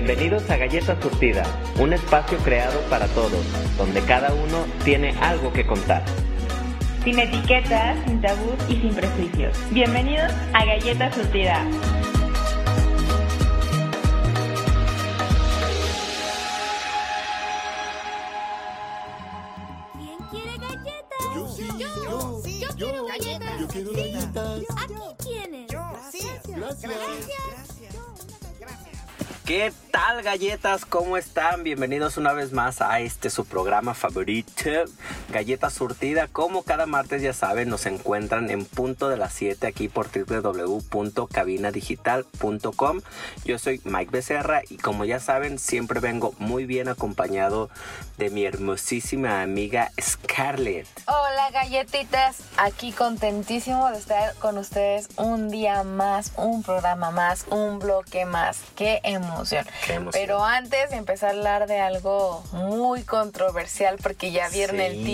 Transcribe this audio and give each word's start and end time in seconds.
Bienvenidos 0.00 0.48
a 0.48 0.56
Galleta 0.56 0.96
Surtida, 1.02 1.42
un 1.80 1.92
espacio 1.92 2.38
creado 2.38 2.80
para 2.82 3.08
todos, 3.08 3.44
donde 3.76 4.00
cada 4.02 4.32
uno 4.32 4.64
tiene 4.84 5.12
algo 5.20 5.52
que 5.52 5.66
contar. 5.66 6.04
Sin 7.02 7.18
etiquetas, 7.18 7.98
sin 8.06 8.20
tabús 8.20 8.54
y 8.68 8.76
sin 8.76 8.94
prejuicios. 8.94 9.58
Bienvenidos 9.72 10.32
a 10.52 10.64
Galleta 10.64 11.12
Surtida. 11.12 11.64
Galletas? 30.28 30.84
¿Cómo 30.84 31.16
están? 31.16 31.62
Bienvenidos 31.64 32.18
una 32.18 32.34
vez 32.34 32.52
más 32.52 32.82
a 32.82 33.00
este 33.00 33.30
su 33.30 33.46
programa 33.46 33.94
favorito, 33.94 34.84
Galleta 35.28 35.70
Surtida. 35.70 36.26
Como 36.26 36.62
cada 36.62 36.86
martes 36.86 37.22
ya 37.22 37.32
saben, 37.32 37.68
nos 37.68 37.86
encuentran 37.86 38.50
en 38.50 38.64
punto 38.64 39.08
de 39.08 39.16
las 39.16 39.32
7 39.34 39.66
aquí 39.66 39.88
por 39.88 40.08
www.cabinadigital.com. 40.08 43.00
Yo 43.44 43.58
soy 43.58 43.80
Mike 43.84 44.10
Becerra 44.10 44.62
y 44.68 44.78
como 44.78 45.04
ya 45.04 45.20
saben, 45.20 45.58
siempre 45.58 46.00
vengo 46.00 46.34
muy 46.38 46.66
bien 46.66 46.88
acompañado 46.88 47.70
de 48.16 48.30
mi 48.30 48.44
hermosísima 48.44 49.42
amiga 49.42 49.92
Scarlett. 50.00 50.86
Hola 51.06 51.50
galletitas, 51.52 52.38
aquí 52.56 52.92
contentísimo 52.92 53.90
de 53.90 53.98
estar 53.98 54.34
con 54.36 54.58
ustedes 54.58 55.08
un 55.16 55.50
día 55.50 55.82
más, 55.82 56.32
un 56.36 56.62
programa 56.62 57.10
más, 57.10 57.46
un 57.50 57.78
bloque 57.78 58.24
más. 58.24 58.58
Qué 58.76 59.00
emoción. 59.02 59.66
Qué 59.86 59.94
emoción. 59.94 60.12
Pero 60.12 60.44
antes 60.44 60.90
de 60.90 60.96
empezar 60.96 61.30
a 61.30 61.32
hablar 61.32 61.66
de 61.66 61.80
algo 61.80 62.42
muy 62.52 63.02
controversial, 63.02 63.96
porque 64.02 64.32
ya 64.32 64.48
vieron 64.48 64.80
el 64.80 64.92
Sí. 64.92 65.04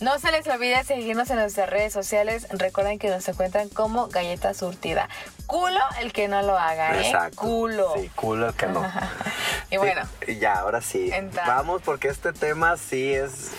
No 0.00 0.18
se 0.18 0.32
les 0.32 0.46
olvide 0.48 0.82
seguirnos 0.84 1.30
en 1.30 1.36
nuestras 1.36 1.70
redes 1.70 1.92
sociales. 1.92 2.46
Recuerden 2.50 2.98
que 2.98 3.08
nos 3.08 3.26
encuentran 3.28 3.68
como 3.68 4.08
Galleta 4.08 4.52
Surtida. 4.52 5.08
Culo 5.46 5.80
el 6.00 6.12
que 6.12 6.28
no 6.28 6.42
lo 6.42 6.58
haga, 6.58 6.96
¿eh? 6.96 7.06
Exacto. 7.06 7.40
Culo. 7.40 7.94
Sí, 7.96 8.10
culo 8.14 8.48
el 8.48 8.54
que 8.54 8.66
no. 8.66 8.84
Y 9.70 9.76
bueno, 9.76 10.02
Sí, 10.26 10.38
ya, 10.38 10.60
ahora 10.60 10.80
sí. 10.80 11.10
Vamos, 11.46 11.82
porque 11.82 12.08
este 12.08 12.32
tema 12.32 12.76
sí 12.76 13.14
es. 13.14 13.52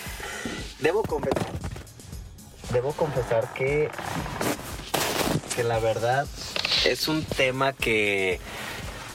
Debo 0.78 1.02
confesar. 1.02 1.46
Debo 2.70 2.92
confesar 2.92 3.52
que. 3.54 3.90
Que 5.54 5.64
la 5.64 5.78
verdad 5.78 6.26
es 6.84 7.08
un 7.08 7.24
tema 7.24 7.72
que. 7.72 8.40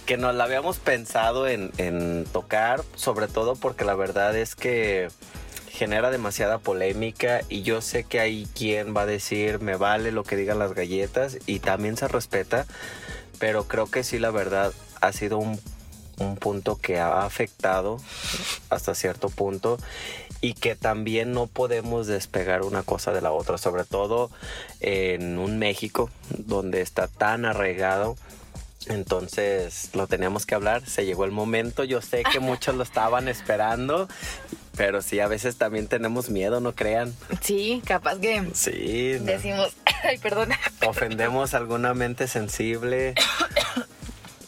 Que 0.05 0.17
nos 0.17 0.35
la 0.35 0.43
habíamos 0.43 0.79
pensado 0.79 1.47
en, 1.47 1.71
en 1.77 2.25
tocar, 2.25 2.83
sobre 2.95 3.27
todo 3.27 3.55
porque 3.55 3.85
la 3.85 3.93
verdad 3.93 4.35
es 4.35 4.55
que 4.55 5.07
genera 5.72 6.11
demasiada 6.11 6.59
polémica 6.59 7.41
y 7.50 7.61
yo 7.61 7.81
sé 7.81 8.03
que 8.03 8.19
hay 8.19 8.47
quien 8.53 8.95
va 8.95 9.03
a 9.03 9.05
decir 9.05 9.59
me 9.59 9.75
vale 9.75 10.11
lo 10.11 10.23
que 10.23 10.36
digan 10.36 10.59
las 10.59 10.73
galletas 10.73 11.38
y 11.45 11.59
también 11.59 11.97
se 11.97 12.08
respeta, 12.08 12.66
pero 13.39 13.67
creo 13.67 13.88
que 13.89 14.03
sí 14.03 14.19
la 14.19 14.31
verdad 14.31 14.73
ha 15.00 15.13
sido 15.13 15.38
un, 15.38 15.59
un 16.19 16.36
punto 16.36 16.75
que 16.75 17.00
ha 17.00 17.25
afectado 17.25 17.97
hasta 18.69 18.95
cierto 18.95 19.30
punto 19.30 19.78
y 20.41 20.56
que 20.56 20.75
también 20.75 21.31
no 21.31 21.47
podemos 21.47 22.07
despegar 22.07 22.63
una 22.63 22.84
cosa 22.84 23.12
de 23.12 23.22
la 23.22 23.31
otra, 23.31 23.57
sobre 23.57 23.84
todo 23.84 24.31
en 24.79 25.38
un 25.38 25.59
México 25.59 26.09
donde 26.29 26.81
está 26.81 27.07
tan 27.07 27.45
arraigado. 27.45 28.18
Entonces 28.88 29.91
lo 29.94 30.07
teníamos 30.07 30.47
que 30.47 30.56
hablar, 30.56 30.84
se 30.88 31.06
llegó 31.06 31.25
el 31.25 31.31
momento, 31.31 31.84
yo 31.84 32.01
sé 32.01 32.24
que 32.24 32.40
muchos 32.41 32.75
lo 32.75 32.84
estaban 32.84 33.28
esperando, 33.28 34.07
pero 34.75 35.01
sí, 35.01 35.19
a 35.19 35.27
veces 35.27 35.57
también 35.57 35.87
tenemos 35.87 36.29
miedo, 36.29 36.59
no 36.59 36.73
crean. 36.73 37.13
sí, 37.41 37.81
capaz 37.85 38.19
que 38.19 38.43
Sí, 38.53 39.17
no. 39.19 39.25
decimos, 39.25 39.73
ay, 40.03 40.17
perdón. 40.17 40.49
ofendemos 40.87 41.53
alguna 41.53 41.93
mente 41.93 42.27
sensible, 42.27 43.13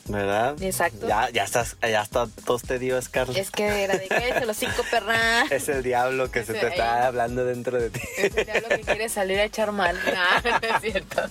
¿verdad? 0.08 0.62
Exacto. 0.62 1.08
Ya, 1.08 1.30
ya 1.30 1.44
estás, 1.44 1.78
ya 1.82 2.02
está, 2.02 2.28
tos 2.46 2.64
te 2.64 2.78
dio, 2.78 3.02
Scarlett. 3.02 3.38
Es 3.38 3.52
que 3.52 3.84
era 3.84 3.98
de 3.98 4.08
cállate 4.08 4.46
los 4.46 4.58
cinco 4.58 4.84
perra. 4.92 5.44
Es 5.50 5.70
el 5.70 5.82
diablo 5.82 6.30
que 6.30 6.44
se 6.44 6.54
te 6.54 6.60
ahí. 6.60 6.66
está 6.72 7.08
hablando 7.08 7.46
dentro 7.46 7.80
de 7.80 7.90
ti. 7.90 8.02
Es 8.18 8.36
el 8.36 8.46
diablo 8.46 8.70
que 8.70 8.82
quiere 8.82 9.10
salir 9.10 9.40
a 9.40 9.46
echar 9.46 9.72
mal. 9.72 9.98
No, 10.06 10.52
no 10.70 10.76
es 10.76 10.82
cierto. 10.82 11.22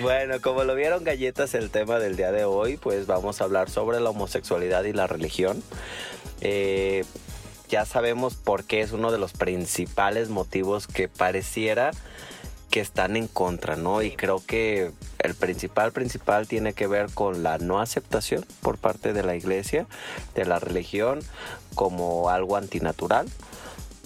Bueno, 0.00 0.40
como 0.40 0.62
lo 0.64 0.74
vieron 0.74 1.02
galletas 1.04 1.54
el 1.54 1.70
tema 1.70 1.98
del 1.98 2.16
día 2.16 2.30
de 2.30 2.44
hoy, 2.44 2.76
pues 2.76 3.06
vamos 3.06 3.40
a 3.40 3.44
hablar 3.44 3.68
sobre 3.68 3.98
la 4.00 4.10
homosexualidad 4.10 4.84
y 4.84 4.92
la 4.92 5.06
religión. 5.06 5.62
Eh, 6.42 7.04
ya 7.68 7.84
sabemos 7.84 8.34
por 8.34 8.64
qué 8.64 8.80
es 8.80 8.92
uno 8.92 9.10
de 9.10 9.18
los 9.18 9.32
principales 9.32 10.28
motivos 10.28 10.86
que 10.86 11.08
pareciera 11.08 11.90
que 12.70 12.80
están 12.80 13.16
en 13.16 13.28
contra, 13.28 13.76
¿no? 13.76 14.02
Y 14.02 14.10
creo 14.10 14.42
que 14.44 14.92
el 15.18 15.34
principal, 15.34 15.92
principal 15.92 16.46
tiene 16.46 16.72
que 16.72 16.86
ver 16.86 17.06
con 17.12 17.42
la 17.42 17.58
no 17.58 17.80
aceptación 17.80 18.44
por 18.60 18.76
parte 18.76 19.12
de 19.12 19.22
la 19.22 19.36
iglesia, 19.36 19.86
de 20.34 20.44
la 20.44 20.58
religión, 20.58 21.20
como 21.74 22.28
algo 22.28 22.56
antinatural, 22.56 23.28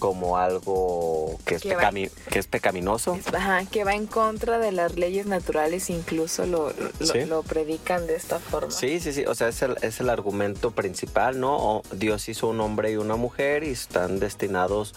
como 0.01 0.37
algo 0.39 1.39
que 1.45 1.55
es, 1.55 1.63
Que 1.63 1.77
pecami- 1.77 2.11
que 2.31 2.41
es 2.41 2.49
pecaminoso. 2.49 3.17
Ajá, 3.33 3.65
que 3.67 3.85
va 3.85 3.95
en 3.95 4.07
contra 4.09 4.59
de 4.59 4.73
las 4.73 4.97
leyes 4.97 5.27
naturales, 5.27 5.89
incluso 5.91 6.45
lo, 6.47 6.73
lo, 6.99 7.07
Sí. 7.07 7.25
lo 7.27 7.45
predican 7.45 8.09
de 8.09 8.17
esta 8.17 8.41
forma. 8.41 8.73
Sí, 8.73 8.99
sí, 8.99 9.13
sí, 9.13 9.25
o 9.27 9.35
sea, 9.37 9.47
es 9.49 9.63
el, 9.63 9.77
es 9.83 10.01
el 10.01 10.11
argumento 10.11 10.73
principal, 10.73 11.39
¿no? 11.39 11.57
O 11.57 11.83
Dios 11.93 12.29
hizo 12.29 12.49
un 12.49 12.61
hombre 12.61 12.91
y 12.91 12.97
una 12.97 13.15
mujer 13.15 13.63
y 13.63 13.71
están 13.71 14.19
destinados 14.19 14.95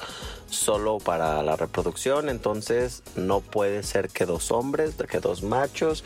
solo 0.48 1.00
para 1.00 1.42
la 1.44 1.56
reproducción, 1.56 2.30
entonces 2.30 3.04
no 3.16 3.42
puede 3.42 3.84
ser 3.84 4.10
que 4.10 4.26
dos 4.26 4.52
hombres, 4.52 4.96
que 5.10 5.20
dos 5.20 5.44
machos, 5.44 6.04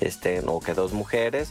estén, 0.00 0.44
o 0.48 0.60
que 0.60 0.74
dos 0.74 0.92
mujeres 0.92 1.50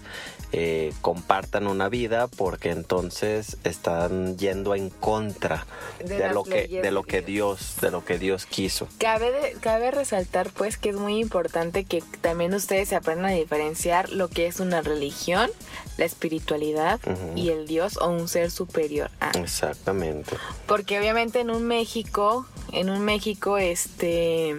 eh, 0.51 0.93
compartan 1.01 1.67
una 1.67 1.89
vida 1.89 2.27
porque 2.27 2.69
entonces 2.69 3.57
están 3.65 4.37
yendo 4.37 4.73
en 4.75 4.89
contra 4.89 5.65
De 6.05 6.29
lo 6.29 6.43
que 6.43 6.67
de 6.85 6.91
lo 6.91 7.01
que 7.03 7.21
Dios. 7.21 7.75
De 7.81 7.89
lo 7.89 8.05
que 8.05 8.19
Dios 8.19 8.45
quiso. 8.45 8.87
Cabe, 8.99 9.31
de- 9.31 9.53
cabe 9.59 9.89
resaltar 9.89 10.51
pues 10.51 10.77
que 10.77 10.89
es 10.89 10.95
muy 10.95 11.17
importante 11.19 11.83
que 11.83 12.03
también 12.21 12.53
ustedes 12.53 12.89
se 12.89 12.95
aprendan 12.95 13.31
a 13.31 13.33
diferenciar 13.33 14.09
lo 14.11 14.27
que 14.27 14.45
es 14.45 14.59
una 14.59 14.81
religión, 14.81 15.49
la 15.97 16.05
espiritualidad 16.05 16.99
y 17.35 17.49
el 17.49 17.65
Dios 17.67 17.97
o 17.97 18.07
un 18.09 18.27
ser 18.27 18.51
superior 18.51 19.09
a. 19.19 19.31
Exactamente. 19.31 20.35
Porque 20.67 20.99
obviamente 20.99 21.39
en 21.39 21.49
un 21.49 21.63
México, 21.63 22.45
en 22.71 22.89
un 22.91 22.99
México 23.03 23.57
este 23.57 24.55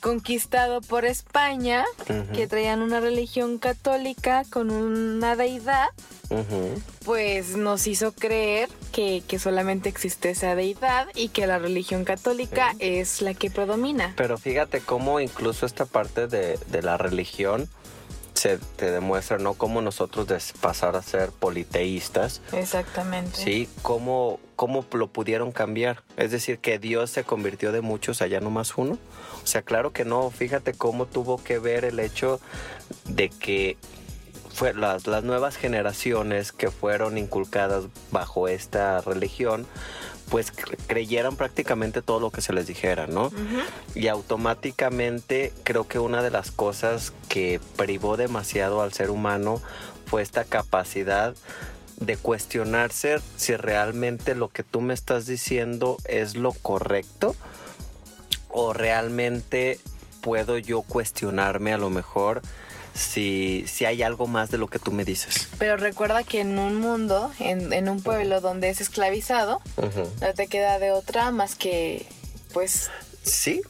conquistado 0.00 0.80
por 0.80 1.04
España, 1.04 1.84
que 2.32 2.46
traían 2.46 2.82
una 2.82 3.00
religión 3.00 3.58
católica 3.58 4.44
con 4.50 4.70
una 4.70 5.36
deidad, 5.36 5.88
pues 7.04 7.56
nos 7.56 7.86
hizo 7.86 8.12
creer 8.12 8.68
que, 8.92 9.22
que 9.26 9.38
solamente 9.38 9.88
existe 9.88 10.30
esa 10.30 10.54
deidad 10.54 11.08
y 11.14 11.28
que 11.28 11.46
la 11.46 11.58
religión 11.58 12.04
católica 12.04 12.74
es 12.78 13.22
la 13.22 13.34
que 13.34 13.50
predomina. 13.50 14.14
Pero 14.16 14.38
fíjate 14.38 14.80
cómo 14.80 15.20
incluso 15.20 15.66
esta 15.66 15.86
parte 15.86 16.26
de, 16.26 16.58
de 16.70 16.82
la 16.82 16.96
religión 16.96 17.68
se 18.36 18.58
te 18.76 18.90
demuestra, 18.90 19.38
¿no? 19.38 19.54
Cómo 19.54 19.80
nosotros 19.80 20.26
de 20.26 20.38
pasar 20.60 20.96
a 20.96 21.02
ser 21.02 21.30
politeístas, 21.30 22.42
Exactamente. 22.52 23.36
¿sí? 23.36 23.68
Cómo, 23.82 24.40
cómo 24.56 24.84
lo 24.92 25.08
pudieron 25.08 25.52
cambiar. 25.52 26.02
Es 26.16 26.30
decir, 26.30 26.58
que 26.58 26.78
Dios 26.78 27.10
se 27.10 27.24
convirtió 27.24 27.72
de 27.72 27.80
muchos 27.80 28.22
allá 28.22 28.40
nomás 28.40 28.76
uno. 28.76 28.98
O 29.42 29.46
sea, 29.46 29.62
claro 29.62 29.92
que 29.92 30.04
no. 30.04 30.30
Fíjate 30.30 30.74
cómo 30.74 31.06
tuvo 31.06 31.42
que 31.42 31.58
ver 31.58 31.84
el 31.84 31.98
hecho 31.98 32.40
de 33.06 33.30
que 33.30 33.76
fue 34.52 34.72
las, 34.72 35.06
las 35.06 35.22
nuevas 35.22 35.56
generaciones 35.56 36.52
que 36.52 36.70
fueron 36.70 37.18
inculcadas 37.18 37.84
bajo 38.10 38.48
esta 38.48 39.00
religión, 39.02 39.66
pues 40.30 40.52
cre- 40.54 40.76
creyeran 40.86 41.36
prácticamente 41.36 42.02
todo 42.02 42.20
lo 42.20 42.30
que 42.30 42.40
se 42.40 42.52
les 42.52 42.66
dijera, 42.66 43.06
¿no? 43.06 43.30
Y 43.94 44.08
automáticamente 44.08 45.52
creo 45.62 45.86
que 45.86 45.98
una 45.98 46.22
de 46.22 46.30
las 46.30 46.50
cosas 46.50 47.12
que 47.28 47.60
privó 47.76 48.16
demasiado 48.16 48.82
al 48.82 48.92
ser 48.92 49.10
humano 49.10 49.60
fue 50.06 50.22
esta 50.22 50.44
capacidad 50.44 51.34
de 51.98 52.16
cuestionarse 52.16 53.20
si 53.36 53.56
realmente 53.56 54.34
lo 54.34 54.48
que 54.48 54.62
tú 54.62 54.80
me 54.80 54.94
estás 54.94 55.26
diciendo 55.26 55.96
es 56.04 56.34
lo 56.36 56.52
correcto 56.52 57.34
o 58.50 58.72
realmente 58.72 59.78
puedo 60.20 60.58
yo 60.58 60.82
cuestionarme 60.82 61.72
a 61.72 61.78
lo 61.78 61.88
mejor 61.90 62.42
si, 62.96 63.64
si 63.66 63.84
hay 63.84 64.02
algo 64.02 64.26
más 64.26 64.50
de 64.50 64.58
lo 64.58 64.68
que 64.68 64.78
tú 64.78 64.92
me 64.92 65.04
dices. 65.04 65.48
Pero 65.58 65.76
recuerda 65.76 66.24
que 66.24 66.40
en 66.40 66.58
un 66.58 66.76
mundo, 66.76 67.30
en, 67.38 67.72
en 67.72 67.88
un 67.88 68.02
pueblo 68.02 68.40
donde 68.40 68.68
es 68.70 68.80
esclavizado, 68.80 69.60
no 69.76 70.34
te 70.34 70.46
queda 70.46 70.78
de 70.78 70.92
otra 70.92 71.30
más 71.30 71.54
que, 71.54 72.06
pues, 72.52 72.90
Sí, 73.22 73.62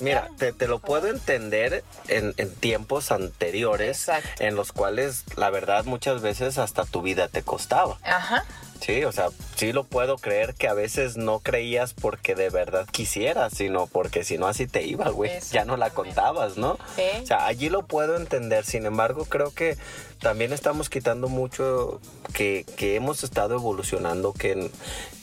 Mira, 0.00 0.28
te, 0.36 0.52
te 0.52 0.66
lo 0.66 0.80
puedo 0.80 1.06
entender 1.06 1.84
en, 2.08 2.34
en 2.36 2.52
tiempos 2.52 3.12
anteriores 3.12 4.08
Exacto. 4.08 4.42
en 4.42 4.56
los 4.56 4.72
cuales 4.72 5.22
la 5.36 5.50
verdad 5.50 5.84
muchas 5.84 6.20
veces 6.20 6.58
hasta 6.58 6.84
tu 6.84 7.00
vida 7.00 7.28
te 7.28 7.42
costaba. 7.42 7.96
Ajá. 8.02 8.44
Sí, 8.80 9.04
o 9.04 9.12
sea, 9.12 9.28
sí 9.56 9.72
lo 9.72 9.84
puedo 9.84 10.16
creer 10.16 10.54
que 10.54 10.68
a 10.68 10.74
veces 10.74 11.16
no 11.16 11.40
creías 11.40 11.94
porque 11.94 12.34
de 12.34 12.48
verdad 12.48 12.86
quisieras, 12.90 13.52
sino 13.54 13.86
porque 13.86 14.24
si 14.24 14.38
no 14.38 14.46
así 14.46 14.66
te 14.66 14.82
iba, 14.86 15.08
güey. 15.10 15.32
Ya 15.50 15.64
no 15.64 15.76
la 15.76 15.90
contabas, 15.90 16.56
¿no? 16.56 16.78
Sí. 16.96 17.02
O 17.22 17.26
sea, 17.26 17.46
allí 17.46 17.68
lo 17.68 17.82
puedo 17.86 18.16
entender. 18.16 18.64
Sin 18.64 18.86
embargo, 18.86 19.24
creo 19.24 19.52
que 19.52 19.76
también 20.20 20.52
estamos 20.52 20.88
quitando 20.88 21.28
mucho 21.28 22.00
que, 22.32 22.64
que 22.76 22.94
hemos 22.96 23.24
estado 23.24 23.54
evolucionando, 23.56 24.32
que, 24.32 24.70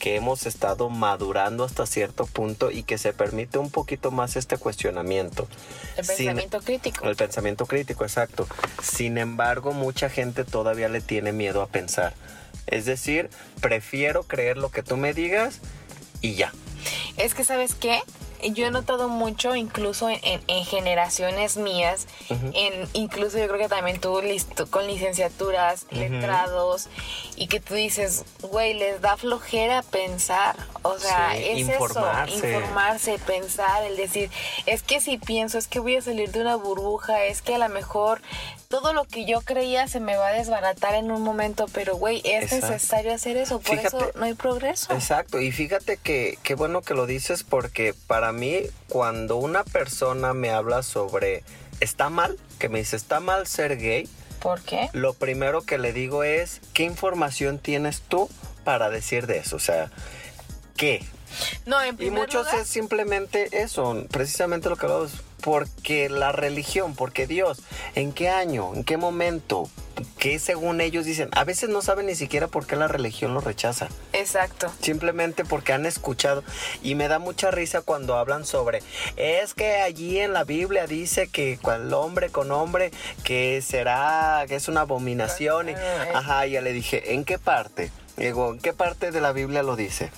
que 0.00 0.16
hemos 0.16 0.46
estado 0.46 0.88
madurando 0.90 1.64
hasta 1.64 1.86
cierto 1.86 2.26
punto 2.26 2.70
y 2.70 2.82
que 2.82 2.98
se 2.98 3.12
permite 3.12 3.58
un 3.58 3.70
poquito 3.70 4.10
más 4.10 4.36
este 4.36 4.58
cuestionamiento. 4.58 5.48
El 5.96 6.04
Sin- 6.04 6.16
pensamiento 6.16 6.60
crítico. 6.60 7.04
el 7.08 7.16
pensamiento 7.16 7.66
crítico, 7.66 8.04
exacto. 8.04 8.46
Sin 8.82 9.18
embargo, 9.18 9.72
mucha 9.72 10.08
gente 10.08 10.44
todavía 10.44 10.88
le 10.88 11.00
tiene 11.00 11.32
miedo 11.32 11.62
a 11.62 11.66
pensar. 11.66 12.14
Es 12.66 12.84
decir, 12.84 13.30
prefiero 13.60 14.22
creer 14.24 14.56
lo 14.56 14.70
que 14.70 14.82
tú 14.82 14.96
me 14.96 15.12
digas 15.14 15.60
y 16.20 16.34
ya. 16.34 16.52
Es 17.16 17.34
que, 17.34 17.44
¿sabes 17.44 17.74
qué? 17.74 18.00
Yo 18.52 18.66
he 18.66 18.70
notado 18.70 19.08
mucho, 19.08 19.56
incluso 19.56 20.10
en, 20.10 20.20
en- 20.22 20.42
en 20.46 20.64
generaciones 20.66 21.56
mías, 21.56 22.06
en 22.28 22.86
incluso 22.92 23.38
yo 23.38 23.48
creo 23.48 23.58
que 23.58 23.68
también 23.68 23.98
tú 23.98 24.20
listo, 24.20 24.70
con 24.70 24.86
licenciaturas, 24.86 25.86
letrados, 25.90 26.88
y 27.36 27.46
que 27.48 27.60
tú 27.60 27.74
dices, 27.74 28.24
güey, 28.42 28.74
les 28.74 29.00
da 29.00 29.16
flojera 29.16 29.82
pensar. 29.82 30.54
O 30.82 30.98
sea, 30.98 31.32
Sí, 31.34 31.44
es 31.48 31.58
informarse. 31.60 32.34
eso, 32.36 32.46
informarse, 32.46 33.18
pensar, 33.20 33.82
el 33.84 33.96
decir, 33.96 34.30
es 34.66 34.82
que 34.82 35.00
si 35.00 35.16
pienso, 35.16 35.56
es 35.56 35.66
que 35.66 35.80
voy 35.80 35.96
a 35.96 36.02
salir 36.02 36.30
de 36.30 36.42
una 36.42 36.56
burbuja, 36.56 37.24
es 37.24 37.40
que 37.40 37.54
a 37.54 37.58
lo 37.58 37.68
mejor 37.70 38.20
todo 38.68 38.92
lo 38.92 39.04
que 39.04 39.24
yo 39.24 39.40
creía 39.42 39.88
se 39.88 40.00
me 40.00 40.16
va 40.16 40.28
a 40.28 40.32
desbaratar 40.32 40.94
en 40.94 41.10
un 41.10 41.22
momento, 41.22 41.66
pero 41.72 41.96
güey, 41.96 42.18
es 42.24 42.44
Exacto. 42.52 42.70
necesario 42.74 43.14
hacer 43.14 43.36
eso, 43.36 43.60
por 43.60 43.76
Fíjate. 43.78 43.96
eso 43.96 44.10
no 44.16 44.24
hay 44.24 44.34
progreso. 44.34 44.92
Exacto, 44.92 45.40
y 45.40 45.52
fíjate 45.52 45.96
que 45.96 46.38
qué 46.42 46.54
bueno 46.54 46.82
que 46.82 46.94
lo 46.94 47.06
dices 47.06 47.42
porque 47.44 47.94
para 48.06 48.32
mí 48.32 48.60
cuando 48.88 49.36
una 49.36 49.64
persona 49.64 50.34
me 50.34 50.50
habla 50.50 50.82
sobre 50.82 51.44
está 51.80 52.08
mal, 52.10 52.38
que 52.58 52.68
me 52.68 52.78
dice 52.78 52.96
está 52.96 53.20
mal 53.20 53.46
ser 53.46 53.76
gay, 53.78 54.08
¿Por 54.40 54.60
qué? 54.62 54.90
lo 54.92 55.14
primero 55.14 55.62
que 55.62 55.78
le 55.78 55.92
digo 55.92 56.22
es 56.24 56.60
¿qué 56.72 56.82
información 56.84 57.58
tienes 57.58 58.00
tú 58.02 58.28
para 58.64 58.90
decir 58.90 59.26
de 59.26 59.38
eso? 59.38 59.56
O 59.56 59.60
sea, 59.60 59.90
¿qué? 60.76 61.04
No, 61.66 61.80
en 61.82 61.96
Y 62.00 62.10
muchos 62.10 62.46
lugar, 62.46 62.60
es 62.62 62.68
simplemente 62.68 63.48
eso, 63.62 64.04
precisamente 64.10 64.68
lo 64.68 64.76
que 64.76 64.86
hablamos, 64.86 65.12
porque 65.40 66.08
la 66.08 66.32
religión, 66.32 66.94
porque 66.94 67.26
Dios, 67.26 67.62
¿en 67.94 68.12
qué 68.12 68.28
año? 68.28 68.72
¿En 68.74 68.84
qué 68.84 68.96
momento? 68.96 69.68
¿Qué 70.18 70.38
según 70.38 70.80
ellos 70.80 71.04
dicen? 71.06 71.28
A 71.32 71.44
veces 71.44 71.70
no 71.70 71.80
saben 71.80 72.06
ni 72.06 72.14
siquiera 72.14 72.48
por 72.48 72.66
qué 72.66 72.76
la 72.76 72.88
religión 72.88 73.32
lo 73.32 73.40
rechaza. 73.40 73.88
Exacto. 74.12 74.70
Simplemente 74.80 75.44
porque 75.44 75.72
han 75.72 75.86
escuchado. 75.86 76.44
Y 76.82 76.94
me 76.94 77.08
da 77.08 77.18
mucha 77.18 77.50
risa 77.50 77.80
cuando 77.80 78.16
hablan 78.16 78.44
sobre, 78.44 78.82
es 79.16 79.54
que 79.54 79.76
allí 79.76 80.18
en 80.18 80.32
la 80.32 80.44
Biblia 80.44 80.86
dice 80.86 81.28
que 81.28 81.58
el 81.74 81.94
hombre 81.94 82.28
con 82.30 82.50
hombre, 82.50 82.90
que 83.24 83.62
será, 83.62 84.44
que 84.48 84.56
es 84.56 84.68
una 84.68 84.82
abominación. 84.82 85.70
Y, 85.70 85.74
ajá, 86.14 86.46
ya 86.46 86.60
le 86.60 86.72
dije, 86.72 87.14
¿en 87.14 87.24
qué 87.24 87.38
parte? 87.38 87.90
Digo, 88.16 88.52
¿en 88.52 88.58
qué 88.58 88.72
parte 88.72 89.10
de 89.10 89.20
la 89.20 89.32
Biblia 89.32 89.62
lo 89.62 89.76
dice? 89.76 90.10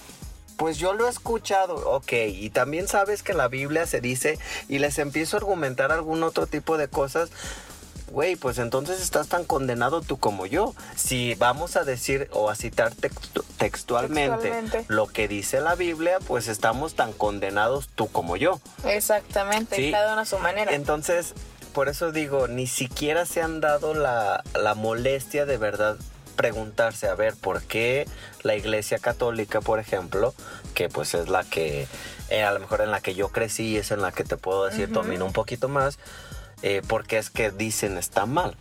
Pues 0.59 0.77
yo 0.77 0.93
lo 0.93 1.07
he 1.07 1.11
escuchado, 1.11 1.77
ok, 1.91 2.13
y 2.31 2.51
también 2.51 2.89
sabes 2.89 3.23
que 3.23 3.33
en 3.33 3.39
la 3.39 3.49
Biblia 3.49 3.87
se 3.87 4.01
dice, 4.03 4.39
y 4.69 4.81
les 4.81 4.99
empiezo 4.99 5.37
a 5.37 5.41
argumentar 5.41 5.93
algún 5.93 6.23
otro 6.23 6.47
tipo 6.47 6.77
de 6.77 6.89
cosas, 6.89 7.31
güey, 8.11 8.37
pues 8.37 8.59
entonces 8.59 9.01
estás 9.01 9.29
tan 9.29 9.45
condenado 9.45 10.01
tú 10.01 10.19
como 10.19 10.47
yo. 10.47 10.75
Si 10.97 11.35
vamos 11.37 11.77
a 11.77 11.85
decir 11.85 12.29
o 12.33 12.51
a 12.51 12.57
citar 12.57 12.93
textu- 12.93 13.45
textualmente, 13.59 14.51
Textualmente. 14.51 14.85
lo 14.89 15.07
que 15.07 15.29
dice 15.29 15.61
la 15.61 15.75
Biblia, 15.77 16.19
pues 16.27 16.49
estamos 16.49 16.95
tan 16.95 17.13
condenados 17.13 17.89
tú 17.95 18.09
como 18.09 18.37
yo. 18.37 18.61
Exactamente, 18.85 19.77
Sí. 19.77 19.91
cada 19.93 20.13
uno 20.15 20.23
a 20.23 20.27
su 20.27 20.39
manera. 20.39 20.75
Entonces, 20.75 21.35
por 21.73 21.89
eso 21.89 22.11
digo, 22.11 22.49
ni 22.49 22.67
siquiera 22.67 23.27
se 23.27 23.43
han 23.43 23.61
dado 23.61 23.95
la, 23.95 24.43
la 24.55 24.75
molestia 24.75 25.45
de 25.47 25.57
verdad 25.59 25.97
preguntarse, 26.39 27.09
a 27.09 27.15
ver, 27.17 27.35
¿por 27.35 27.63
qué 27.63 28.07
la 28.43 28.55
Iglesia 28.55 28.99
Católica, 29.01 29.61
por 29.61 29.81
ejemplo, 29.81 30.33
que 30.75 30.89
pues 30.89 31.13
es 31.15 31.29
la 31.29 31.43
que, 31.43 31.89
eh, 32.31 32.45
a 32.45 32.53
lo 32.53 32.61
mejor 32.61 32.81
en 32.81 32.93
la 32.93 33.01
que 33.01 33.15
yo 33.17 33.29
crecí, 33.31 33.77
es 33.77 33.91
en 33.91 34.01
la 34.01 34.13
que 34.13 34.23
te 34.23 34.37
puedo 34.37 34.65
decir, 34.65 34.89
domino 34.91 35.25
un 35.27 35.33
poquito 35.33 35.69
más, 35.69 35.99
eh, 36.63 36.81
porque 36.87 37.19
es 37.19 37.29
que 37.31 37.51
dicen 37.51 37.99
está 37.99 38.25
mal. 38.25 38.57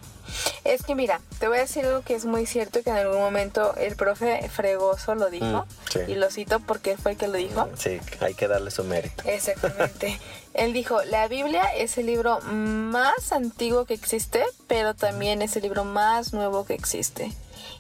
Es 0.66 0.84
que 0.84 0.94
mira, 0.94 1.22
te 1.40 1.48
voy 1.48 1.58
a 1.58 1.62
decir 1.62 1.86
algo 1.86 2.02
que 2.02 2.14
es 2.16 2.26
muy 2.26 2.46
cierto 2.46 2.84
que 2.84 2.90
en 2.90 2.98
algún 2.98 3.20
momento 3.20 3.74
el 3.78 3.96
profe 3.96 4.50
Fregoso 4.50 5.16
lo 5.16 5.30
dijo 5.30 5.46
Mm, 5.66 5.66
sí. 5.94 6.00
y 6.08 6.16
lo 6.16 6.30
cito 6.30 6.60
porque 6.60 6.98
fue 6.98 7.12
el 7.12 7.18
que 7.18 7.28
lo 7.28 7.36
dijo. 7.38 7.70
Sí, 7.78 8.02
hay 8.20 8.34
que 8.34 8.48
darle 8.50 8.70
su 8.72 8.84
mérito. 8.84 9.24
Exactamente. 9.26 10.20
Él 10.54 10.74
dijo, 10.74 11.02
la 11.04 11.28
Biblia 11.28 11.64
es 11.78 11.98
el 11.98 12.08
libro 12.08 12.42
más 12.42 13.32
antiguo 13.32 13.86
que 13.86 13.94
existe, 13.94 14.44
pero 14.68 14.96
también 14.96 15.42
es 15.42 15.56
el 15.56 15.62
libro 15.64 15.86
más 15.86 16.34
nuevo 16.34 16.66
que 16.66 16.74
existe. 16.74 17.32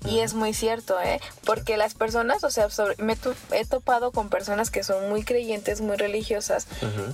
Y 0.05 0.19
es 0.19 0.33
muy 0.33 0.53
cierto, 0.53 0.99
¿eh? 1.01 1.19
Porque 1.45 1.77
las 1.77 1.93
personas, 1.93 2.43
o 2.43 2.49
sea, 2.49 2.69
sobre- 2.69 2.95
me 3.01 3.17
he 3.51 3.65
topado 3.65 4.11
con 4.11 4.29
personas 4.29 4.69
que 4.71 4.83
son 4.83 5.09
muy 5.09 5.23
creyentes, 5.23 5.81
muy 5.81 5.97
religiosas, 5.97 6.67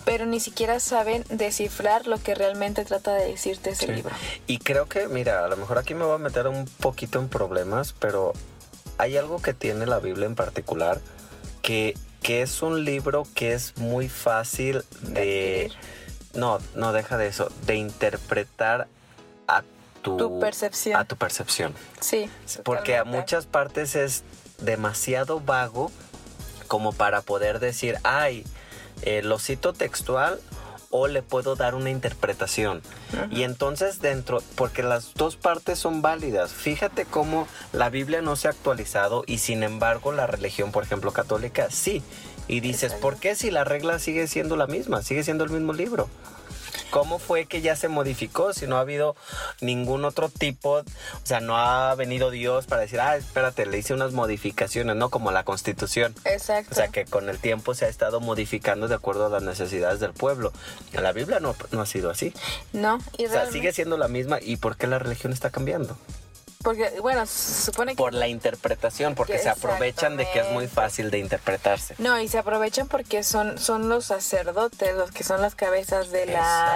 pero 0.06 0.26
ni 0.26 0.40
siquiera 0.40 0.80
saben 0.80 1.24
descifrar 1.30 2.08
lo 2.08 2.22
que 2.22 2.36
realmente 2.36 2.86
trata 2.86 3.14
de 3.14 3.26
decirte 3.28 3.72
ese 3.72 3.86
Sí. 3.88 3.92
libro. 3.94 4.16
Y 4.48 4.60
creo 4.60 4.88
que, 4.88 5.08
mira, 5.08 5.46
a 5.46 5.48
lo 5.48 5.58
mejor 5.58 5.78
aquí 5.78 5.94
me 5.94 6.06
voy 6.06 6.16
a 6.16 6.20
meter 6.20 6.48
un 6.48 6.66
poquito 6.66 7.20
en 7.20 7.30
problemas, 7.30 7.94
pero 8.00 8.34
hay 8.98 9.18
algo 9.18 9.42
que 9.42 9.54
tiene 9.54 9.86
la 9.86 10.00
Biblia 10.00 10.26
en 10.28 10.36
particular, 10.36 11.00
que, 11.62 11.98
que 12.22 12.42
es 12.42 12.62
un 12.62 12.84
libro 12.86 13.26
que 13.36 13.54
es 13.54 13.78
muy 13.78 14.10
fácil 14.10 14.84
de... 15.02 15.66
adquirir. 15.72 15.94
No, 16.36 16.58
no 16.76 16.94
deja 16.94 17.18
de 17.18 17.28
eso, 17.28 17.52
de 17.68 17.76
interpretar 17.76 18.88
tu, 20.04 20.18
Tu 20.18 20.40
percepción. 20.40 21.00
A 21.00 21.06
tu 21.06 21.16
percepción. 21.16 21.74
Sí. 22.00 22.30
Porque 22.64 22.98
a 22.98 23.04
muchas 23.04 23.48
partes 23.48 23.96
es 23.96 24.24
demasiado 24.60 25.40
vago 25.40 25.92
como 26.68 26.94
para 26.94 27.22
poder 27.22 27.60
decir, 27.60 27.98
ay, 28.04 28.46
eh, 29.02 29.22
lo 29.24 29.40
cito 29.40 29.74
textual 29.74 30.40
o 30.96 31.08
le 31.08 31.24
puedo 31.24 31.56
dar 31.56 31.74
una 31.74 31.90
interpretación. 31.90 32.84
Y 33.32 33.44
entonces 33.44 34.00
dentro, 34.00 34.44
porque 34.56 34.84
las 34.84 35.16
dos 35.16 35.36
partes 35.38 35.80
son 35.80 36.04
válidas, 36.04 36.54
fíjate 36.54 37.06
cómo 37.06 37.48
la 37.72 37.90
Biblia 37.90 38.22
no 38.22 38.36
se 38.36 38.48
ha 38.48 38.52
actualizado 38.52 39.24
y 39.26 39.40
sin 39.40 39.64
embargo 39.64 40.12
la 40.12 40.28
religión, 40.28 40.72
por 40.72 40.84
ejemplo, 40.84 41.12
católica, 41.12 41.70
sí. 41.72 42.04
Y 42.48 42.60
dices, 42.60 42.84
Exacto. 42.84 43.02
¿por 43.02 43.18
qué 43.18 43.36
si 43.36 43.50
la 43.50 43.64
regla 43.64 43.98
sigue 43.98 44.28
siendo 44.28 44.56
la 44.56 44.68
misma? 44.68 45.02
Sigue 45.02 45.24
siendo 45.24 45.44
el 45.44 45.50
mismo 45.50 45.74
libro. 45.74 46.10
¿Cómo 46.94 47.18
fue 47.18 47.46
que 47.48 47.62
ya 47.62 47.76
se 47.76 47.88
modificó 47.88 48.54
si 48.54 48.68
no 48.68 48.78
ha 48.78 48.82
habido 48.82 49.16
ningún 49.62 50.06
otro 50.06 50.30
tipo? 50.30 50.74
O 50.74 50.86
sea, 51.26 51.40
no 51.40 51.58
ha 51.58 51.96
venido 51.96 52.30
Dios 52.30 52.68
para 52.68 52.82
decir, 52.84 53.00
ah, 53.00 53.16
espérate, 53.18 53.66
le 53.66 53.80
hice 53.80 53.96
unas 53.96 54.12
modificaciones, 54.12 54.96
¿no? 54.96 55.10
Como 55.10 55.32
la 55.32 55.44
constitución. 55.44 56.14
Exacto. 56.24 56.70
O 56.72 56.76
sea, 56.76 56.90
que 56.90 57.06
con 57.06 57.30
el 57.30 57.40
tiempo 57.40 57.74
se 57.74 57.86
ha 57.86 57.90
estado 57.90 58.20
modificando 58.20 58.88
de 58.88 58.94
acuerdo 58.94 59.26
a 59.26 59.30
las 59.30 59.42
necesidades 59.42 60.00
del 60.02 60.14
pueblo. 60.14 60.54
En 60.92 61.02
la 61.02 61.14
Biblia 61.14 61.40
no, 61.40 61.56
no 61.72 61.82
ha 61.82 61.88
sido 61.88 62.12
así. 62.12 62.32
No, 62.74 63.00
y 63.18 63.26
O 63.26 63.28
sea, 63.30 63.38
realmente- 63.38 63.54
sigue 63.54 63.74
siendo 63.74 63.98
la 63.98 64.08
misma. 64.08 64.38
¿Y 64.40 64.58
por 64.58 64.78
qué 64.78 64.86
la 64.86 65.00
religión 65.00 65.34
está 65.34 65.50
cambiando? 65.50 65.98
Porque, 66.64 67.00
bueno, 67.02 67.26
se 67.26 67.66
supone 67.66 67.92
que... 67.92 67.98
Por 67.98 68.14
la 68.14 68.28
interpretación, 68.28 69.16
porque 69.16 69.38
se 69.40 69.50
aprovechan 69.50 70.18
de 70.18 70.30
que 70.32 70.40
es 70.40 70.50
muy 70.52 70.68
fácil 70.68 71.12
de 71.12 71.20
interpretarse. 71.20 71.96
No, 71.98 72.20
y 72.20 72.28
se 72.28 72.38
aprovechan 72.38 72.88
porque 72.88 73.24
son, 73.24 73.58
son 73.58 73.90
los 73.90 74.06
sacerdotes, 74.06 74.96
los 74.96 75.12
que 75.12 75.24
son 75.24 75.42
las 75.42 75.56
cabezas 75.56 76.10
de 76.12 76.26
la, 76.26 76.34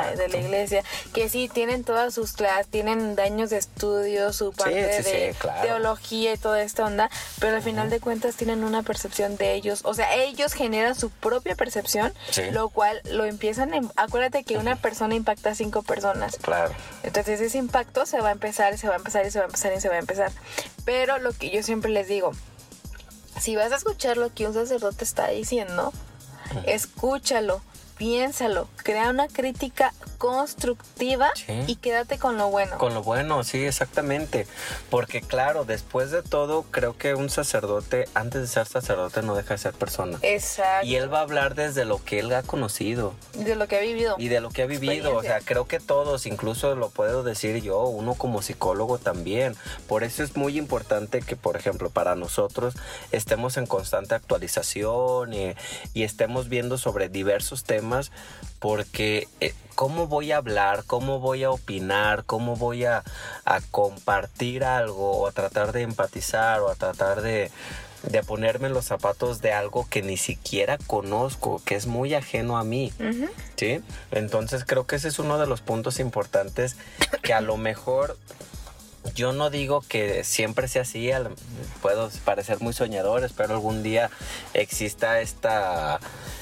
Exacto. 0.10 0.20
de 0.20 0.28
la 0.30 0.38
iglesia, 0.38 0.84
que 1.14 1.30
sí 1.30 1.50
tienen 1.52 1.84
todas 1.84 2.14
sus 2.14 2.34
clases, 2.34 2.68
tienen 2.68 3.16
daños 3.16 3.50
de 3.50 3.58
estudio, 3.58 4.34
su 4.34 4.52
parte 4.52 4.98
sí, 5.04 5.10
sí, 5.10 5.12
de 5.18 5.36
claro. 5.40 5.62
teología 5.62 6.34
y 6.34 6.38
toda 6.38 6.62
esta 6.62 6.86
onda, 6.86 7.10
pero 7.40 7.56
al 7.56 7.62
final 7.64 7.90
de 7.90 8.00
cuentas 8.00 8.36
tienen 8.36 8.64
una 8.64 8.84
percepción 8.84 9.38
de 9.38 9.54
ellos, 9.54 9.82
o 9.84 9.94
sea, 9.94 10.14
ellos 10.16 10.54
generan 10.54 10.96
su 10.96 11.10
propia 11.10 11.56
percepción, 11.56 12.14
Sí. 12.32 12.44
lo 12.52 12.70
cual 12.70 13.02
lo 13.06 13.26
empiezan, 13.26 13.74
en- 13.74 13.92
acuérdate 13.96 14.44
que 14.44 14.58
una 14.58 14.76
persona 14.76 15.16
impacta 15.16 15.52
a 15.52 15.56
cinco 15.56 15.82
personas, 15.84 16.38
Claro. 16.42 16.74
entonces 17.04 17.40
ese 17.42 17.58
impacto 17.58 18.06
se 18.06 18.20
va 18.20 18.30
a 18.30 18.32
empezar, 18.34 18.78
se 18.78 18.88
va 18.88 18.96
a 18.96 18.98
empezar 18.98 19.26
y 19.26 19.32
se 19.32 19.40
va 19.40 19.46
a 19.46 19.48
empezar 19.48 19.74
se 19.80 19.90
va 19.90 19.96
a 19.96 20.00
empezar. 20.00 20.32
Pero 20.86 21.20
lo 21.20 21.34
que 21.34 21.50
yo 21.50 21.64
siempre 21.64 21.92
les 21.92 22.08
digo, 22.08 22.32
si 23.40 23.56
vas 23.56 23.72
a 23.72 23.76
escuchar 23.76 24.18
lo 24.18 24.34
que 24.34 24.48
un 24.48 24.54
sacerdote 24.54 25.04
está 25.04 25.30
diciendo, 25.30 25.94
escúchalo, 26.66 27.62
piénsalo, 27.98 28.68
crea 28.84 29.10
una 29.10 29.28
crítica 29.28 29.94
constructiva 30.18 31.30
Sí. 31.36 31.54
y 31.68 31.76
quédate 31.76 32.18
con 32.18 32.38
lo 32.38 32.50
bueno. 32.50 32.78
Con 32.78 32.94
lo 32.94 33.04
bueno, 33.04 33.44
sí, 33.44 33.64
exactamente. 33.66 34.48
Porque 34.90 35.22
claro, 35.22 35.66
después 35.66 36.12
de 36.12 36.24
todo, 36.24 36.64
creo 36.72 36.98
que 36.98 37.14
un 37.16 37.30
sacerdote, 37.30 38.08
antes 38.14 38.42
de 38.42 38.48
ser 38.48 38.66
sacerdote, 38.68 39.22
no 39.22 39.36
deja 39.36 39.54
de 39.54 39.58
ser 39.60 39.74
persona. 39.74 40.18
Exacto. 40.22 40.86
Y 40.88 40.96
él 40.96 41.12
va 41.14 41.20
a 41.20 41.22
hablar 41.22 41.56
desde 41.56 41.86
lo 41.86 42.04
que 42.04 42.20
él 42.20 42.34
ha 42.34 42.44
conocido 42.44 43.14
de 43.34 43.56
lo 43.56 43.68
que 43.68 43.78
ha 43.78 43.82
vivido. 43.82 44.16
y 44.18 44.28
de 44.28 44.42
lo 44.42 44.50
que 44.50 44.64
ha 44.64 44.66
vivido. 44.66 45.16
O 45.16 45.22
sea, 45.22 45.40
creo 45.42 45.68
que 45.68 45.80
todos, 45.80 46.26
incluso 46.26 46.76
lo 46.76 46.90
puedo 46.90 47.24
decir 47.24 47.62
yo, 47.62 47.84
uno 47.84 48.16
como 48.16 48.42
psicólogo 48.42 48.98
también. 48.98 49.56
Por 49.88 50.04
eso 50.04 50.24
es 50.24 50.36
muy 50.36 50.58
importante 50.58 51.22
que, 51.22 51.36
por 51.36 51.56
ejemplo, 51.58 51.90
para 51.90 52.16
nosotros 52.16 52.76
estemos 53.12 53.58
en 53.58 53.66
constante 53.68 54.16
actualización 54.16 55.34
y, 55.34 55.54
y 55.94 56.04
estemos 56.04 56.50
viendo 56.50 56.78
sobre 56.78 57.10
diversos 57.10 57.64
temas, 57.64 57.87
porque 58.60 59.28
eh, 59.40 59.54
¿cómo 59.76 60.08
voy 60.08 60.32
a 60.32 60.38
hablar? 60.38 60.84
¿Cómo 60.86 61.20
voy 61.20 61.44
a 61.44 61.52
opinar? 61.52 62.24
¿Cómo 62.26 62.56
voy 62.56 62.86
a, 62.86 63.04
a 63.46 63.62
compartir 63.72 64.64
algo 64.64 65.18
o 65.20 65.28
a 65.28 65.32
tratar 65.32 65.72
de 65.72 65.84
empatizar 65.84 66.62
o 66.62 66.70
a 66.70 66.76
tratar 66.76 67.22
de 67.22 67.52
de 68.04 68.24
ponerme 68.24 68.68
en 68.68 68.74
los 68.74 68.86
zapatos 68.86 69.42
de 69.42 69.54
algo 69.54 69.88
que 69.90 70.02
ni 70.02 70.18
siquiera 70.18 70.78
conozco, 70.88 71.62
que 71.66 71.76
es 71.76 71.88
muy 71.88 72.14
ajeno 72.14 72.58
a 72.58 72.64
mí. 72.64 72.94
¿sí? 73.56 73.82
Entonces 74.12 74.64
creo 74.66 74.86
que 74.86 74.96
ese 74.98 75.08
es 75.08 75.20
uno 75.20 75.38
de 75.38 75.48
los 75.48 75.62
puntos 75.62 76.00
importantes 76.00 76.76
que 77.22 77.34
a 77.34 77.42
lo 77.42 77.58
mejor 77.58 78.18
yo 79.18 79.34
no 79.34 79.50
digo 79.50 79.82
que 79.82 80.24
siempre 80.24 80.68
sea 80.68 80.84
así, 80.84 81.10
puedo 81.82 82.12
parecer 82.24 82.62
muy 82.62 82.72
soñador, 82.72 83.24
espero 83.24 83.56
algún 83.56 83.82
día 83.82 84.12
exista 84.54 85.22
esta, 85.22 86.00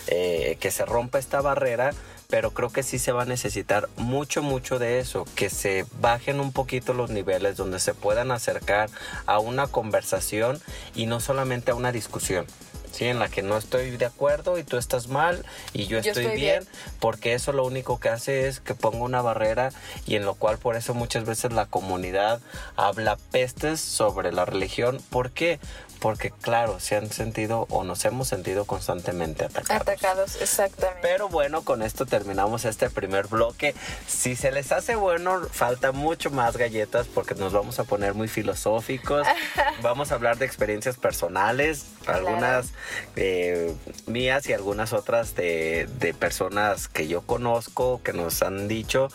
eh, 0.08 0.58
que 0.60 0.72
se 0.72 0.86
rompa 0.86 1.18
esta 1.18 1.40
barrera, 1.40 1.92
pero 2.30 2.52
creo 2.52 2.70
que 2.70 2.84
sí 2.84 3.00
se 3.00 3.14
va 3.14 3.22
a 3.22 3.26
necesitar 3.26 3.88
mucho, 3.96 4.44
mucho 4.44 4.78
de 4.78 5.00
eso, 5.00 5.26
que 5.36 5.50
se 5.50 5.86
bajen 6.02 6.42
un 6.42 6.52
poquito 6.52 6.94
los 6.94 7.10
niveles 7.12 7.56
donde 7.56 7.80
se 7.80 7.94
puedan 7.94 8.30
acercar 8.30 8.90
a 9.26 9.40
una 9.40 9.68
conversación 9.68 10.60
y 10.96 11.06
no 11.06 11.22
solamente 11.22 11.72
a 11.72 11.76
una 11.76 11.94
discusión. 11.94 12.46
Sí, 12.96 13.06
en 13.06 13.20
la 13.20 13.28
que 13.28 13.42
no 13.42 13.58
estoy 13.58 13.92
de 13.98 14.06
acuerdo 14.06 14.58
y 14.58 14.64
tú 14.64 14.78
estás 14.78 15.10
mal 15.10 15.44
y 15.74 15.84
yo 15.88 16.00
Yo 16.00 16.12
estoy, 16.12 16.24
estoy 16.24 16.40
bien, 16.40 16.60
bien. 16.64 16.74
porque 17.02 17.34
eso 17.34 17.52
lo 17.52 17.66
único 17.66 18.00
que 18.00 18.08
hace 18.08 18.48
es 18.48 18.62
que 18.62 18.74
ponga 18.74 19.00
una 19.00 19.22
barrera 19.22 19.72
y 20.08 20.16
en 20.16 20.24
lo 20.24 20.36
cual 20.36 20.60
por 20.60 20.78
eso 20.78 20.94
muchas 20.94 21.26
veces 21.26 21.52
la 21.52 21.66
comunidad 21.66 22.40
habla 22.78 23.18
pestes 23.32 23.82
sobre 23.82 24.32
la 24.32 24.46
religión. 24.46 25.02
¿Por 25.10 25.32
qué? 25.32 25.60
Porque 26.06 26.30
claro, 26.30 26.80
se 26.80 26.96
han 26.96 27.10
sentido 27.10 27.66
o 27.72 27.84
nos 27.84 28.06
hemos 28.06 28.28
sentido 28.28 28.66
constantemente 28.66 29.44
atacados. 29.44 29.82
Atacados, 29.82 30.40
exactamente. 30.40 31.00
Pero 31.02 31.30
bueno, 31.30 31.64
con 31.64 31.82
esto 31.82 32.06
terminamos 32.06 32.64
este 32.64 32.92
primer 32.92 33.26
bloque. 33.26 33.74
Si 34.06 34.36
se 34.36 34.52
les 34.52 34.72
hace 34.72 34.96
bueno, 34.96 35.42
falta 35.52 35.94
mucho 35.94 36.30
más 36.30 36.58
galletas 36.58 37.08
porque 37.08 37.34
nos 37.34 37.54
vamos 37.54 37.80
a 37.80 37.86
poner 37.86 38.14
muy 38.14 38.28
filosóficos. 38.28 39.26
vamos 39.82 40.12
a 40.12 40.14
hablar 40.14 40.38
de 40.38 40.46
experiencias 40.46 40.96
personales, 40.98 41.88
Claro. 42.04 42.28
algunas 42.28 42.68
eh, 43.16 43.74
mías 44.06 44.48
y 44.48 44.54
algunas 44.54 44.94
otras 44.94 45.34
de, 45.34 45.90
de 45.98 46.14
personas 46.14 46.88
que 46.88 47.08
yo 47.08 47.24
conozco, 47.24 48.00
que 48.04 48.14
nos 48.14 48.44
han 48.44 48.68
dicho 48.68 49.10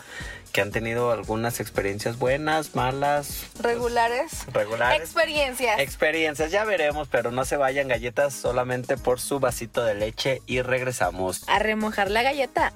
que 0.50 0.60
han 0.60 0.70
tenido 0.70 1.10
algunas 1.12 1.60
experiencias 1.60 2.18
buenas, 2.18 2.74
malas, 2.74 3.44
Regulares. 3.60 4.46
regulares. 4.52 5.00
Experiencias. 5.00 5.78
Experiencias, 5.80 6.50
ya 6.50 6.64
veremos, 6.64 7.08
pero 7.08 7.30
no 7.30 7.44
se 7.44 7.56
vayan 7.56 7.88
galletas 7.88 8.34
solamente 8.34 8.96
por 8.96 9.20
su 9.20 9.40
vasito 9.40 9.84
de 9.84 9.94
leche 9.94 10.42
y 10.46 10.62
regresamos. 10.62 11.42
a 11.48 11.58
remojar 11.58 12.10
la 12.10 12.22
galleta. 12.22 12.72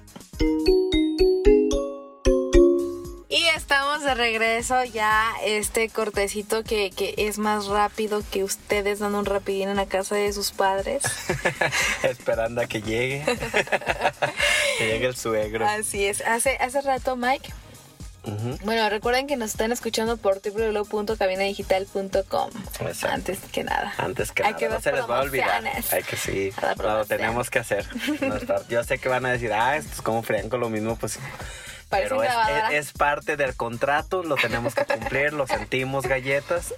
Y 3.29 3.47
estamos 3.57 4.05
de 4.05 4.15
regreso 4.15 4.85
ya 4.85 5.33
este 5.45 5.89
cortecito 5.89 6.63
que, 6.63 6.91
que 6.93 7.15
es 7.17 7.39
más 7.39 7.67
rápido 7.67 8.23
que 8.31 8.45
ustedes 8.45 9.01
dando 9.01 9.19
un 9.19 9.27
rapidín 9.27 9.69
en 9.71 9.77
la 9.77 9.87
casa 9.87 10.15
de 10.15 10.33
sus 10.33 10.53
padres. 10.53 11.03
Esperando 12.05 12.61
a 12.61 12.67
que 12.67 12.81
llegue. 12.81 13.25
que 14.79 14.87
llegue 14.87 15.07
el 15.07 15.17
suegro. 15.17 15.67
Así 15.67 16.05
es. 16.07 16.21
Hace, 16.21 16.57
hace 16.61 16.81
rato, 16.83 17.17
Mike. 17.17 17.53
Bueno, 18.65 18.89
recuerden 18.89 19.27
que 19.27 19.37
nos 19.37 19.51
están 19.51 19.73
escuchando 19.73 20.17
por 20.17 20.41
www.cabinadigital.com. 20.41 22.51
Antes 23.09 23.39
que 23.53 23.65
nada. 23.65 23.93
Antes 23.99 24.33
que 24.33 24.43
Hay 24.43 24.53
nada, 24.53 24.59
que 24.59 24.69
no 24.69 24.81
se 24.81 24.93
les 24.93 25.09
va 25.09 25.19
a 25.19 25.23
olvidar. 25.23 25.63
Hay 25.93 26.03
que 26.03 26.17
sí, 26.17 26.53
lo 26.79 27.05
tenemos 27.05 27.51
que 27.51 27.59
hacer. 27.59 27.87
Yo 28.69 28.83
sé 28.85 28.99
que 28.99 29.09
van 29.09 29.27
a 29.27 29.33
decir, 29.33 29.53
ah, 29.53 29.77
esto 29.77 29.93
es 29.95 30.03
como 30.03 30.23
frean 30.23 30.49
con 30.49 30.61
lo 30.61 30.71
mismo, 30.71 30.97
pues. 30.97 31.19
Pero 32.03 32.23
es, 32.23 32.31
es- 32.31 32.87
es 32.89 32.93
parte 32.93 33.37
del 33.37 33.55
contrato, 33.57 34.23
lo 34.23 34.37
tenemos 34.37 34.75
que 34.75 34.85
cumplir, 34.85 35.33
lo 35.33 35.47
sentimos 35.47 36.07
galletas. 36.07 36.75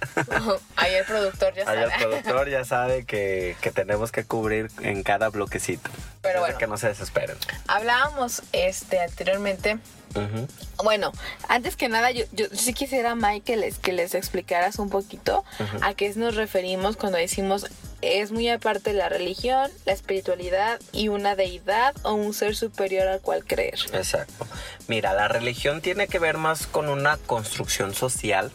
Ahí 0.75 0.93
el 0.95 1.05
productor 1.05 1.53
ya 1.55 1.69
Ahí 1.69 1.79
el 1.83 1.89
sabe. 1.89 2.03
productor 2.03 2.49
ya 2.49 2.65
sabe 2.65 3.05
que, 3.05 3.55
que 3.61 3.71
tenemos 3.71 4.11
que 4.11 4.23
cubrir 4.25 4.69
en 4.81 5.03
cada 5.03 5.29
bloquecito. 5.29 5.89
Pero 6.21 6.39
bueno. 6.41 6.57
que 6.57 6.67
no 6.67 6.77
se 6.77 6.87
desesperen. 6.89 7.37
Hablábamos 7.67 8.41
este 8.51 8.99
anteriormente 8.99 9.77
Ujú. 10.15 10.47
Bueno, 10.83 11.11
antes 11.49 11.75
que 11.75 11.89
nada, 11.89 12.11
yo, 12.11 12.23
yo 12.31 12.45
sí 12.53 12.73
quisiera, 12.73 13.13
Mike, 13.13 13.41
que 13.41 13.57
les, 13.57 13.77
que 13.77 13.91
les 13.91 14.15
explicaras 14.15 14.79
un 14.79 14.89
poquito 14.89 15.43
Ujú. 15.59 15.77
a 15.81 15.93
qué 15.95 16.11
nos 16.15 16.35
referimos 16.35 16.95
cuando 16.95 17.17
decimos 17.17 17.67
es 18.01 18.31
muy 18.31 18.49
aparte 18.49 18.93
la 18.93 19.09
religión, 19.09 19.71
la 19.85 19.93
espiritualidad 19.93 20.79
y 20.91 21.07
una 21.07 21.35
deidad 21.35 21.95
o 22.03 22.13
un 22.13 22.33
ser 22.33 22.55
superior 22.55 23.07
al 23.07 23.21
cual 23.21 23.43
creer. 23.43 23.79
Exacto. 23.93 24.45
Mira, 24.87 25.13
la 25.13 25.27
religión 25.27 25.81
tiene 25.81 26.07
que 26.07 26.19
ver 26.19 26.37
más 26.37 26.67
con 26.67 26.89
una 26.89 27.17
construcción 27.17 27.93
social, 27.93 28.51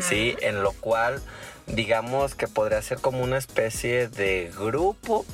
¿sí? 0.00 0.36
En 0.40 0.62
lo 0.62 0.72
cual, 0.72 1.22
digamos 1.66 2.34
que 2.34 2.48
podría 2.48 2.82
ser 2.82 2.98
como 2.98 3.22
una 3.22 3.38
especie 3.38 4.08
de 4.08 4.52
grupo, 4.56 5.24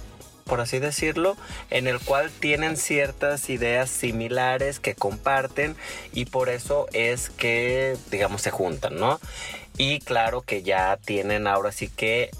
por 0.45 0.61
así 0.61 0.79
decirlo, 0.79 1.37
en 1.71 1.87
el 1.89 1.99
cual 1.99 2.31
tienen 2.31 2.77
ciertas 2.77 3.51
ideas 3.51 3.91
similares 3.91 4.81
que 4.81 4.95
comparten 4.95 5.77
y 6.13 6.25
por 6.25 6.49
eso 6.49 6.87
es 6.93 7.29
que, 7.29 7.97
digamos, 8.11 8.43
se 8.43 8.51
juntan, 8.51 8.97
¿no? 8.97 9.21
Y 9.77 10.01
claro 10.01 10.43
que 10.43 10.63
ya 10.63 10.97
tienen 11.05 11.47
ahora 11.47 11.71
sí 11.71 11.89
que 11.89 12.31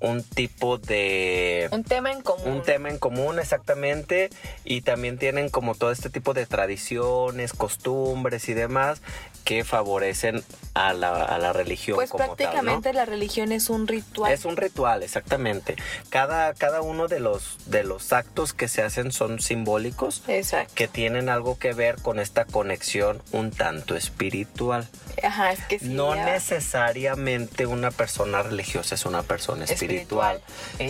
un 0.00 0.22
tipo 0.22 0.76
de 0.78 1.68
Un 1.72 1.84
tema 1.84 2.12
en 2.12 2.20
común. 2.22 2.46
un 2.50 2.62
tema 2.62 2.90
en 2.90 2.98
común 2.98 3.38
exactamente 3.38 4.30
y 4.64 4.82
también 4.82 5.18
tienen 5.18 5.48
como 5.48 5.74
todo 5.74 5.90
este 5.92 6.10
tipo 6.10 6.34
de 6.34 6.46
tradiciones, 6.46 7.52
costumbres 7.52 8.48
y 8.48 8.54
demás 8.54 9.00
que 9.44 9.62
favorecen 9.62 10.42
a 10.72 10.94
la, 10.94 11.22
a 11.22 11.38
la 11.38 11.52
religión 11.52 11.96
Pues 11.96 12.08
como 12.10 12.20
tal, 12.24 12.28
¿no? 12.30 12.36
prácticamente 12.36 12.92
la 12.94 13.04
religión 13.04 13.52
es 13.52 13.68
un 13.68 13.86
ritual. 13.86 14.32
Es 14.32 14.46
un 14.46 14.56
ritual, 14.56 15.02
exactamente. 15.02 15.76
Cada, 16.08 16.54
cada 16.54 16.80
uno 16.80 17.08
de 17.08 17.20
los, 17.20 17.58
de 17.66 17.84
los 17.84 18.12
actos 18.14 18.54
que 18.54 18.68
se 18.68 18.82
hacen 18.82 19.12
son 19.12 19.40
simbólicos 19.40 20.22
Exacto. 20.28 20.72
que 20.74 20.88
tienen 20.88 21.28
algo 21.28 21.58
que 21.58 21.74
ver 21.74 21.96
con 22.00 22.20
esta 22.20 22.46
conexión 22.46 23.22
un 23.32 23.50
tanto 23.50 23.96
espiritual. 23.96 24.88
Ajá, 25.22 25.52
es 25.52 25.60
que 25.66 25.78
sí. 25.78 25.88
No 25.90 26.14
ya- 26.14 26.24
necesariamente 26.24 27.66
una 27.66 27.90
persona 27.90 28.42
religiosa 28.42 28.94
es 28.94 29.04
una 29.04 29.22
persona 29.22 29.64
espiritual. 29.64 29.83
Espiritual. 29.84 30.40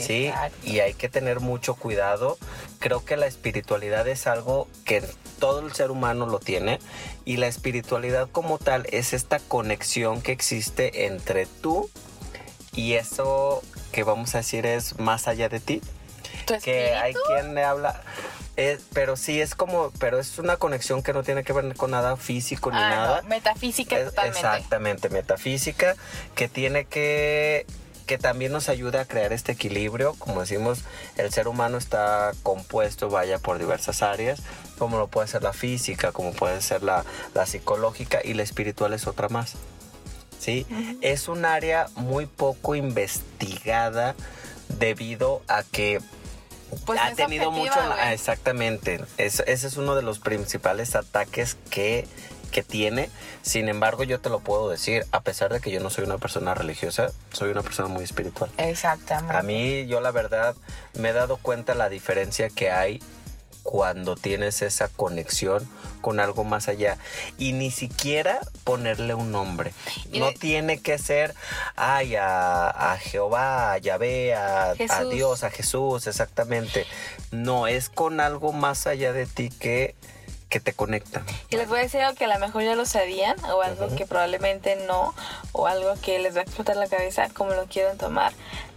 Sí, 0.00 0.32
y 0.62 0.80
hay 0.80 0.94
que 0.94 1.08
tener 1.08 1.40
mucho 1.40 1.74
cuidado. 1.74 2.38
Creo 2.78 3.04
que 3.04 3.16
la 3.16 3.26
espiritualidad 3.26 4.06
es 4.08 4.26
algo 4.26 4.68
que 4.84 5.02
todo 5.38 5.60
el 5.60 5.72
ser 5.74 5.90
humano 5.90 6.26
lo 6.26 6.38
tiene 6.38 6.78
y 7.24 7.36
la 7.38 7.46
espiritualidad 7.48 8.28
como 8.30 8.58
tal 8.58 8.86
es 8.92 9.12
esta 9.12 9.38
conexión 9.40 10.22
que 10.22 10.32
existe 10.32 11.06
entre 11.06 11.46
tú 11.46 11.90
y 12.72 12.94
eso 12.94 13.62
que 13.92 14.02
vamos 14.04 14.34
a 14.34 14.38
decir 14.38 14.66
es 14.66 14.98
más 14.98 15.28
allá 15.28 15.48
de 15.48 15.60
ti 15.60 15.80
¿Tu 16.46 16.58
que 16.60 16.92
hay 16.94 17.14
quien 17.26 17.54
le 17.54 17.62
habla 17.64 18.02
es- 18.56 18.80
pero 18.92 19.16
sí 19.16 19.40
es 19.40 19.54
como 19.54 19.90
pero 19.98 20.18
es 20.18 20.38
una 20.38 20.56
conexión 20.56 21.02
que 21.02 21.12
no 21.12 21.22
tiene 21.22 21.42
que 21.44 21.52
ver 21.52 21.74
con 21.76 21.90
nada 21.90 22.16
físico 22.16 22.70
ni 22.70 22.78
Ah, 22.78 22.88
no, 22.90 22.96
nada 22.96 23.22
metafísica 23.22 23.98
es- 23.98 24.06
totalmente. 24.06 24.38
Exactamente, 24.40 25.08
metafísica, 25.08 25.94
que 26.34 26.48
tiene 26.48 26.84
que 26.86 27.66
que 28.06 28.18
también 28.18 28.52
nos 28.52 28.68
ayuda 28.68 29.02
a 29.02 29.04
crear 29.04 29.32
este 29.32 29.52
equilibrio. 29.52 30.14
Como 30.18 30.40
decimos, 30.40 30.80
el 31.16 31.32
ser 31.32 31.48
humano 31.48 31.78
está 31.78 32.32
compuesto, 32.42 33.08
vaya, 33.10 33.38
por 33.38 33.58
diversas 33.58 34.02
áreas, 34.02 34.40
como 34.78 34.98
lo 34.98 35.08
puede 35.08 35.28
ser 35.28 35.42
la 35.42 35.52
física, 35.52 36.12
como 36.12 36.32
puede 36.32 36.60
ser 36.62 36.82
la, 36.82 37.04
la 37.34 37.46
psicológica 37.46 38.20
y 38.22 38.34
la 38.34 38.42
espiritual 38.42 38.92
es 38.92 39.06
otra 39.06 39.28
más. 39.28 39.54
¿Sí? 40.38 40.66
Es 41.00 41.28
un 41.28 41.44
área 41.46 41.86
muy 41.96 42.26
poco 42.26 42.74
investigada 42.74 44.14
debido 44.78 45.42
a 45.48 45.62
que 45.62 46.00
Pues 46.84 47.00
ha 47.00 47.14
tenido 47.14 47.50
mucho... 47.50 47.72
exactamente. 48.10 49.00
Es- 49.16 49.42
ese 49.46 49.66
es 49.66 49.76
uno 49.78 49.94
de 49.94 50.02
los 50.02 50.18
principales 50.18 50.96
ataques 50.96 51.56
que, 51.70 52.06
que 52.54 52.62
tiene. 52.62 53.10
Sin 53.42 53.68
embargo, 53.68 54.04
yo 54.04 54.20
te 54.20 54.30
lo 54.30 54.38
puedo 54.38 54.70
decir, 54.70 55.04
a 55.10 55.22
pesar 55.22 55.52
de 55.52 55.60
que 55.60 55.72
yo 55.72 55.80
no 55.80 55.90
soy 55.90 56.04
una 56.04 56.18
persona 56.18 56.54
religiosa, 56.54 57.10
soy 57.32 57.50
una 57.50 57.62
persona 57.62 57.88
muy 57.88 58.04
espiritual. 58.04 58.48
Exactamente. 58.58 59.36
A 59.36 59.42
mí, 59.42 59.86
yo 59.86 60.00
la 60.00 60.12
verdad, 60.12 60.54
me 60.96 61.08
he 61.08 61.12
dado 61.12 61.36
cuenta 61.36 61.74
la 61.74 61.88
diferencia 61.88 62.48
que 62.48 62.70
hay 62.70 63.02
cuando 63.64 64.14
tienes 64.14 64.62
esa 64.62 64.88
conexión 64.88 65.68
con 66.00 66.20
algo 66.20 66.44
más 66.44 66.68
allá 66.68 66.98
y 67.38 67.54
ni 67.54 67.72
siquiera 67.72 68.38
ponerle 68.62 69.14
un 69.14 69.32
nombre. 69.32 69.72
No 70.12 70.32
tiene 70.32 70.80
que 70.80 70.98
ser, 70.98 71.34
ay, 71.74 72.14
a, 72.14 72.68
a 72.68 72.98
Jehová, 72.98 73.72
a 73.72 73.78
Yahvé, 73.78 74.34
a. 74.34 74.74
Dios, 75.10 75.42
a 75.42 75.50
Jesús, 75.50 76.06
exactamente. 76.06 76.86
No, 77.32 77.66
es 77.66 77.88
con 77.88 78.20
algo 78.20 78.52
más 78.52 78.86
allá 78.86 79.12
de 79.12 79.26
ti 79.26 79.48
que, 79.48 79.96
que 80.54 80.60
te 80.60 80.72
conecta. 80.72 81.24
Y 81.50 81.56
les 81.56 81.68
voy 81.68 81.80
a 81.80 81.82
decir 81.82 82.00
algo 82.00 82.16
que 82.16 82.26
a 82.26 82.28
lo 82.28 82.38
mejor 82.38 82.62
ya 82.62 82.76
lo 82.76 82.86
sabían, 82.86 83.34
o 83.46 83.60
algo 83.60 83.88
que 83.96 84.06
probablemente 84.06 84.76
no, 84.86 85.12
o 85.50 85.66
algo 85.66 85.94
que 86.00 86.20
les 86.20 86.36
va 86.36 86.40
a 86.40 86.42
explotar 86.44 86.76
la 86.76 86.86
cabeza, 86.86 87.28
como 87.30 87.54
lo 87.54 87.66
quieran 87.66 87.98
tomar. 87.98 88.32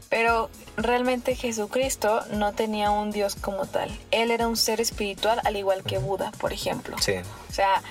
Pero 0.09 0.49
realmente 0.75 1.35
Jesucristo 1.35 2.23
no 2.31 2.53
tenía 2.53 2.89
un 2.89 3.11
Dios 3.11 3.35
como 3.35 3.67
tal. 3.67 3.95
Él 4.09 4.31
era 4.31 4.47
un 4.47 4.57
ser 4.57 4.81
espiritual, 4.81 5.39
al 5.43 5.55
igual 5.55 5.83
que 5.83 5.99
Buda, 5.99 6.31
por 6.39 6.51
ejemplo. 6.51 6.97
Sí. 6.99 7.13
O 7.47 7.53
sea, 7.53 7.83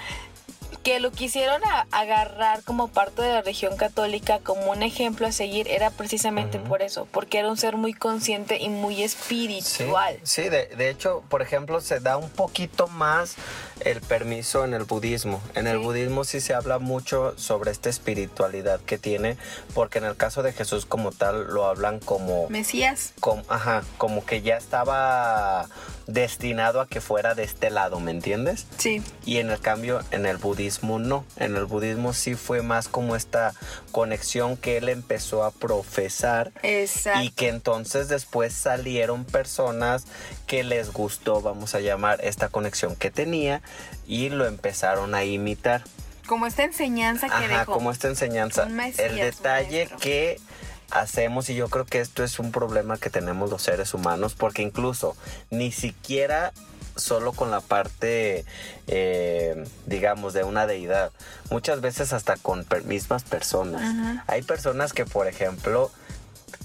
que 0.87 1.00
lo 1.00 1.11
quisieron 1.11 1.61
agarrar 1.90 2.62
como 2.62 2.87
parte 2.87 3.21
de 3.21 3.33
la 3.33 3.43
religión 3.43 3.76
católica 3.76 4.38
como 4.38 4.71
un 4.71 4.85
ejemplo 4.85 5.26
a 5.26 5.33
seguir 5.33 5.66
era 5.66 5.90
precisamente 5.90 6.61
por 6.61 6.81
eso, 6.81 7.09
porque 7.11 7.40
era 7.40 7.49
un 7.49 7.57
ser 7.57 7.76
muy 7.76 7.93
consciente 7.93 8.59
y 8.62 8.69
muy 8.69 9.02
espiritual. 9.02 10.21
sí 10.23 10.43
de, 10.43 10.69
de 10.69 10.88
hecho, 10.88 11.25
por 11.28 11.43
ejemplo, 11.43 11.81
se 11.81 11.99
da 11.99 12.16
un 12.16 12.31
poquito 12.31 12.87
más 12.87 13.35
el 13.81 14.00
permiso 14.00 14.64
en 14.64 14.75
el 14.75 14.85
budismo. 14.85 15.43
En 15.57 15.66
el 15.66 15.78
budismo 15.78 16.23
sí 16.23 16.40
se 16.40 16.55
habla 16.55 16.78
mucho 16.78 17.37
sobre 17.37 17.73
esta 17.73 17.88
espiritualidad 17.88 18.78
que 18.78 18.97
tiene, 18.97 19.37
porque 19.75 19.99
en 19.99 20.05
el 20.05 20.16
caso 20.16 20.45
de 20.45 20.52
Jesús 20.52 20.87
como 20.87 21.11
tal 21.11 21.49
lo 21.52 21.66
hablan 21.66 21.99
como, 21.99 22.49
Mesías. 22.49 23.12
como, 23.19 23.43
ajá, 23.49 23.83
como 23.99 24.25
que 24.25 24.40
ya 24.40 24.57
estaba 24.57 25.66
destinado 26.07 26.81
a 26.81 26.87
que 26.87 27.01
fuera 27.01 27.35
de 27.35 27.43
este 27.43 27.71
lado, 27.71 27.99
¿me 28.01 28.11
entiendes? 28.13 28.67
Sí. 28.79 29.03
Y 29.25 29.39
en 29.39 29.51
el 29.51 29.61
cambio, 29.61 30.03
en 30.11 30.27
el 30.27 30.37
budismo 30.37 30.99
no. 30.99 31.25
En 31.37 31.57
el 31.57 31.65
budismo 31.65 32.13
sí 32.13 32.35
fue 32.35 32.63
más 32.63 32.89
como 32.89 33.17
esta 33.17 33.55
conexión 33.93 34.57
que 34.57 34.77
él 34.77 34.89
empezó 34.89 35.45
a 35.45 35.51
profesar 35.51 36.53
Exacto. 36.63 37.23
y 37.23 37.31
que 37.31 37.49
entonces 37.49 38.09
después 38.09 38.53
salieron 38.53 39.25
personas 39.25 40.05
que 40.47 40.63
les 40.63 40.93
gustó, 40.93 41.41
vamos 41.43 41.75
a 41.75 41.81
llamar, 41.81 42.21
esta 42.23 42.49
conexión 42.49 42.95
que 42.97 43.11
tenía 43.11 43.63
y 44.07 44.29
lo 44.29 44.47
empezaron 44.47 45.15
a 45.15 45.25
imitar. 45.25 45.83
Como 46.27 46.47
esta 46.47 46.65
enseñanza 46.65 47.29
que 47.29 47.35
Ajá, 47.35 47.59
dejó. 47.61 47.73
como 47.73 47.91
esta 47.93 48.09
enseñanza. 48.09 48.65
Un 48.65 48.75
mesías, 48.75 49.11
El 49.11 49.17
detalle 49.17 49.89
que 50.01 50.41
hacemos, 50.90 51.49
y 51.50 51.55
yo 51.55 51.69
creo 51.69 51.85
que 51.85 52.00
esto 52.00 52.23
es 52.25 52.38
un 52.38 52.52
problema 52.52 52.97
que 52.99 53.11
tenemos 53.11 53.50
los 53.50 53.62
seres 53.62 53.95
humanos, 53.95 54.35
porque 54.35 54.62
incluso 54.62 55.16
ni 55.50 55.73
siquiera 55.73 56.52
solo 56.97 57.33
con 57.33 57.50
la 57.50 57.61
parte, 57.61 58.47
eh, 58.87 59.64
digamos, 59.87 60.33
de 60.33 60.45
una 60.45 60.66
deidad, 60.66 61.12
muchas 61.50 61.81
veces 61.83 62.12
hasta 62.14 62.37
con 62.37 62.64
per- 62.64 62.85
mismas 62.85 63.23
personas. 63.23 63.83
Ajá. 63.83 64.25
Hay 64.28 64.43
personas 64.43 64.93
que, 64.95 65.05
por 65.05 65.26
ejemplo, 65.26 65.90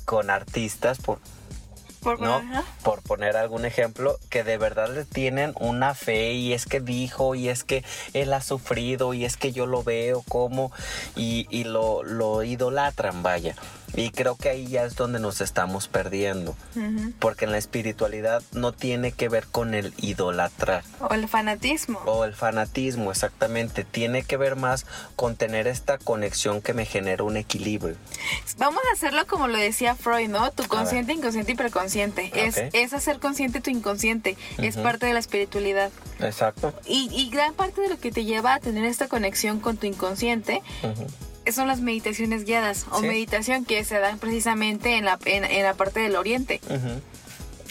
con 0.05 0.29
artistas, 0.29 0.99
por, 0.99 1.19
Por- 2.01 2.21
¿no? 2.21 2.35
ajá. 2.35 2.63
Por 2.83 3.01
poner 3.01 3.35
algún 3.35 3.65
ejemplo, 3.65 4.17
que 4.29 4.43
de 4.45 4.57
verdad 4.57 4.89
le 4.93 5.03
tienen 5.03 5.53
una 5.59 5.93
fe 5.95 6.31
y 6.31 6.53
es 6.53 6.65
que 6.65 6.79
dijo 6.79 7.35
y 7.35 7.49
es 7.49 7.63
que 7.65 7.83
él 8.13 8.33
ha 8.33 8.41
sufrido 8.41 9.13
y 9.13 9.25
es 9.25 9.35
que 9.37 9.51
yo 9.51 9.65
lo 9.65 9.83
veo 9.83 10.23
como 10.29 10.71
y, 11.17 11.45
y 11.49 11.65
lo, 11.65 12.03
lo 12.03 12.41
idolatran, 12.43 13.21
vaya. 13.21 13.55
Y 13.95 14.11
creo 14.11 14.35
que 14.35 14.49
ahí 14.49 14.67
ya 14.67 14.83
es 14.85 14.95
donde 14.95 15.19
nos 15.19 15.41
estamos 15.41 15.87
perdiendo, 15.87 16.55
porque 17.19 17.45
en 17.45 17.51
la 17.51 17.57
espiritualidad 17.57 18.41
no 18.53 18.71
tiene 18.71 19.11
que 19.11 19.27
ver 19.29 19.47
con 19.47 19.73
el 19.73 19.93
idolatrar 19.97 20.83
O 20.99 21.13
el 21.13 21.27
fanatismo. 21.27 21.99
o 22.05 22.23
el 22.25 22.33
fanatismo, 22.33 23.11
exactamente, 23.11 23.83
tiene 23.83 24.23
que 24.23 24.37
ver 24.37 24.55
más 24.55 24.85
con 25.15 25.35
tener 25.35 25.67
esta 25.67 25.97
conexión 25.97 26.61
que 26.61 26.73
me 26.73 26.85
genera 26.85 27.23
un 27.23 27.37
equilibrio. 27.37 27.95
Vamos 28.57 28.81
a 28.89 28.93
hacerlo 28.93 29.25
como 29.27 29.47
lo 29.47 29.57
decía 29.57 29.95
Freud, 29.95 30.29
¿no? 30.29 30.51
Tu 30.51 30.63
consciente, 30.67 31.13
inconsciente 31.13 31.51
y 31.51 31.55
preconsciente. 31.55 32.31
Es, 32.33 32.57
Ok. 32.57 32.63
es 32.73 32.93
hacer 32.93 33.19
consciente 33.19 33.61
tu 33.61 33.69
inconsciente. 33.69 34.37
Es 34.57 34.77
parte 34.77 35.05
de 35.05 35.13
la 35.13 35.19
espiritualidad. 35.19 35.91
Exacto. 36.19 36.73
Y, 36.85 37.09
y 37.11 37.29
gran 37.29 37.53
parte 37.53 37.81
de 37.81 37.89
lo 37.89 37.99
que 37.99 38.11
te 38.11 38.23
lleva 38.25 38.53
a 38.55 38.59
tener 38.59 38.85
esta 38.85 39.07
conexión 39.07 39.59
con 39.59 39.77
tu 39.77 39.87
inconsciente. 39.87 40.61
Son 41.51 41.67
las 41.67 41.81
meditaciones 41.81 42.45
guiadas 42.45 42.85
o 42.91 42.99
Sí. 43.01 43.07
meditación 43.07 43.65
que 43.65 43.83
se 43.83 43.99
dan 43.99 44.19
precisamente 44.19 44.97
en 44.97 45.05
la, 45.05 45.17
en, 45.25 45.43
en 45.45 45.63
la 45.63 45.73
parte 45.73 45.99
del 45.99 46.15
oriente. 46.15 46.59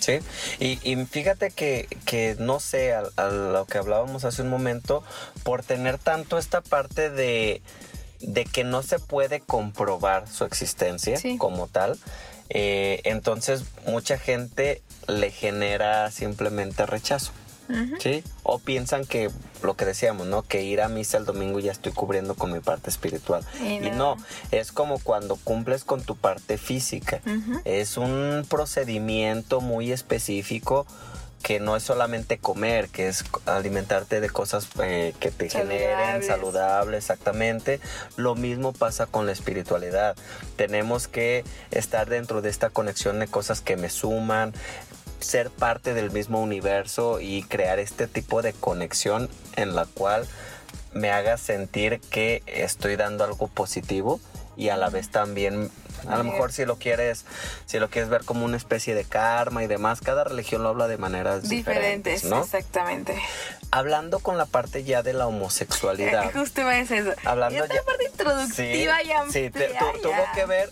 Sí, 0.01 0.19
y, 0.59 0.79
y 0.83 0.97
fíjate 1.05 1.51
que, 1.51 1.87
que 2.07 2.35
no 2.38 2.59
sé, 2.59 2.95
a, 2.95 3.03
a 3.16 3.27
lo 3.29 3.66
que 3.66 3.77
hablábamos 3.79 4.25
hace 4.25 4.40
un 4.43 4.49
momento, 4.49 5.03
por 5.43 5.62
tener 5.62 5.99
tanto 5.99 6.38
esta 6.38 6.62
parte 6.62 7.11
de, 7.11 7.61
de 8.21 8.45
que 8.47 8.64
no 8.64 8.83
se 8.83 8.99
puede 8.99 9.40
comprobar 9.40 10.27
su 10.27 10.45
existencia 10.45 11.19
Sí. 11.19 11.37
como 11.37 11.66
tal, 11.69 11.99
eh, 12.49 13.03
entonces 13.05 13.62
mucha 13.87 14.16
gente 14.16 14.81
le 15.07 15.31
genera 15.31 16.11
simplemente 16.11 16.87
rechazo. 16.87 17.33
¿Sí? 18.01 18.25
O 18.43 18.59
piensan 18.59 19.05
que 19.05 19.31
lo 19.62 19.75
que 19.75 19.85
decíamos, 19.85 20.27
¿no? 20.27 20.42
Que 20.42 20.62
ir 20.62 20.81
a 20.81 20.88
misa 20.88 21.18
el 21.18 21.25
domingo 21.25 21.59
ya 21.59 21.73
estoy 21.73 21.92
cubriendo 21.92 22.35
con 22.35 22.53
mi 22.53 22.61
parte 22.61 22.90
espiritual. 22.90 23.44
Y 23.61 23.87
Y 23.87 23.90
no. 23.90 24.16
es 24.51 24.73
como 24.73 24.99
cuando 24.99 25.37
cumples 25.37 25.85
con 25.85 26.03
tu 26.03 26.16
parte 26.16 26.59
física. 26.59 27.20
Es 27.64 27.96
un 27.96 28.44
procedimiento 28.49 29.61
muy 29.61 29.92
específico 29.92 30.87
que 31.42 31.59
no 31.59 31.77
es 31.77 31.83
solamente 31.83 32.38
comer, 32.38 32.88
que 32.88 33.09
es 33.09 33.25
alimentarte 33.46 34.20
de 34.20 34.29
cosas 34.29 34.68
eh, 34.83 35.14
que 35.20 35.31
te 35.31 35.49
generen 35.49 36.23
saludable, 36.23 36.99
exactamente. 36.99 37.81
Lo 38.16 38.35
mismo 38.35 38.73
pasa 38.73 39.07
con 39.07 39.27
la 39.27 39.33
espiritualidad. 39.33 40.16
Tenemos 40.57 41.09
que 41.09 41.44
estar 41.70 42.09
dentro 42.09 42.42
de 42.42 42.51
esta 42.51 42.68
conexión 42.68 43.20
de 43.20 43.27
cosas 43.27 43.62
que 43.62 43.77
me 43.77 43.88
suman, 43.88 44.53
ser 45.20 45.50
parte 45.50 45.94
del 45.94 46.11
mismo 46.11 46.40
universo 46.40 47.20
y 47.20 47.42
crear 47.42 47.78
este 47.78 48.06
tipo 48.06 48.42
de 48.42 48.52
conexión 48.52 49.28
en 49.56 49.74
la 49.74 49.87
cual 49.87 50.26
me 50.92 51.11
haga 51.11 51.37
sentir 51.37 52.00
que 52.11 52.42
estoy 52.46 52.96
dando 52.96 53.24
algo 53.24 53.46
positivo 53.48 54.20
y 54.56 54.68
a 54.70 54.76
la 54.76 54.90
vez 54.90 55.11
también 55.11 55.70
a 56.09 56.16
lo 56.16 56.24
mejor 56.24 56.50
si 56.52 56.64
lo 56.64 56.76
quieres 56.76 57.24
si 57.66 57.78
lo 57.78 57.90
quieres 57.90 58.09
ver 58.11 58.24
como 58.24 58.44
una 58.44 58.56
especie 58.56 58.94
de 58.94 59.04
karma 59.04 59.62
y 59.62 59.66
demás 59.66 60.00
cada 60.00 60.24
religión 60.24 60.62
lo 60.62 60.70
habla 60.70 60.88
de 60.88 60.96
maneras 60.96 61.48
diferentes, 61.48 62.22
Diferentes, 62.22 62.24
¿no? 62.24 62.42
exactamente. 62.42 63.14
hablando 63.70 64.18
con 64.18 64.37
la 64.38 64.46
parte 64.46 64.83
ya 64.83 65.02
de 65.02 65.12
la 65.12 65.26
homosexualidad 65.26 66.24
Eh, 66.24 66.30
Justo 66.33 66.66
decir 66.66 66.96
eso. 67.06 67.12
Hablando 67.24 67.59
y 67.59 67.62
esta 67.62 67.74
ya- 67.74 67.83
parte 67.85 68.04
introductiva 68.11 69.02
ya 69.02 69.24
sí, 69.30 69.50
te- 69.50 69.68
tu- 69.68 70.00
tuvo 70.02 70.11
ya. 70.12 70.33
que 70.33 70.46
ver 70.46 70.70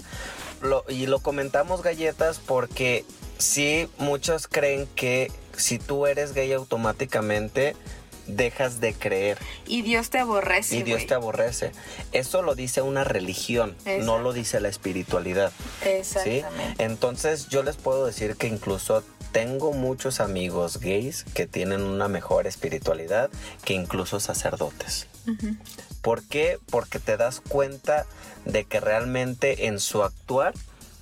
lo- 0.62 0.84
y 0.88 1.06
lo 1.06 1.20
comentamos 1.20 1.82
galletas 1.82 2.38
porque 2.44 3.04
sí 3.38 3.88
muchos 3.98 4.48
creen 4.48 4.86
que 4.94 5.30
si 5.56 5.78
tú 5.78 6.06
eres 6.06 6.34
gay 6.34 6.52
automáticamente 6.52 7.74
dejas 8.26 8.80
de 8.80 8.92
creer 8.92 9.38
Y 9.66 9.82
Dios 9.82 10.10
te 10.10 10.18
aborrece. 10.18 10.76
y 10.76 10.82
Dios 10.82 11.06
te 11.06 11.14
aborrece. 11.14 11.72
Eso 12.12 12.42
lo 12.42 12.54
dice 12.54 12.82
una 12.82 13.02
religión, 13.04 13.74
no 14.02 14.18
lo 14.18 14.32
dice 14.32 14.60
la 14.60 14.68
espiritualidad. 14.68 15.50
¿sí? 15.82 15.88
Exactamente. 15.88 16.84
Entonces 16.84 17.48
yo 17.48 17.62
les 17.62 17.76
puedo 17.76 18.04
decir 18.04 18.36
que 18.36 18.46
incluso 18.46 19.02
tengo 19.32 19.72
muchos 19.72 20.20
amigos 20.20 20.78
gays 20.80 21.24
que 21.34 21.46
tienen 21.46 21.82
una 21.82 22.08
mejor 22.08 22.46
espiritualidad 22.46 23.30
que 23.64 23.74
incluso 23.74 24.20
sacerdotes. 24.20 25.06
¿Por 26.02 26.22
qué? 26.22 26.58
Porque 26.70 26.98
te 26.98 27.16
das 27.16 27.40
cuenta 27.40 28.06
de 28.44 28.64
que 28.64 28.80
realmente 28.80 29.66
en 29.66 29.80
su 29.80 30.02
actuar 30.02 30.54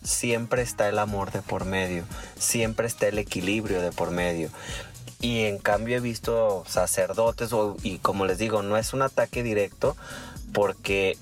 siempre 0.06 0.62
está 0.62 0.88
el 0.88 0.98
amor 0.98 1.30
de 1.32 1.42
por 1.42 1.64
medio, 1.64 2.04
siempre 2.38 2.86
está 2.86 3.08
el 3.08 3.18
equilibrio 3.18 3.80
de 3.82 3.92
por 3.92 4.10
medio. 4.10 4.50
Y 5.20 5.44
en 5.44 5.58
cambio 5.58 5.96
he 5.96 6.00
visto 6.00 6.64
sacerdotes, 6.68 7.52
o- 7.52 7.76
y 7.82 7.98
como 7.98 8.26
les 8.26 8.38
digo, 8.38 8.62
no 8.62 8.76
es 8.76 8.92
un 8.92 9.02
ataque 9.02 9.42
directo, 9.42 9.96
porque 10.52 11.18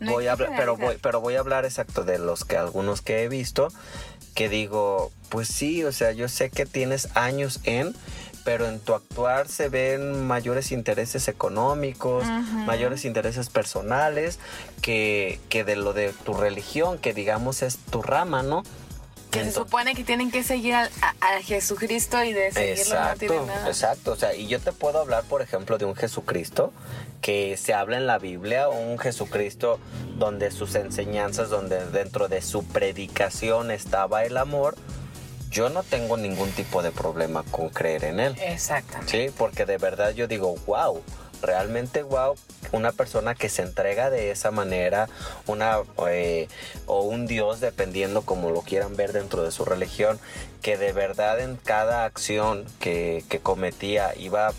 No 0.00 0.12
voy 0.12 0.26
a 0.28 0.32
hablar, 0.32 0.50
pero 0.56 0.76
voy, 0.76 0.96
pero 1.02 1.20
voy 1.20 1.34
a 1.34 1.40
hablar 1.40 1.64
exacto 1.64 2.04
de 2.04 2.18
los 2.20 2.44
que 2.44 2.56
algunos 2.56 3.02
que 3.02 3.24
he 3.24 3.28
visto, 3.28 3.68
que 4.38 4.48
digo, 4.48 5.10
pues 5.30 5.48
sí, 5.48 5.82
o 5.82 5.90
sea, 5.90 6.12
yo 6.12 6.28
sé 6.28 6.48
que 6.48 6.64
tienes 6.64 7.08
años 7.16 7.58
en, 7.64 7.92
pero 8.44 8.68
en 8.68 8.78
tu 8.78 8.94
actuar 8.94 9.48
se 9.48 9.68
ven 9.68 10.28
mayores 10.28 10.70
intereses 10.70 11.26
económicos, 11.26 12.24
mayores 12.64 13.04
intereses 13.04 13.50
personales 13.50 14.38
que, 14.80 15.40
que 15.48 15.64
de 15.64 15.74
lo 15.74 15.92
de 15.92 16.12
tu 16.24 16.34
religión, 16.34 16.98
que 16.98 17.14
digamos 17.14 17.62
es 17.62 17.78
tu 17.78 18.00
rama, 18.00 18.44
¿no? 18.44 18.62
Que 19.30 19.44
se 19.44 19.52
supone 19.52 19.94
que 19.94 20.04
tienen 20.04 20.30
que 20.30 20.42
seguir 20.42 20.74
al- 20.74 20.90
a, 21.02 21.36
a 21.36 21.42
Jesucristo 21.42 22.22
y 22.24 22.32
de 22.32 22.50
seguirlo 22.50 23.00
no 23.04 23.14
tiene 23.16 23.34
Exacto, 23.36 23.46
nada. 23.46 23.68
exacto. 23.68 24.12
O 24.12 24.16
sea, 24.16 24.34
y 24.34 24.46
yo 24.46 24.58
te 24.60 24.72
puedo 24.72 25.00
hablar, 25.00 25.24
por 25.24 25.42
ejemplo, 25.42 25.76
de 25.78 25.84
un 25.84 25.94
Jesucristo 25.94 26.72
que 27.20 27.56
se 27.56 27.74
habla 27.74 27.96
en 27.98 28.06
la 28.06 28.18
Biblia, 28.18 28.68
un 28.68 28.98
Jesucristo 28.98 29.78
donde 30.16 30.50
sus 30.50 30.74
enseñanzas, 30.76 31.50
donde 31.50 31.84
dentro 31.86 32.28
de 32.28 32.40
su 32.42 32.64
predicación 32.64 33.70
estaba 33.70 34.24
el 34.24 34.36
amor, 34.36 34.76
yo 35.50 35.68
no 35.68 35.82
tengo 35.82 36.16
ningún 36.16 36.50
tipo 36.52 36.82
de 36.82 36.90
problema 36.90 37.42
con 37.50 37.68
creer 37.70 38.04
en 38.04 38.20
él. 38.20 38.36
Exactamente. 38.40 39.28
Sí, 39.28 39.34
porque 39.36 39.64
de 39.66 39.78
verdad 39.78 40.10
yo 40.12 40.26
digo, 40.28 40.54
wow, 40.66 41.02
realmente 41.42 42.02
wow, 42.02 42.36
una 42.72 42.92
persona 42.92 43.34
que 43.34 43.48
se 43.48 43.62
entrega 43.62 44.10
de 44.10 44.30
esa 44.30 44.50
manera, 44.50 45.08
una 45.46 45.78
eh, 46.08 46.48
o 46.86 47.02
un 47.02 47.26
Dios, 47.26 47.60
dependiendo 47.60 48.22
como 48.22 48.50
lo 48.50 48.62
quieran 48.62 48.96
ver 48.96 49.12
dentro 49.12 49.42
de 49.42 49.50
su 49.50 49.64
religión, 49.64 50.18
que 50.62 50.76
de 50.76 50.92
verdad 50.92 51.40
en 51.40 51.56
cada 51.56 52.04
acción 52.04 52.64
que, 52.80 53.24
que 53.28 53.40
cometía 53.40 54.14
iba, 54.16 54.52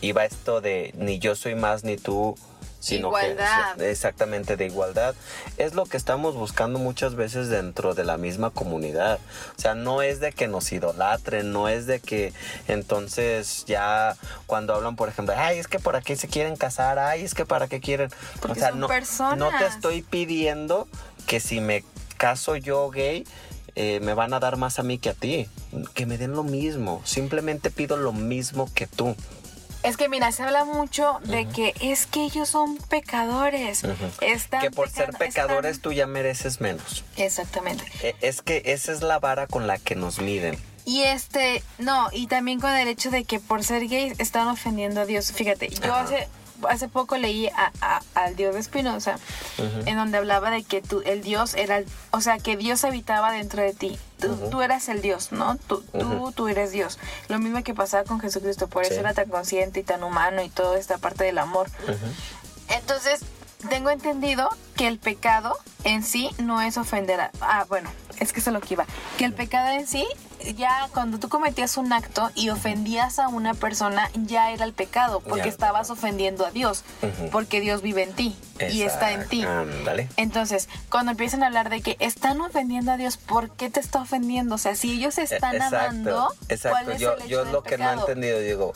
iba 0.00 0.24
esto 0.24 0.60
de 0.60 0.92
ni 0.96 1.18
yo 1.18 1.34
soy 1.34 1.54
más 1.54 1.84
ni 1.84 1.96
tú. 1.96 2.36
Sino 2.80 3.08
Igualdad. 3.08 3.76
que 3.76 3.90
exactamente 3.90 4.56
de 4.56 4.66
igualdad. 4.66 5.14
Es 5.56 5.74
lo 5.74 5.84
que 5.84 5.96
estamos 5.96 6.36
buscando 6.36 6.78
muchas 6.78 7.16
veces 7.16 7.48
dentro 7.48 7.94
de 7.94 8.04
la 8.04 8.16
misma 8.18 8.50
comunidad. 8.50 9.18
O 9.56 9.60
sea 9.60 9.74
no 9.74 10.00
es 10.02 10.20
de 10.20 10.32
que 10.32 10.46
nos 10.46 10.70
idolatren 10.70 11.52
no 11.52 11.68
es 11.68 11.86
de 11.86 11.98
que 12.00 12.32
entonces 12.68 13.64
ya 13.66 14.16
cuando 14.46 14.74
hablan 14.74 14.94
por 14.96 15.08
ejemplo 15.08 15.34
ay 15.36 15.58
es 15.58 15.66
que 15.66 15.78
por 15.78 15.96
aquí 15.96 16.14
se 16.16 16.28
quieren 16.28 16.56
casar 16.56 16.98
ay 16.98 17.24
es 17.24 17.34
que 17.34 17.44
para 17.44 17.66
qué 17.68 17.80
quieren 17.80 18.10
Porque 18.40 18.52
o 18.52 18.62
sea 18.62 18.70
son 18.70 18.80
no 18.80 18.88
personas. 18.88 19.38
no 19.38 19.50
te 19.58 19.66
estoy 19.66 20.02
pidiendo 20.02 20.86
que 21.26 21.40
si 21.40 21.60
me 21.60 21.84
caso 22.16 22.54
yo 22.56 22.90
gay 22.90 23.26
eh, 23.74 24.00
me 24.00 24.12
van 24.14 24.34
a 24.34 24.40
dar 24.40 24.56
más 24.56 24.80
a 24.80 24.82
mí 24.82 24.98
que 24.98 25.08
a 25.10 25.14
ti. 25.14 25.46
Que 25.94 26.04
me 26.04 26.18
den 26.18 26.32
lo 26.32 26.42
mismo. 26.42 27.00
Simplemente 27.04 27.70
pido 27.70 27.96
lo 27.96 28.12
mismo 28.12 28.68
que 28.74 28.88
tú 28.88 29.14
Es 29.82 29.96
que 29.96 30.08
mira, 30.08 30.32
se 30.32 30.42
habla 30.42 30.64
mucho 30.64 31.18
de 31.24 31.46
que 31.46 31.72
es 31.80 32.06
que 32.06 32.24
ellos 32.24 32.48
son 32.48 32.76
pecadores. 32.88 33.82
Están 34.20 34.60
que 34.60 34.70
por 34.70 34.90
ser 34.90 35.12
pecadores 35.12 35.76
están- 35.76 35.82
tú 35.82 35.92
ya 35.92 36.06
mereces 36.06 36.60
menos 36.60 37.04
Exactamente. 37.16 37.84
E- 38.02 38.16
Es 38.20 38.42
que 38.42 38.62
esa 38.66 38.92
es 38.92 39.02
la 39.02 39.18
vara 39.18 39.46
con 39.46 39.66
la 39.66 39.78
que 39.78 39.94
nos 39.94 40.18
miden. 40.18 40.58
Y 40.84 41.02
este, 41.02 41.62
no, 41.78 42.08
y 42.12 42.26
también 42.28 42.60
con 42.60 42.70
el 42.74 42.88
hecho 42.88 43.10
de 43.10 43.24
que 43.24 43.40
por 43.40 43.62
ser 43.62 43.86
gays 43.88 44.18
están 44.18 44.48
ofendiendo 44.48 45.02
a 45.02 45.06
Dios. 45.06 45.32
Fíjate, 45.32 45.68
yo 45.68 45.92
Ajá. 45.94 46.02
hace, 46.04 46.28
hace 46.68 46.88
poco 46.88 47.16
leí 47.16 47.48
a- 47.48 47.72
a- 47.80 48.00
al 48.14 48.36
Dios 48.36 48.54
de 48.54 48.62
Spinoza, 48.62 49.16
en 49.86 49.96
donde 49.96 50.18
hablaba 50.18 50.50
de 50.50 50.62
que 50.62 50.80
tú, 50.82 51.02
el 51.04 51.22
Dios 51.22 51.54
era, 51.54 51.82
o 52.10 52.20
sea, 52.20 52.38
que 52.38 52.56
Dios 52.56 52.84
habitaba 52.84 53.32
dentro 53.32 53.62
de 53.62 53.74
ti. 53.74 53.98
Tú, 54.20 54.34
tú 54.50 54.62
eras 54.62 54.88
el 54.88 55.00
Dios, 55.00 55.30
¿no? 55.30 55.56
Tú, 55.56 55.82
tú, 55.98 56.32
tú 56.32 56.48
eres 56.48 56.72
Dios. 56.72 56.98
Lo 57.28 57.38
mismo 57.38 57.62
que 57.62 57.74
pasaba 57.74 58.02
con 58.04 58.18
Jesucristo, 58.20 58.66
por 58.66 58.82
eso 58.82 58.94
Sí. 58.94 59.00
era 59.00 59.14
tan 59.14 59.28
consciente 59.28 59.80
y 59.80 59.82
tan 59.84 60.02
humano 60.02 60.42
y 60.42 60.48
toda 60.48 60.78
esta 60.78 60.98
parte 60.98 61.24
del 61.24 61.38
amor. 61.38 61.68
Entonces, 62.68 63.20
tengo 63.68 63.90
entendido 63.90 64.48
que 64.76 64.88
el 64.88 64.98
pecado 64.98 65.56
en 65.84 66.02
sí 66.02 66.30
no 66.38 66.60
es 66.60 66.76
ofender 66.76 67.20
a... 67.20 67.30
Ah, 67.40 67.64
bueno, 67.68 67.90
es 68.20 68.32
que 68.32 68.40
eso 68.40 68.50
es 68.50 68.54
lo 68.54 68.60
que 68.60 68.74
iba. 68.74 68.86
Que 69.16 69.24
el 69.24 69.32
pecado 69.32 69.68
en 69.70 69.86
sí, 69.86 70.06
ya 70.54 70.88
cuando 70.92 71.18
tú 71.18 71.28
cometías 71.28 71.76
un 71.76 71.92
acto 71.92 72.30
y 72.34 72.50
ofendías 72.50 73.18
a 73.18 73.28
una 73.28 73.54
persona, 73.54 74.10
ya 74.14 74.50
era 74.50 74.64
el 74.64 74.72
pecado, 74.72 75.20
porque 75.20 75.44
Ya. 75.44 75.50
estabas 75.50 75.90
ofendiendo 75.90 76.46
a 76.46 76.50
Dios, 76.50 76.84
porque 77.32 77.60
Dios 77.60 77.82
vive 77.82 78.02
en 78.02 78.12
ti 78.12 78.36
y 78.70 78.82
está 78.82 79.12
en 79.12 79.26
ti. 79.28 79.44
Entonces, 80.16 80.68
cuando 80.90 81.12
empiezan 81.12 81.42
a 81.42 81.46
hablar 81.46 81.70
de 81.70 81.80
que 81.82 81.96
están 82.00 82.40
ofendiendo 82.40 82.92
a 82.92 82.96
Dios, 82.96 83.16
¿por 83.16 83.50
qué 83.50 83.70
te 83.70 83.80
está 83.80 84.00
ofendiendo? 84.00 84.54
O 84.54 84.58
sea, 84.58 84.74
si 84.74 84.92
ellos 84.92 85.18
están 85.18 85.54
E- 85.54 85.56
Exacto, 85.58 85.76
amando, 85.76 86.34
Exacto. 86.48 86.78
¿cuál 86.84 86.94
es 86.94 87.00
yo 87.00 87.12
el 87.12 87.18
hecho 87.20 87.28
yo 87.28 87.44
del 87.44 87.52
lo 87.52 87.62
que 87.62 87.78
no 87.78 87.90
he 87.90 87.94
entendido, 87.94 88.40
digo, 88.40 88.72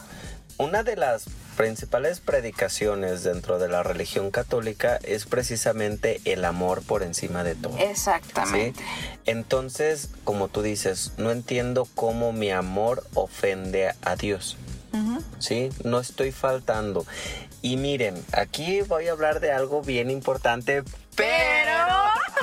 una 0.58 0.82
de 0.82 0.96
las 0.96 1.26
principales 1.56 2.20
predicaciones 2.20 3.22
dentro 3.22 3.58
de 3.58 3.68
la 3.68 3.82
religión 3.82 4.30
católica 4.30 4.98
es 5.02 5.26
precisamente 5.26 6.20
el 6.24 6.44
amor 6.44 6.82
por 6.82 7.02
encima 7.02 7.44
de 7.44 7.54
todo. 7.54 7.76
¿sí? 7.76 7.82
Exactamente. 7.84 8.82
Entonces, 9.26 10.10
como 10.24 10.48
tú 10.48 10.62
dices, 10.62 11.12
no 11.18 11.30
entiendo 11.30 11.86
cómo 11.94 12.32
mi 12.32 12.50
amor 12.50 13.04
ofende 13.14 13.92
a 14.02 14.16
Dios. 14.16 14.56
¿sí? 15.38 15.70
No 15.84 16.00
estoy 16.00 16.32
faltando. 16.32 17.06
Y 17.62 17.76
miren, 17.76 18.22
aquí 18.32 18.80
voy 18.82 19.08
a 19.08 19.12
hablar 19.12 19.40
de 19.40 19.52
algo 19.52 19.82
bien 19.82 20.10
importante, 20.10 20.82
pero... 21.14 21.72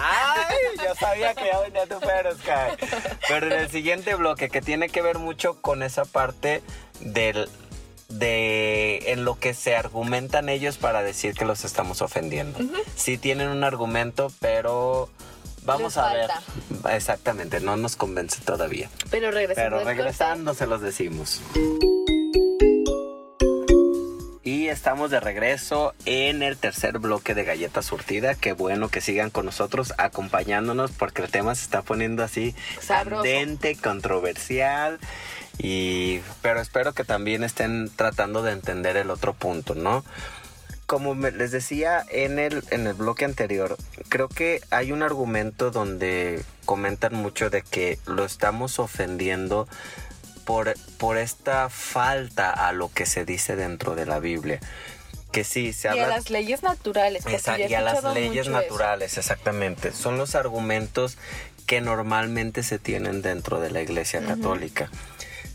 ¡Ay! 0.01 0.55
Yo 0.77 0.95
sabía 0.95 1.35
que 1.35 1.45
ya 1.45 1.59
venía 1.59 1.85
tu 1.85 1.99
pero, 1.99 2.31
Sky. 2.33 2.87
Pero 3.27 3.47
en 3.47 3.51
el 3.51 3.69
siguiente 3.69 4.15
bloque, 4.15 4.49
que 4.49 4.61
tiene 4.61 4.87
que 4.87 5.01
ver 5.01 5.17
mucho 5.17 5.61
con 5.61 5.83
esa 5.83 6.05
parte 6.05 6.63
del 7.01 7.49
de 8.09 9.11
en 9.11 9.23
lo 9.23 9.39
que 9.39 9.53
se 9.53 9.75
argumentan 9.75 10.49
ellos 10.49 10.77
para 10.77 11.01
decir 11.01 11.33
que 11.33 11.45
los 11.45 11.63
estamos 11.63 12.01
ofendiendo. 12.01 12.59
Sí 12.95 13.17
tienen 13.17 13.49
un 13.49 13.63
argumento, 13.63 14.31
pero 14.39 15.09
vamos 15.63 15.95
Les 15.95 16.03
a 16.03 16.13
ver. 16.13 16.29
Exactamente, 16.91 17.59
no 17.59 17.77
nos 17.77 17.95
convence 17.95 18.41
todavía. 18.41 18.89
Pero 19.09 19.31
regresando. 19.31 19.77
Pero 19.77 19.87
regresando 19.87 20.53
se 20.53 20.67
los 20.67 20.81
decimos. 20.81 21.41
Y 24.49 24.67
estamos 24.67 25.11
de 25.11 25.19
regreso 25.19 25.93
en 26.05 26.41
el 26.41 26.57
tercer 26.57 26.97
bloque 26.97 27.35
de 27.35 27.43
Galleta 27.43 27.83
Surtida. 27.83 28.33
Qué 28.33 28.53
bueno 28.53 28.89
que 28.89 28.99
sigan 28.99 29.29
con 29.29 29.45
nosotros 29.45 29.93
acompañándonos 29.99 30.89
porque 30.89 31.21
el 31.21 31.29
tema 31.29 31.53
se 31.53 31.65
está 31.65 31.83
poniendo 31.83 32.23
así 32.23 32.55
Sabroso. 32.81 33.21
candente, 33.21 33.75
controversial. 33.75 34.99
Y, 35.61 36.21
pero 36.41 36.61
espero 36.61 36.93
que 36.93 37.03
también 37.03 37.43
estén 37.43 37.89
tratando 37.95 38.41
de 38.43 38.53
entender 38.53 38.95
el 38.97 39.11
otro 39.11 39.33
punto, 39.33 39.75
¿no? 39.75 40.05
Como 40.85 41.13
me- 41.15 41.31
les 41.31 41.51
decía 41.51 42.03
en 42.09 42.39
el, 42.39 42.63
en 42.71 42.87
el 42.87 42.93
bloque 42.93 43.25
anterior, 43.25 43.77
creo 44.07 44.29
que 44.29 44.61
hay 44.71 44.91
un 44.93 45.03
argumento 45.03 45.69
donde 45.69 46.43
comentan 46.65 47.13
mucho 47.13 47.49
de 47.49 47.61
que 47.61 47.99
lo 48.05 48.23
estamos 48.25 48.79
ofendiendo 48.79 49.67
por, 50.45 50.73
por 50.97 51.17
esta 51.17 51.69
falta 51.69 52.49
a 52.51 52.71
lo 52.71 52.91
que 52.91 53.05
se 53.05 53.25
dice 53.25 53.55
dentro 53.55 53.95
de 53.95 54.05
la 54.05 54.19
Biblia. 54.19 54.59
Que 55.31 55.43
sí, 55.43 55.73
se 55.73 55.89
Y 55.95 55.99
a 55.99 56.07
las 56.07 56.31
leyes 56.31 56.63
naturales. 56.63 57.23
Esa- 57.27 57.59
y 57.59 57.71
a 57.75 57.81
las 57.81 58.03
leyes 58.15 58.47
eso. 58.47 58.51
naturales, 58.51 59.17
exactamente. 59.19 59.91
Son 59.91 60.17
los 60.17 60.33
argumentos 60.33 61.17
que 61.67 61.81
normalmente 61.81 62.63
se 62.63 62.79
tienen 62.79 63.21
dentro 63.21 63.59
de 63.59 63.69
la 63.69 63.81
Iglesia 63.81 64.25
Católica. 64.25 64.89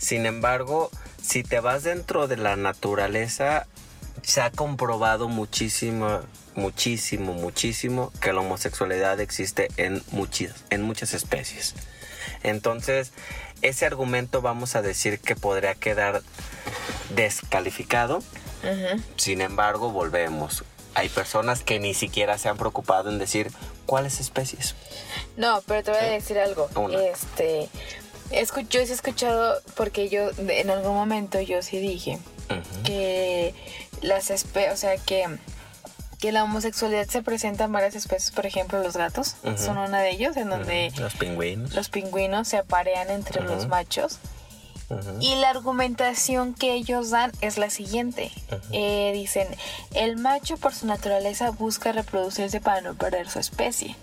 Sin 0.05 0.27
embargo, 0.27 0.91
si 1.23 1.43
te 1.43 1.61
vas 1.61 1.83
dentro 1.83 2.29
de 2.29 2.37
la 2.37 2.57
naturaleza, 2.57 3.67
se 4.21 4.43
ha 4.43 4.51
comprobado 4.51 5.31
muchísimo, 5.31 6.21
muchísimo, 6.55 7.33
muchísimo 7.33 8.13
que 8.21 8.35
la 8.35 8.41
homosexualidad 8.41 9.19
existe 9.21 9.69
en 9.79 10.03
muchas, 10.11 10.53
en 10.69 10.83
muchas 10.83 11.15
especies. 11.15 11.75
Entonces, 12.43 13.13
ese 13.63 13.87
argumento 13.87 14.43
vamos 14.43 14.77
a 14.77 14.83
decir 14.83 15.21
que 15.21 15.37
podría 15.37 15.75
quedar 15.75 16.21
descalificado. 17.15 18.23
Sin 19.17 19.41
embargo, 19.41 19.91
volvemos. 19.91 20.65
Hay 20.93 21.09
personas 21.09 21.63
que 21.63 21.81
ni 21.81 21.95
siquiera 21.95 22.37
se 22.37 22.51
han 22.51 22.59
preocupado 22.59 23.09
en 23.09 23.19
decir 23.19 23.51
cuáles 23.87 24.21
especies. 24.21 24.75
No, 25.39 25.63
pero 25.67 25.83
te 25.83 25.93
voy 25.93 26.01
a 26.01 26.11
decir 26.11 26.39
algo. 26.39 26.69
Una. 26.77 27.03
Este, 27.03 27.71
yo 28.31 28.81
he 28.81 28.83
escuchado, 28.83 29.61
porque 29.77 30.09
yo 30.09 30.31
en 30.49 30.71
algún 30.71 30.95
momento 30.95 31.41
yo 31.41 31.63
sí 31.63 31.79
dije 31.79 32.19
que 32.85 33.55
las 34.03 34.31
especies, 34.31 34.73
o 34.73 34.77
sea, 34.77 34.97
que, 34.99 35.25
que 36.19 36.33
la 36.33 36.45
homosexualidad 36.45 37.07
se 37.09 37.23
presenta 37.23 37.65
en 37.65 37.73
varias 37.73 37.95
especies, 37.95 38.31
por 38.31 38.47
ejemplo, 38.47 38.83
los 38.83 38.97
gatos 38.97 39.37
son 39.57 39.79
una 39.79 40.01
de 40.01 40.11
ellos, 40.11 40.37
en 40.37 40.51
donde 40.51 40.93
Los 40.99 41.15
pingüinos. 41.15 41.75
los 41.75 41.89
pingüinos 41.89 42.49
se 42.49 42.59
aparean 42.59 43.11
entre 43.11 43.43
los 43.43 43.67
machos. 43.69 44.19
Y 45.19 45.35
la 45.37 45.49
argumentación 45.51 46.55
que 46.55 46.75
ellos 46.75 47.11
dan 47.11 47.33
es 47.41 47.57
la 47.57 47.71
siguiente. 47.71 48.31
Eh, 48.71 49.11
dicen, 49.15 49.49
el 49.95 50.17
macho 50.19 50.57
por 50.59 50.75
su 50.75 50.87
naturaleza 50.87 51.51
busca 51.51 51.91
reproducirse 51.93 52.61
para 52.61 52.83
no 52.83 52.95
perder 52.95 53.29
su 53.29 53.39
especie. 53.39 53.97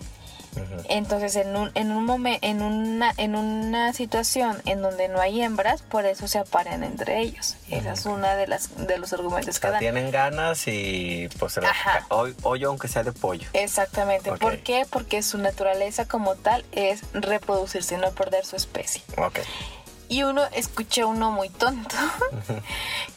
Entonces, 0.90 1.36
en 1.36 1.56
un, 1.56 1.72
en 1.76 1.92
un 1.92 2.06
momen- 2.06 2.40
en 2.42 2.62
una, 2.62 3.14
en 3.18 3.36
una 3.36 3.94
situación 3.94 4.62
en 4.66 4.82
donde 4.82 5.08
no 5.08 5.22
hay 5.22 5.42
hembras, 5.42 5.82
por 5.82 6.06
eso 6.06 6.28
se 6.28 6.40
aparean 6.40 6.84
entre 6.84 7.20
ellos. 7.20 7.56
Esa 7.70 7.94
es 7.94 8.06
una 8.06 8.36
de 8.36 8.48
las 8.48 8.76
de 8.88 8.98
los 8.98 9.14
argumentos 9.14 9.58
O 9.58 9.62
que 9.62 9.70
dan. 9.70 9.80
tienen 9.80 10.12
ganas 10.12 10.68
y 10.68 11.30
pues 11.40 11.54
se 11.54 11.62
hoy, 12.10 12.36
hoy 12.44 12.64
aunque 12.64 12.88
sea 12.88 13.04
de 13.04 13.12
pollo. 13.14 13.48
Exactamente. 13.54 14.32
¿Por 14.34 14.60
qué? 14.60 14.86
Porque 14.90 15.24
su 15.24 15.38
naturaleza 15.38 16.06
como 16.06 16.36
tal 16.36 16.66
es 16.72 17.02
reproducirse, 17.14 17.98
no 17.98 18.12
perder 18.12 18.46
su 18.46 18.56
especie. 18.56 19.02
Ok. 19.18 19.40
Y 20.12 20.24
uno, 20.24 20.42
escuché 20.52 21.06
uno 21.06 21.32
muy 21.32 21.48
tonto 21.48 21.96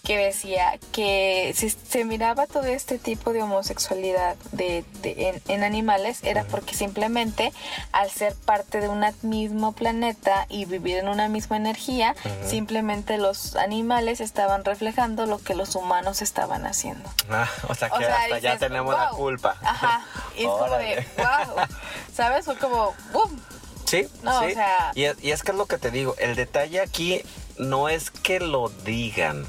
que 0.04 0.16
decía 0.16 0.78
que 0.92 1.52
si 1.57 1.68
se 1.70 2.04
miraba 2.04 2.46
todo 2.46 2.66
este 2.66 2.98
tipo 3.00 3.33
de 3.33 3.42
homosexualidad 3.42 4.37
de, 4.52 4.85
de- 5.02 5.30
en, 5.30 5.42
en 5.48 5.64
animales 5.64 6.20
era 6.22 6.44
porque 6.44 6.74
simplemente 6.74 7.52
al 7.90 8.11
ser 8.11 8.37
parte 8.37 8.80
de 8.80 8.88
un 8.88 9.04
mismo 9.22 9.72
planeta 9.72 10.46
y 10.48 10.66
vivir 10.66 10.98
en 10.98 11.09
una 11.09 11.26
misma 11.28 11.57
energía, 11.57 12.14
simplemente 12.46 13.18
los 13.18 13.57
animales 13.57 14.20
estaban 14.20 14.64
reflejando 14.64 15.26
lo 15.26 15.38
que 15.38 15.57
los 15.57 15.74
humanos 15.74 16.22
estaban 16.22 16.64
haciendo. 16.64 17.11
Ah, 17.28 17.48
o 17.68 17.74
sea 17.74 17.88
que 17.90 17.96
O 17.96 17.98
sea, 17.98 18.22
hasta 18.22 18.38
ya 18.38 18.57
tenemos 18.59 18.94
la 18.94 19.09
culpa. 19.09 19.57
Ajá. 19.62 20.04
Y 20.37 20.42
es 20.42 20.48
como 20.48 20.76
de, 20.76 21.04
wow. 21.16 21.64
¿Sabes? 22.14 22.44
Fue 22.44 22.57
como, 22.57 22.94
boom. 23.12 23.42
Sí, 23.85 24.09
No, 24.23 24.40
sí. 24.40 24.47
o 24.47 24.51
sea- 24.55 24.92
Y, 24.94 25.05
es- 25.05 25.16
y 25.23 25.31
es 25.33 25.42
que 25.42 25.53
es 25.53 25.57
lo 25.59 25.66
que 25.66 25.79
te 25.79 25.90
digo, 25.90 26.14
el 26.18 26.37
detalle 26.37 26.81
aquí 26.81 27.23
no 27.59 27.88
es 27.88 28.11
que 28.11 28.40
lo 28.40 28.68
digan. 28.85 29.47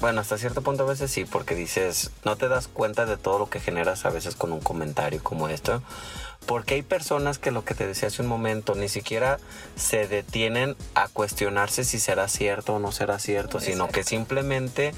Bueno, 0.00 0.20
hasta 0.20 0.36
cierto 0.36 0.60
punto 0.60 0.82
a 0.82 0.86
veces 0.86 1.10
sí, 1.10 1.24
porque 1.24 1.54
dices, 1.54 2.10
no 2.24 2.36
te 2.36 2.48
das 2.48 2.68
cuenta 2.68 3.06
de 3.06 3.16
todo 3.16 3.38
lo 3.38 3.48
que 3.48 3.60
generas 3.60 4.04
a 4.04 4.10
veces 4.10 4.34
con 4.36 4.52
un 4.52 4.60
comentario 4.60 5.22
como 5.22 5.48
esto. 5.48 5.82
Porque 6.44 6.74
hay 6.74 6.82
personas 6.82 7.38
que 7.38 7.50
lo 7.50 7.64
que 7.64 7.74
te 7.74 7.86
decía 7.86 8.08
hace 8.08 8.22
un 8.22 8.28
momento, 8.28 8.74
ni 8.74 8.88
siquiera 8.88 9.38
se 9.74 10.06
detienen 10.06 10.76
a 10.94 11.08
cuestionarse 11.08 11.82
si 11.84 11.98
será 11.98 12.28
cierto 12.28 12.74
o 12.74 12.78
no 12.78 12.92
será 12.92 13.18
cierto, 13.18 13.58
sino 13.58 13.88
que 13.88 14.04
simplemente 14.04 14.92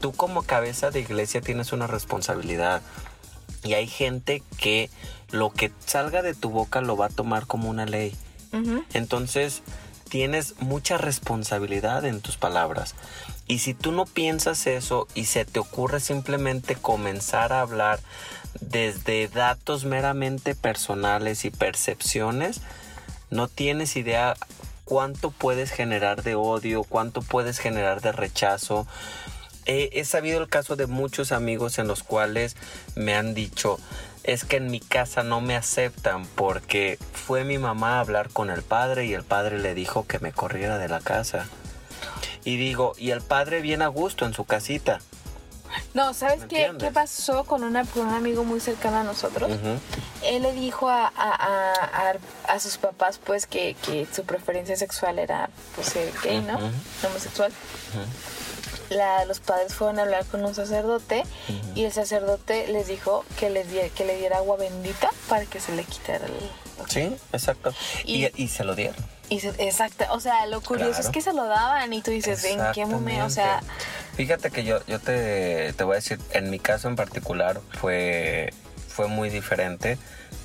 tú 0.00 0.12
como 0.12 0.42
cabeza 0.42 0.90
de 0.90 1.00
iglesia 1.00 1.42
tienes 1.42 1.72
una 1.72 1.86
responsabilidad. 1.86 2.80
Y 3.62 3.74
hay 3.74 3.86
gente 3.86 4.42
que 4.58 4.90
lo 5.30 5.50
que 5.50 5.72
salga 5.84 6.22
de 6.22 6.34
tu 6.34 6.50
boca 6.50 6.80
lo 6.80 6.96
va 6.96 7.06
a 7.06 7.10
tomar 7.10 7.46
como 7.46 7.68
una 7.68 7.86
ley. 7.86 8.14
Entonces 8.94 9.62
tienes 10.08 10.54
mucha 10.60 10.98
responsabilidad 10.98 12.04
en 12.04 12.20
tus 12.20 12.36
palabras. 12.36 12.94
Y 13.46 13.60
si 13.60 13.74
tú 13.74 13.92
no 13.92 14.06
piensas 14.06 14.66
eso 14.66 15.06
y 15.14 15.24
se 15.24 15.44
te 15.44 15.60
ocurre 15.60 16.00
simplemente 16.00 16.74
comenzar 16.74 17.52
a 17.52 17.60
hablar 17.60 18.00
desde 18.60 19.28
datos 19.28 19.84
meramente 19.84 20.54
personales 20.54 21.44
y 21.44 21.50
percepciones, 21.50 22.60
no 23.30 23.48
tienes 23.48 23.96
idea 23.96 24.36
cuánto 24.84 25.30
puedes 25.30 25.70
generar 25.70 26.24
de 26.24 26.34
odio, 26.34 26.82
cuánto 26.82 27.22
puedes 27.22 27.58
generar 27.58 28.00
de 28.00 28.10
rechazo. 28.12 28.86
He, 29.66 29.90
he 29.92 30.04
sabido 30.04 30.40
el 30.40 30.48
caso 30.48 30.76
de 30.76 30.86
muchos 30.86 31.32
amigos 31.32 31.78
en 31.78 31.86
los 31.86 32.02
cuales 32.02 32.56
me 32.94 33.14
han 33.14 33.34
dicho, 33.34 33.78
es 34.24 34.44
que 34.44 34.56
en 34.56 34.70
mi 34.70 34.80
casa 34.80 35.22
no 35.22 35.40
me 35.40 35.56
aceptan 35.56 36.26
porque 36.26 36.98
fue 37.12 37.44
mi 37.44 37.58
mamá 37.58 37.96
a 37.96 38.00
hablar 38.00 38.30
con 38.30 38.50
el 38.50 38.62
padre 38.62 39.06
y 39.06 39.14
el 39.14 39.24
padre 39.24 39.58
le 39.58 39.74
dijo 39.74 40.06
que 40.06 40.18
me 40.18 40.32
corriera 40.32 40.78
de 40.78 40.88
la 40.88 41.00
casa. 41.00 41.46
Y 42.44 42.56
digo, 42.56 42.94
y 42.96 43.10
el 43.10 43.20
padre 43.20 43.60
bien 43.60 43.82
a 43.82 43.88
gusto 43.88 44.24
en 44.26 44.34
su 44.34 44.44
casita. 44.44 45.00
No, 45.94 46.14
¿sabes 46.14 46.40
¿Me 46.42 46.48
qué, 46.48 46.72
qué 46.78 46.90
pasó 46.90 47.44
con, 47.44 47.62
una, 47.62 47.84
con 47.84 48.06
un 48.08 48.14
amigo 48.14 48.44
muy 48.44 48.60
cercano 48.60 48.98
a 48.98 49.04
nosotros? 49.04 49.50
Él 50.24 50.42
le 50.42 50.52
dijo 50.52 50.88
a, 50.88 51.12
a, 51.16 52.14
a, 52.48 52.60
sus 52.60 52.76
papás 52.76 53.20
pues 53.24 53.46
que, 53.46 53.76
que 53.84 54.06
su 54.12 54.24
preferencia 54.24 54.76
sexual 54.76 55.18
era 55.18 55.48
pues 55.74 55.88
ser 55.88 56.12
gay, 56.22 56.40
¿no? 56.40 56.58
Homosexual. 57.06 57.52
La, 58.90 59.24
los 59.24 59.40
padres 59.40 59.72
fueron 59.74 59.98
a 59.98 60.02
hablar 60.02 60.26
con 60.26 60.44
un 60.44 60.54
sacerdote 60.54 61.22
y 61.74 61.84
el 61.84 61.92
sacerdote 61.92 62.66
les 62.68 62.88
dijo 62.88 63.24
que, 63.38 63.48
les 63.48 63.70
die- 63.70 63.90
que 63.90 64.04
le 64.04 64.16
diera 64.18 64.38
agua 64.38 64.56
bendita 64.56 65.08
para 65.28 65.46
que 65.46 65.60
se 65.60 65.72
le 65.76 65.84
quitara 65.84 66.26
el... 66.26 66.32
Sí, 66.88 67.16
exacto. 67.32 67.72
Y, 68.04 68.26
Y- 68.26 68.32
y 68.34 68.48
se 68.48 68.64
lo 68.64 68.74
dieron. 68.74 68.96
Y 69.28 69.38
se- 69.40 69.54
exacto, 69.64 70.04
o 70.10 70.18
sea, 70.18 70.46
lo 70.46 70.60
curioso 70.60 70.90
Claro. 70.90 71.06
es 71.06 71.12
que 71.12 71.20
se 71.22 71.32
lo 71.32 71.44
daban 71.46 71.92
y 71.92 72.02
tú 72.02 72.10
dices, 72.10 72.42
¿en 72.44 72.60
qué 72.74 72.84
momento? 72.84 73.26
O 73.26 73.30
sea. 73.30 73.62
Fíjate 74.16 74.50
que 74.50 74.64
yo, 74.64 74.84
yo 74.86 74.98
te, 74.98 75.72
te 75.74 75.84
voy 75.84 75.92
a 75.92 75.96
decir, 75.96 76.18
en 76.32 76.50
mi 76.50 76.58
caso 76.58 76.88
en 76.88 76.96
particular 76.96 77.60
fue, 77.80 78.52
fue 78.88 79.06
muy 79.06 79.30
diferente 79.30 79.98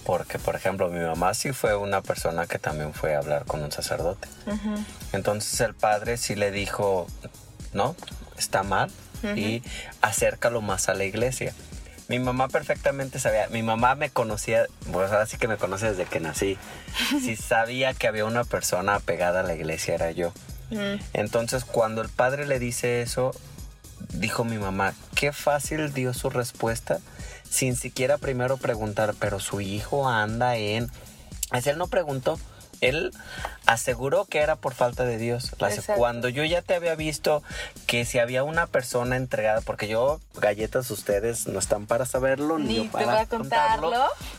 porque, 0.06 0.38
por 0.38 0.56
ejemplo, 0.56 0.88
mi 0.90 1.00
mamá 1.00 1.34
sí 1.34 1.52
fue 1.52 1.76
una 1.76 2.02
persona 2.04 2.46
que 2.46 2.60
también 2.60 2.94
fue 2.94 3.16
a 3.16 3.18
hablar 3.18 3.46
con 3.46 3.64
un 3.64 3.72
sacerdote. 3.72 4.28
Entonces 5.14 5.60
el 5.62 5.74
padre 5.74 6.18
sí 6.18 6.36
le 6.36 6.52
dijo, 6.52 7.08
no, 7.74 7.96
está 8.38 8.64
mal 8.64 8.92
y 9.36 9.64
acércalo 10.02 10.62
más 10.62 10.88
a 10.90 10.94
la 10.94 11.04
iglesia. 11.04 11.54
Mi 12.08 12.20
mamá 12.20 12.48
perfectamente 12.48 13.18
sabía, 13.20 13.48
mi 13.50 13.64
mamá 13.64 13.96
me 13.96 14.12
conocía, 14.12 14.68
pues 14.92 15.12
ahora 15.12 15.26
sí 15.26 15.38
que 15.38 15.48
me 15.48 15.58
conoce 15.58 15.90
desde 15.90 16.06
que 16.06 16.20
nací. 16.20 16.58
Si 17.20 17.36
sabía 17.36 17.94
que 17.94 18.08
había 18.08 18.26
una 18.26 18.44
persona 18.44 18.96
apegada 18.96 19.40
a 19.40 19.44
la 19.44 19.56
iglesia 19.56 19.96
era 19.96 20.12
yo. 20.12 20.32
mm, 20.70 21.00
Entonces 21.14 21.66
cuando 21.66 22.02
el 22.02 22.10
padre 22.10 22.46
le 22.46 22.60
dice 22.60 23.02
eso, 23.02 23.32
dijo 24.10 24.44
mi 24.44 24.58
mamá, 24.60 24.94
qué 25.16 25.32
fácil 25.34 25.94
dio 25.94 26.14
su 26.14 26.30
respuesta 26.30 27.00
sin 27.50 27.76
siquiera 27.76 28.18
primero 28.18 28.58
preguntar, 28.58 29.16
pero 29.20 29.40
su 29.40 29.62
hijo 29.62 30.08
anda 30.10 30.58
en... 30.58 30.92
Así 31.52 31.70
él 31.70 31.78
no 31.78 31.88
preguntó, 31.88 32.40
él 32.90 33.12
aseguró 33.66 34.26
que 34.26 34.40
era 34.40 34.56
por 34.56 34.74
falta 34.74 35.06
de 35.06 35.18
Dios. 35.18 35.54
Exacto. 35.54 35.94
Cuando 35.96 36.30
yo 36.30 36.44
ya 36.44 36.62
te 36.62 36.76
había 36.76 36.96
visto 36.96 37.44
que 37.88 38.06
si 38.06 38.20
había 38.20 38.44
una 38.44 38.68
persona 38.68 39.16
entregada, 39.16 39.62
porque 39.62 39.88
yo, 39.88 40.20
galletas, 40.36 40.90
ustedes 40.92 41.48
no 41.48 41.60
están 41.60 41.88
para 41.88 42.06
saberlo, 42.06 42.60
ni, 42.60 42.66
Ni 42.66 42.86
yo 42.86 42.92
para 42.92 43.22
a 43.22 43.26
contarlo. 43.26 43.92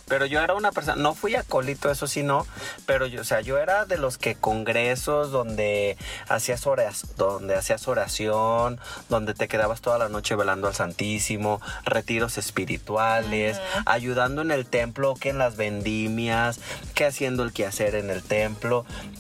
pero 0.07 0.27
yo 0.27 0.41
era 0.41 0.55
una 0.55 0.73
persona, 0.73 0.97
no 0.97 1.15
fui 1.15 1.35
acólito, 1.35 1.91
eso 1.91 2.07
sí 2.07 2.23
no, 2.23 2.47
pero 2.87 3.07
yo, 3.07 3.21
o 3.21 3.25
sea, 3.25 3.41
yo 3.41 3.59
era 3.59 3.85
de 3.85 3.99
los 3.99 4.19
que 4.19 4.35
congresos 4.35 5.31
donde 5.31 5.97
hacías 6.29 6.67
horas, 6.67 7.07
donde 7.17 7.57
hacías 7.57 7.89
oración, 7.89 8.79
donde 9.09 9.35
te 9.35 9.49
quedabas 9.49 9.81
toda 9.81 9.99
la 9.99 10.09
noche 10.09 10.37
velando 10.37 10.69
al 10.69 10.75
Santísimo, 10.75 11.61
retiros 11.85 12.39
espirituales, 12.39 13.61
ayudando 13.87 14.43
en 14.43 14.51
el 14.51 14.67
templo, 14.67 15.15
que 15.15 15.31
en 15.31 15.39
las 15.39 15.57
vendimias, 15.57 16.61
que 16.95 17.07
haciendo 17.07 17.43
el 17.43 17.53
quehacer 17.53 17.95
en 17.95 18.11
el 18.11 18.23
templo, 18.23 18.36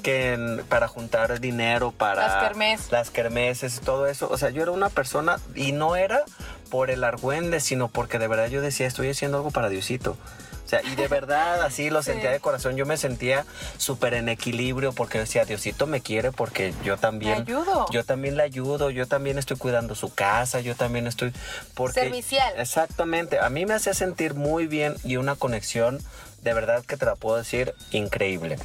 que 0.03 0.33
en- 0.35 0.65
para 0.69 0.89
juntar 0.89 1.41
dinero 1.41 1.93
para 1.93 2.27
Las 2.29 2.43
kermés. 2.45 2.93
las 2.93 3.11
kermeses, 3.11 3.81
todo 3.81 4.07
eso. 4.07 4.29
O 4.31 4.39
sea, 4.39 4.51
yo 4.51 4.63
era 4.63 4.71
una 4.73 4.89
persona 4.91 5.39
y 5.55 5.73
no 5.73 5.97
era 5.97 6.23
por 6.71 6.91
el 6.91 7.05
argüende, 7.05 7.61
sino 7.61 7.89
porque 7.89 8.19
de 8.19 8.29
verdad 8.29 8.49
yo 8.49 8.61
decía, 8.61 8.87
estoy 8.87 9.11
haciendo 9.11 9.37
algo 9.39 9.51
para 9.51 9.69
Diosito. 9.69 10.17
O 10.65 10.69
sea, 10.69 10.83
y 10.83 10.97
de 10.97 11.07
verdad 11.07 11.63
así 11.63 11.91
lo 11.91 12.03
Sí. 12.03 12.11
sentía 12.11 12.33
de 12.33 12.41
corazón. 12.41 12.77
Yo 12.77 12.87
me 12.87 12.97
sentía 12.97 13.45
súper 13.79 14.15
en 14.15 14.29
equilibrio 14.29 14.93
porque 14.93 15.19
decía, 15.21 15.45
Diosito 15.45 15.87
me 15.87 16.01
quiere 16.01 16.33
porque 16.33 16.75
yo 16.85 16.97
también... 16.97 17.35
Me 17.35 17.43
ayudo. 17.43 17.87
Yo 17.93 18.05
también 18.05 18.37
le 18.37 18.43
ayudo, 18.43 18.91
yo 18.91 19.07
también 19.07 19.39
estoy 19.39 19.57
cuidando 19.59 19.95
su 19.95 20.13
casa, 20.13 20.59
yo 20.61 20.75
también 20.75 21.07
estoy... 21.07 21.33
Porque, 21.75 22.01
Servicial. 22.01 22.53
Exactamente. 22.59 23.39
A 23.39 23.49
mí 23.49 23.65
me 23.65 23.75
hacía 23.75 23.95
sentir 23.95 24.35
muy 24.35 24.67
bien 24.67 24.97
y 25.05 25.19
una 25.19 25.37
conexión, 25.37 26.01
de 26.43 26.53
verdad 26.53 26.85
que 26.85 26.97
te 26.97 27.07
la 27.07 27.15
puedo 27.15 27.37
decir, 27.37 27.73
increíble. 27.93 28.59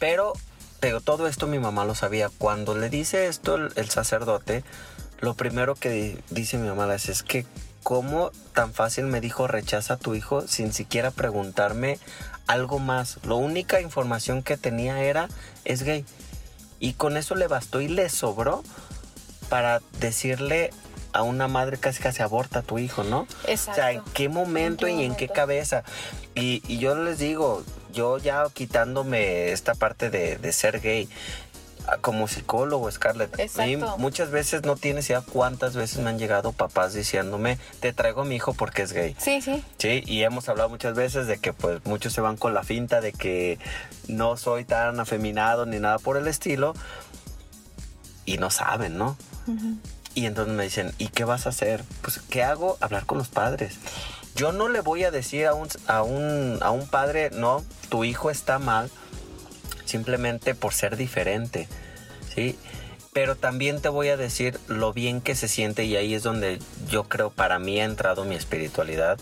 Pero, 0.00 0.32
pero 0.80 1.00
todo 1.00 1.28
esto 1.28 1.46
mi 1.46 1.60
mamá 1.60 1.84
lo 1.84 1.94
sabía. 1.94 2.30
Cuando 2.38 2.76
le 2.76 2.88
dice 2.88 3.28
esto 3.28 3.54
el, 3.54 3.72
el 3.76 3.88
sacerdote, 3.90 4.64
lo 5.20 5.34
primero 5.34 5.76
que 5.76 5.90
di- 5.90 6.18
dice 6.30 6.58
mi 6.58 6.66
mamá 6.68 6.92
es, 6.94 7.08
es 7.08 7.22
que 7.22 7.46
cómo 7.82 8.30
tan 8.54 8.72
fácil 8.74 9.04
me 9.04 9.20
dijo 9.20 9.46
rechaza 9.46 9.94
a 9.94 9.96
tu 9.96 10.14
hijo 10.14 10.46
sin 10.48 10.72
siquiera 10.72 11.10
preguntarme 11.12 11.98
algo 12.46 12.78
más. 12.78 13.18
La 13.24 13.34
única 13.34 13.80
información 13.80 14.42
que 14.42 14.56
tenía 14.56 15.02
era 15.02 15.28
es 15.64 15.82
gay. 15.82 16.04
Y 16.80 16.94
con 16.94 17.16
eso 17.16 17.34
le 17.34 17.46
bastó 17.46 17.80
y 17.82 17.88
le 17.88 18.08
sobró 18.08 18.64
para 19.50 19.80
decirle 19.98 20.70
a 21.12 21.22
una 21.22 21.48
madre 21.48 21.76
casi 21.76 22.02
casi 22.02 22.22
aborta 22.22 22.60
a 22.60 22.62
tu 22.62 22.78
hijo, 22.78 23.02
¿no? 23.04 23.26
Exacto. 23.46 23.72
O 23.72 23.74
sea, 23.74 23.92
¿en 23.92 24.02
qué 24.14 24.28
momento 24.28 24.86
¿En 24.86 24.96
qué 24.96 25.02
y 25.02 25.06
en 25.06 25.14
qué 25.16 25.28
cabeza? 25.28 25.82
Y, 26.34 26.62
y 26.72 26.78
yo 26.78 26.94
les 26.94 27.18
digo, 27.18 27.64
yo 27.92 28.18
ya 28.18 28.44
quitándome 28.52 29.52
esta 29.52 29.74
parte 29.74 30.10
de, 30.10 30.36
de 30.38 30.52
ser 30.52 30.80
gay, 30.80 31.08
ah, 31.86 31.96
como 32.00 32.28
psicólogo, 32.28 32.90
Scarlett, 32.90 33.34
a 33.34 33.36
mí 33.38 33.42
Exacto. 33.74 33.98
muchas 33.98 34.30
veces 34.30 34.62
no 34.64 34.76
tienes 34.76 35.08
idea 35.10 35.22
cuántas 35.22 35.74
veces 35.76 35.98
me 35.98 36.10
han 36.10 36.18
llegado 36.18 36.52
papás 36.52 36.94
diciéndome, 36.94 37.58
te 37.80 37.92
traigo 37.92 38.22
a 38.22 38.24
mi 38.24 38.36
hijo 38.36 38.54
porque 38.54 38.82
es 38.82 38.92
gay. 38.92 39.16
sí, 39.18 39.40
sí. 39.40 39.64
Sí, 39.78 40.02
y 40.06 40.22
hemos 40.22 40.48
hablado 40.48 40.68
muchas 40.68 40.94
veces 40.94 41.26
de 41.26 41.38
que 41.38 41.52
pues 41.52 41.84
muchos 41.84 42.12
se 42.12 42.20
van 42.20 42.36
con 42.36 42.54
la 42.54 42.62
finta 42.62 43.00
de 43.00 43.12
que 43.12 43.58
no 44.08 44.36
soy 44.36 44.64
tan 44.64 44.98
afeminado 45.00 45.66
ni 45.66 45.78
nada 45.78 45.98
por 45.98 46.16
el 46.16 46.26
estilo 46.26 46.74
y 48.26 48.38
no 48.38 48.50
saben, 48.50 48.96
¿no? 48.98 49.16
Y 50.14 50.26
entonces 50.26 50.54
me 50.54 50.64
dicen, 50.64 50.92
¿y 50.98 51.08
qué 51.08 51.24
vas 51.24 51.46
a 51.46 51.50
hacer? 51.50 51.84
Pues, 52.02 52.20
¿qué 52.30 52.42
hago? 52.42 52.76
Hablar 52.80 53.06
con 53.06 53.18
los 53.18 53.28
padres. 53.28 53.78
Yo 54.34 54.52
no 54.52 54.68
le 54.68 54.80
voy 54.80 55.04
a 55.04 55.10
decir 55.10 55.46
a 55.46 55.54
un, 55.54 55.68
a 55.86 56.02
un, 56.02 56.58
a 56.60 56.70
un 56.70 56.86
padre, 56.88 57.30
no, 57.30 57.64
tu 57.88 58.04
hijo 58.04 58.30
está 58.30 58.58
mal, 58.58 58.90
simplemente 59.84 60.54
por 60.54 60.72
ser 60.72 60.96
diferente, 60.96 61.68
¿sí? 62.34 62.58
Pero 63.12 63.36
también 63.36 63.80
te 63.80 63.88
voy 63.88 64.08
a 64.08 64.16
decir 64.16 64.58
lo 64.68 64.92
bien 64.92 65.20
que 65.20 65.34
se 65.34 65.48
siente 65.48 65.84
y 65.84 65.96
ahí 65.96 66.14
es 66.14 66.22
donde 66.22 66.60
yo 66.88 67.04
creo 67.04 67.30
para 67.30 67.58
mí 67.58 67.80
ha 67.80 67.84
entrado 67.84 68.24
mi 68.24 68.36
espiritualidad. 68.36 69.18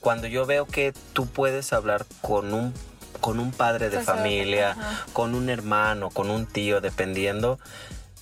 Cuando 0.00 0.26
yo 0.26 0.44
veo 0.44 0.66
que 0.66 0.92
tú 1.12 1.26
puedes 1.26 1.72
hablar 1.72 2.04
con 2.20 2.52
un, 2.52 2.74
con 3.20 3.40
un 3.40 3.52
padre 3.52 3.88
de 3.88 4.00
familia, 4.00 4.72
ajá. 4.72 5.06
con 5.14 5.34
un 5.34 5.48
hermano, 5.48 6.10
con 6.10 6.28
un 6.28 6.44
tío, 6.44 6.80
dependiendo, 6.80 7.58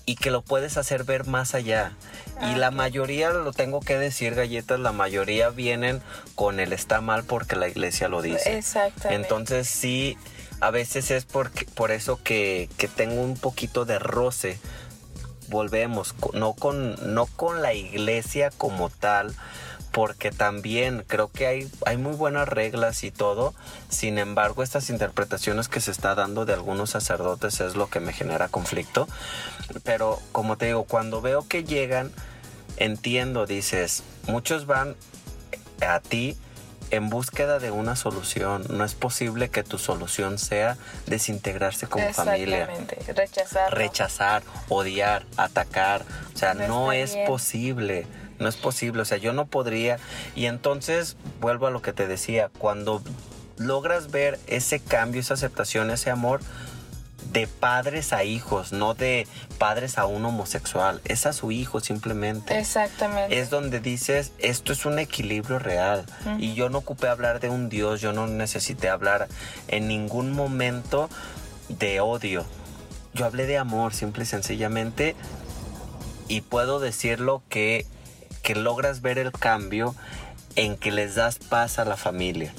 y 0.04 0.14
que 0.14 0.30
lo 0.30 0.42
puedes 0.42 0.76
hacer 0.76 1.04
ver 1.04 1.26
más 1.26 1.54
allá. 1.54 1.96
Y 2.42 2.54
la 2.56 2.70
mayoría, 2.70 3.30
lo 3.30 3.52
tengo 3.52 3.80
que 3.80 3.98
decir, 3.98 4.34
galletas, 4.34 4.80
la 4.80 4.92
mayoría 4.92 5.50
vienen 5.50 6.00
con 6.34 6.60
el 6.60 6.72
está 6.72 7.00
mal 7.00 7.24
porque 7.24 7.56
la 7.56 7.68
iglesia 7.68 8.08
lo 8.08 8.22
dice. 8.22 8.56
Exactamente. 8.56 9.14
Entonces 9.14 9.68
sí, 9.68 10.16
a 10.60 10.70
veces 10.70 11.10
es 11.10 11.24
porque, 11.24 11.66
por 11.66 11.90
eso 11.90 12.20
que, 12.22 12.68
que 12.76 12.88
tengo 12.88 13.22
un 13.22 13.36
poquito 13.36 13.84
de 13.84 13.98
roce. 13.98 14.58
Volvemos, 15.48 16.14
no 16.32 16.52
con, 16.52 17.14
no 17.14 17.26
con 17.26 17.60
la 17.60 17.74
iglesia 17.74 18.50
como 18.50 18.88
tal, 18.88 19.34
porque 19.92 20.30
también 20.30 21.04
creo 21.06 21.30
que 21.30 21.46
hay, 21.46 21.70
hay 21.86 21.96
muy 21.96 22.12
buenas 22.14 22.48
reglas 22.48 23.02
y 23.04 23.10
todo, 23.10 23.54
sin 23.88 24.18
embargo 24.18 24.62
estas 24.62 24.90
interpretaciones 24.90 25.68
que 25.68 25.80
se 25.80 25.90
está 25.90 26.14
dando 26.14 26.44
de 26.44 26.54
algunos 26.54 26.90
sacerdotes 26.90 27.60
es 27.60 27.74
lo 27.76 27.88
que 27.88 28.00
me 28.00 28.12
genera 28.12 28.48
conflicto, 28.48 29.08
pero 29.84 30.18
como 30.32 30.56
te 30.56 30.66
digo, 30.66 30.84
cuando 30.84 31.20
veo 31.20 31.46
que 31.46 31.64
llegan, 31.64 32.12
entiendo, 32.76 33.46
dices, 33.46 34.02
muchos 34.26 34.66
van 34.66 34.96
a 35.80 36.00
ti 36.00 36.36
en 36.90 37.08
búsqueda 37.08 37.58
de 37.58 37.70
una 37.70 37.96
solución. 37.96 38.64
No 38.68 38.84
es 38.84 38.94
posible 38.94 39.48
que 39.48 39.62
tu 39.62 39.78
solución 39.78 40.38
sea 40.38 40.76
desintegrarse 41.06 41.86
como 41.86 42.12
familia. 42.12 42.64
Exactamente, 42.64 43.12
rechazar. 43.12 43.74
Rechazar, 43.74 44.42
odiar, 44.68 45.24
atacar. 45.36 46.04
O 46.34 46.38
sea, 46.38 46.54
No 46.54 46.92
es 46.92 47.14
bien. 47.14 47.26
posible. 47.26 48.06
No 48.40 48.48
es 48.48 48.56
posible. 48.56 49.02
O 49.02 49.04
sea, 49.04 49.18
yo 49.18 49.32
no 49.32 49.46
podría. 49.46 49.98
Y 50.34 50.46
entonces, 50.46 51.16
vuelvo 51.40 51.66
a 51.66 51.70
lo 51.70 51.82
que 51.82 51.92
te 51.92 52.08
decía. 52.08 52.50
Cuando 52.58 53.02
logras 53.58 54.10
ver 54.10 54.40
ese 54.46 54.80
cambio, 54.80 55.20
esa 55.20 55.34
aceptación, 55.34 55.90
ese 55.90 56.10
amor 56.10 56.40
de 57.32 57.46
padres 57.46 58.12
a 58.12 58.24
hijos, 58.24 58.72
no 58.72 58.94
de 58.94 59.26
padres 59.58 59.98
a 59.98 60.06
un 60.06 60.24
homosexual. 60.24 61.00
Es 61.04 61.26
a 61.26 61.32
su 61.32 61.52
hijo 61.52 61.80
simplemente 61.80 62.58
Exactamente. 62.58 63.38
es 63.38 63.50
donde 63.50 63.78
dices, 63.78 64.32
esto 64.38 64.72
es 64.72 64.84
un 64.84 64.98
equilibrio 64.98 65.58
real. 65.58 66.06
Y 66.38 66.54
yo 66.54 66.70
no 66.70 66.78
ocupé 66.78 67.08
hablar 67.08 67.38
de 67.40 67.48
un 67.48 67.68
Dios, 67.68 68.00
yo 68.00 68.12
no 68.12 68.26
necesité 68.26 68.88
hablar 68.88 69.28
en 69.68 69.86
ningún 69.86 70.32
momento 70.32 71.08
de 71.68 72.00
odio. 72.00 72.44
Yo 73.14 73.26
hablé 73.26 73.46
de 73.46 73.58
amor, 73.58 73.92
simple 73.94 74.24
y 74.24 74.26
sencillamente. 74.26 75.14
Y 76.26 76.42
puedo 76.42 76.80
decirlo 76.80 77.42
que, 77.48 77.86
que 78.42 78.54
logras 78.54 79.00
ver 79.00 79.18
el 79.18 79.32
cambio 79.32 79.94
en 80.56 80.76
que 80.76 80.90
les 80.90 81.14
das 81.14 81.38
paz 81.38 81.78
a 81.78 81.84
la 81.84 81.96
familia 81.96 82.52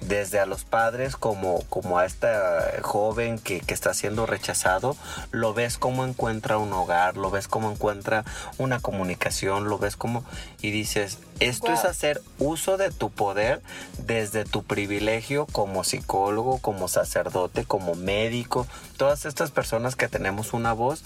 desde 0.00 0.40
a 0.40 0.46
los 0.46 0.64
padres 0.64 1.16
como, 1.16 1.60
como 1.68 1.98
a 1.98 2.06
esta 2.06 2.80
joven 2.82 3.38
que, 3.38 3.60
que 3.60 3.74
está 3.74 3.92
siendo 3.94 4.26
rechazado, 4.26 4.96
lo 5.30 5.52
ves 5.54 5.76
como 5.78 6.04
encuentra 6.04 6.58
un 6.58 6.72
hogar, 6.72 7.16
lo 7.16 7.30
ves 7.30 7.46
como 7.46 7.70
encuentra 7.70 8.24
una 8.58 8.80
comunicación, 8.80 9.68
lo 9.68 9.78
ves 9.78 9.96
como 9.96 10.24
y 10.62 10.70
dices, 10.70 11.18
esto 11.40 11.66
Wow. 11.66 11.74
es 11.74 11.84
hacer 11.84 12.22
uso 12.38 12.78
de 12.78 12.90
tu 12.90 13.10
poder 13.10 13.60
desde 13.98 14.44
tu 14.44 14.62
privilegio 14.64 15.46
como 15.46 15.84
psicólogo, 15.84 16.58
como 16.58 16.88
sacerdote, 16.88 17.64
como 17.64 17.94
médico, 17.94 18.66
todas 18.96 19.26
estas 19.26 19.50
personas 19.50 19.94
que 19.94 20.08
tenemos 20.08 20.52
una 20.54 20.72
voz 20.72 21.04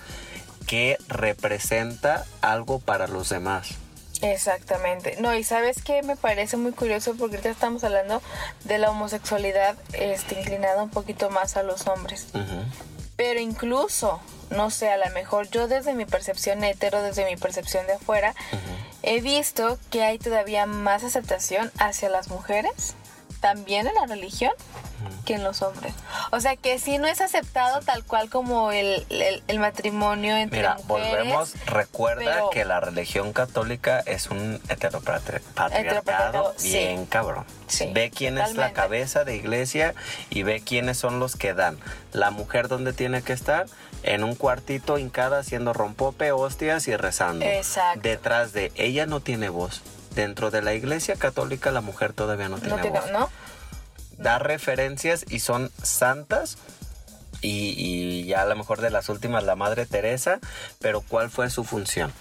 que 0.66 0.96
representa 1.08 2.24
algo 2.40 2.78
para 2.78 3.08
los 3.08 3.28
demás. 3.28 3.74
Exactamente. 4.24 5.16
No, 5.20 5.34
y 5.34 5.44
sabes 5.44 5.82
que 5.82 6.02
me 6.02 6.16
parece 6.16 6.56
muy 6.56 6.72
curioso 6.72 7.14
porque 7.18 7.36
ahorita 7.36 7.50
estamos 7.50 7.84
hablando 7.84 8.22
de 8.64 8.78
la 8.78 8.90
homosexualidad 8.90 9.76
este, 9.92 10.40
inclinada 10.40 10.82
un 10.82 10.90
poquito 10.90 11.28
más 11.28 11.58
a 11.58 11.62
los 11.62 11.86
hombres. 11.86 12.28
Pero 13.16 13.38
incluso, 13.40 14.20
no 14.50 14.70
sé, 14.70 14.88
a 14.88 14.96
lo 14.96 15.08
mejor 15.10 15.50
yo 15.50 15.68
desde 15.68 15.92
mi 15.92 16.06
percepción 16.06 16.64
hetero, 16.64 17.02
desde 17.02 17.26
mi 17.26 17.36
percepción 17.36 17.86
de 17.86 17.94
afuera, 17.94 18.34
he 19.02 19.20
visto 19.20 19.78
que 19.90 20.02
hay 20.02 20.18
todavía 20.18 20.64
más 20.64 21.04
aceptación 21.04 21.70
hacia 21.78 22.08
las 22.08 22.28
mujeres, 22.28 22.94
también 23.44 23.86
en 23.86 23.94
la 23.94 24.06
religión, 24.06 24.52
que 25.26 25.34
en 25.34 25.44
los 25.44 25.60
hombres. 25.60 25.92
O 26.30 26.40
sea 26.40 26.56
que 26.56 26.78
sí 26.78 26.96
no 26.96 27.06
es 27.06 27.20
aceptado 27.20 27.80
tal 27.80 28.02
cual 28.04 28.30
como 28.30 28.72
el, 28.72 29.04
el- 29.10 29.42
el 29.46 29.58
matrimonio 29.58 30.34
entre 30.34 30.60
Mira, 30.60 30.78
mujeres. 30.86 31.10
volvemos, 31.12 31.54
recuerda 31.66 32.22
pero- 32.24 32.48
que 32.50 32.64
la 32.64 32.80
religión 32.80 33.34
católica 33.34 34.00
es 34.06 34.30
un 34.30 34.62
heteropatriarcado 34.70 36.54
sí. 36.56 36.70
bien 36.70 37.04
cabrón. 37.06 37.44
Sí, 37.66 37.90
ve 37.92 38.10
quién 38.10 38.38
es 38.38 38.54
la 38.54 38.72
cabeza 38.72 39.24
de 39.24 39.36
iglesia 39.36 39.94
y 40.30 40.42
ve 40.42 40.60
quiénes 40.62 40.96
son 40.98 41.18
los 41.20 41.36
que 41.36 41.52
dan. 41.54 41.78
La 42.12 42.30
mujer 42.30 42.68
donde 42.68 42.92
tiene 42.94 43.22
que 43.22 43.34
estar, 43.34 43.66
en 44.04 44.22
un 44.24 44.34
cuartito 44.34 44.98
hincada 44.98 45.38
haciendo 45.40 45.72
rompope, 45.72 46.32
hostias 46.32 46.88
y 46.88 46.96
rezando. 46.96 47.44
Exacto. 47.44 48.00
Detrás 48.02 48.52
de 48.52 48.70
ella 48.76 49.06
no 49.06 49.20
tiene 49.20 49.48
voz. 49.48 49.82
Dentro 50.14 50.50
de 50.50 50.62
la 50.62 50.74
iglesia 50.74 51.16
católica 51.16 51.70
la 51.70 51.80
mujer 51.80 52.12
todavía 52.12 52.48
no 52.48 52.58
tiene 52.58 52.76
no 52.76 52.82
tiene, 52.82 53.00
voz 53.00 53.10
¿no? 53.10 53.30
da 54.18 54.38
referencias 54.38 55.24
y 55.28 55.40
son 55.40 55.70
santas. 55.82 56.58
Y, 57.40 57.74
y 57.76 58.24
ya 58.24 58.42
a 58.42 58.46
lo 58.46 58.56
mejor 58.56 58.80
de 58.80 58.90
las 58.90 59.08
últimas 59.10 59.44
la 59.44 59.54
Madre 59.54 59.84
Teresa, 59.84 60.38
pero 60.80 61.02
¿cuál 61.02 61.30
fue 61.30 61.50
su 61.50 61.64
función? 61.64 62.12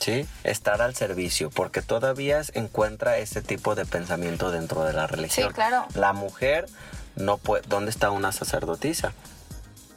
¿Sí? 0.00 0.26
Estar 0.44 0.82
al 0.82 0.94
servicio, 0.94 1.50
porque 1.50 1.82
todavía 1.82 2.42
encuentra 2.54 3.18
ese 3.18 3.42
tipo 3.42 3.74
de 3.74 3.86
pensamiento 3.86 4.50
dentro 4.50 4.84
de 4.84 4.92
la 4.92 5.06
religión. 5.06 5.48
Sí, 5.48 5.54
claro. 5.54 5.86
La 5.94 6.12
mujer 6.12 6.66
no 7.14 7.38
puede... 7.38 7.62
¿Dónde 7.68 7.90
está 7.90 8.10
una 8.10 8.32
sacerdotisa? 8.32 9.12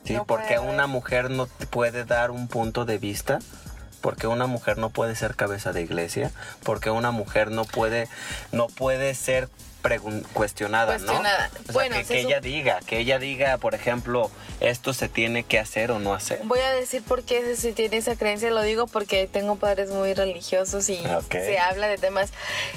¿Sí? 0.05 0.13
No 0.13 0.25
¿Por 0.25 0.41
qué 0.45 0.57
puede. 0.57 0.71
una 0.71 0.87
mujer 0.87 1.31
no 1.31 1.47
puede 1.47 2.05
dar 2.05 2.31
un 2.31 2.47
punto 2.47 2.85
de 2.85 2.97
vista? 2.97 3.39
Porque 4.01 4.27
una 4.27 4.47
mujer 4.47 4.77
no 4.77 4.89
puede 4.89 5.15
ser 5.15 5.35
cabeza 5.35 5.73
de 5.73 5.81
iglesia, 5.81 6.31
porque 6.63 6.89
una 6.89 7.11
mujer 7.11 7.51
no 7.51 7.65
puede, 7.65 8.07
no 8.51 8.67
puede 8.67 9.13
ser 9.15 9.49
cuestionada, 10.33 10.97
Cuestionada. 10.97 11.47
¿no? 11.47 11.59
O 11.61 11.63
sea, 11.63 11.73
Bueno, 11.73 11.95
que, 12.07 12.19
ella 12.19 12.41
diga, 12.41 12.79
que 12.85 12.99
ella 12.99 13.17
diga, 13.17 13.57
por 13.57 13.75
ejemplo, 13.75 14.29
esto 14.59 14.93
se 14.93 15.07
tiene 15.07 15.43
que 15.43 15.57
hacer 15.57 15.91
o 15.91 15.99
no 15.99 16.13
hacer. 16.13 16.41
Voy 16.43 16.59
a 16.59 16.71
decir 16.71 17.01
por 17.01 17.23
qué 17.23 17.55
se 17.55 17.71
tiene 17.71 17.97
esa 17.97 18.15
creencia, 18.15 18.51
lo 18.51 18.61
digo 18.61 18.87
porque 18.87 19.27
tengo 19.31 19.55
padres 19.55 19.89
muy 19.89 20.13
religiosos 20.13 20.89
y 20.89 21.01
se 21.29 21.59
habla 21.59 21.87
de 21.87 21.97
temas. 21.97 22.31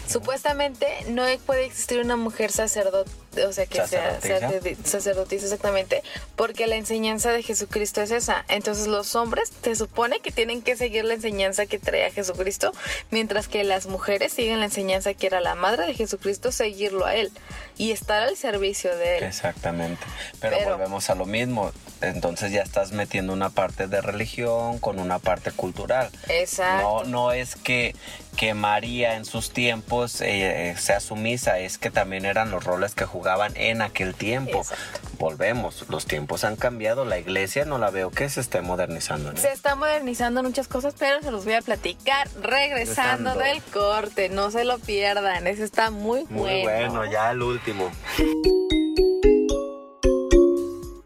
Supuestamente 0.09 0.87
no 1.09 1.25
puede 1.45 1.65
existir 1.65 2.01
una 2.01 2.17
mujer 2.17 2.53
sacerdote, 2.53 3.11
o 3.47 3.53
sea, 3.53 3.67
que 3.67 3.87
sea 3.87 4.21
¿Sacerdotisa? 4.21 4.39
sacerdoti- 4.51 4.85
sacerdotisa 4.85 5.45
exactamente, 5.45 6.03
porque 6.37 6.67
la 6.67 6.77
enseñanza 6.77 7.33
de 7.33 7.43
Jesucristo 7.43 8.01
es 8.03 8.11
esa. 8.11 8.45
Entonces 8.49 8.87
los 8.87 9.15
hombres 9.15 9.51
se 9.63 9.75
supone 9.77 10.21
que 10.21 10.31
tienen 10.33 10.63
que 10.63 10.77
seguir 10.77 11.05
la 11.05 11.15
enseñanza 11.15 11.67
que 11.67 11.79
trae 11.79 12.07
a 12.07 12.11
Jesucristo, 12.11 12.73
mientras 13.11 13.49
que 13.49 13.65
las 13.65 13.87
mujeres 13.87 14.33
siguen 14.33 14.59
la 14.61 14.67
enseñanza 14.67 15.15
que 15.15 15.27
era 15.27 15.41
la 15.41 15.55
madre 15.55 15.87
de 15.87 15.95
Jesucristo, 15.95 16.53
seguirlo 16.53 17.07
a 17.07 17.15
él 17.15 17.31
y 17.79 17.93
estar 17.93 18.23
al 18.23 18.37
servicio 18.37 18.95
de 18.97 19.19
él. 19.19 19.25
Exactamente. 19.25 20.03
Pero, 20.41 20.57
Pero- 20.59 20.71
volvemos 20.73 21.09
a 21.11 21.15
lo 21.15 21.27
mismo. 21.27 21.73
Entonces 22.01 22.51
ya 22.51 22.63
estás 22.63 22.91
metiendo 22.93 23.33
una 23.33 23.51
parte 23.51 23.87
de 23.87 24.01
religión 24.01 24.79
con 24.81 24.99
una 24.99 25.21
parte 25.21 25.53
cultural. 25.53 26.11
Exacto. 26.29 27.05
No, 27.05 27.05
no 27.05 27.33
es 27.33 27.55
que, 27.55 27.95
que 28.37 28.55
María 28.55 29.17
en 29.17 29.25
sus 29.25 29.51
tiempos 29.51 30.21
eh, 30.21 30.75
sea 30.79 31.01
sumisa, 31.01 31.59
es 31.59 31.79
que 31.79 31.91
también 31.91 32.25
eran 32.25 32.51
los 32.51 32.65
roles 32.65 32.95
que 32.95 33.05
jugaban 33.05 33.53
en 33.57 33.83
aquel 33.83 34.15
tiempo. 34.15 34.59
Exacto. 34.59 35.01
Volvemos, 35.19 35.85
los 35.89 36.07
tiempos 36.07 36.43
han 36.45 36.57
cambiado, 36.57 37.05
la 37.05 37.19
iglesia 37.19 37.65
no 37.65 37.79
la 37.79 37.91
veo 37.91 38.11
que 38.11 38.29
se 38.29 38.41
esté 38.41 38.61
modernizando. 38.61 39.33
¿no? 39.33 39.39
Se 39.39 39.53
está 39.53 39.77
modernizando 39.77 40.43
muchas 40.43 40.67
cosas, 40.67 40.95
pero 40.99 41.23
se 41.23 41.31
los 41.31 41.45
voy 41.45 41.55
a 41.55 41.63
platicar 41.63 42.29
regresando 42.41 43.35
Regresando. 43.35 43.39
del 43.39 43.63
corte. 43.63 44.29
No 44.29 44.51
se 44.51 44.65
lo 44.65 44.79
pierdan, 44.79 45.47
ese 45.47 45.65
está 45.65 45.91
muy, 45.91 46.25
Muy 46.29 46.63
bueno, 46.63 47.05
ya 47.11 47.31
el 47.31 47.43
último. 47.43 47.91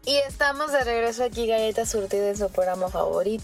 Y 0.07 0.15
estamos 0.19 0.71
de 0.71 0.85
regreso 0.85 1.21
aquí, 1.25 1.47
Galletas 1.47 1.89
Surtidas, 1.91 2.27
en 2.29 2.37
su 2.37 2.49
programa 2.49 2.87
favorito. 2.87 3.43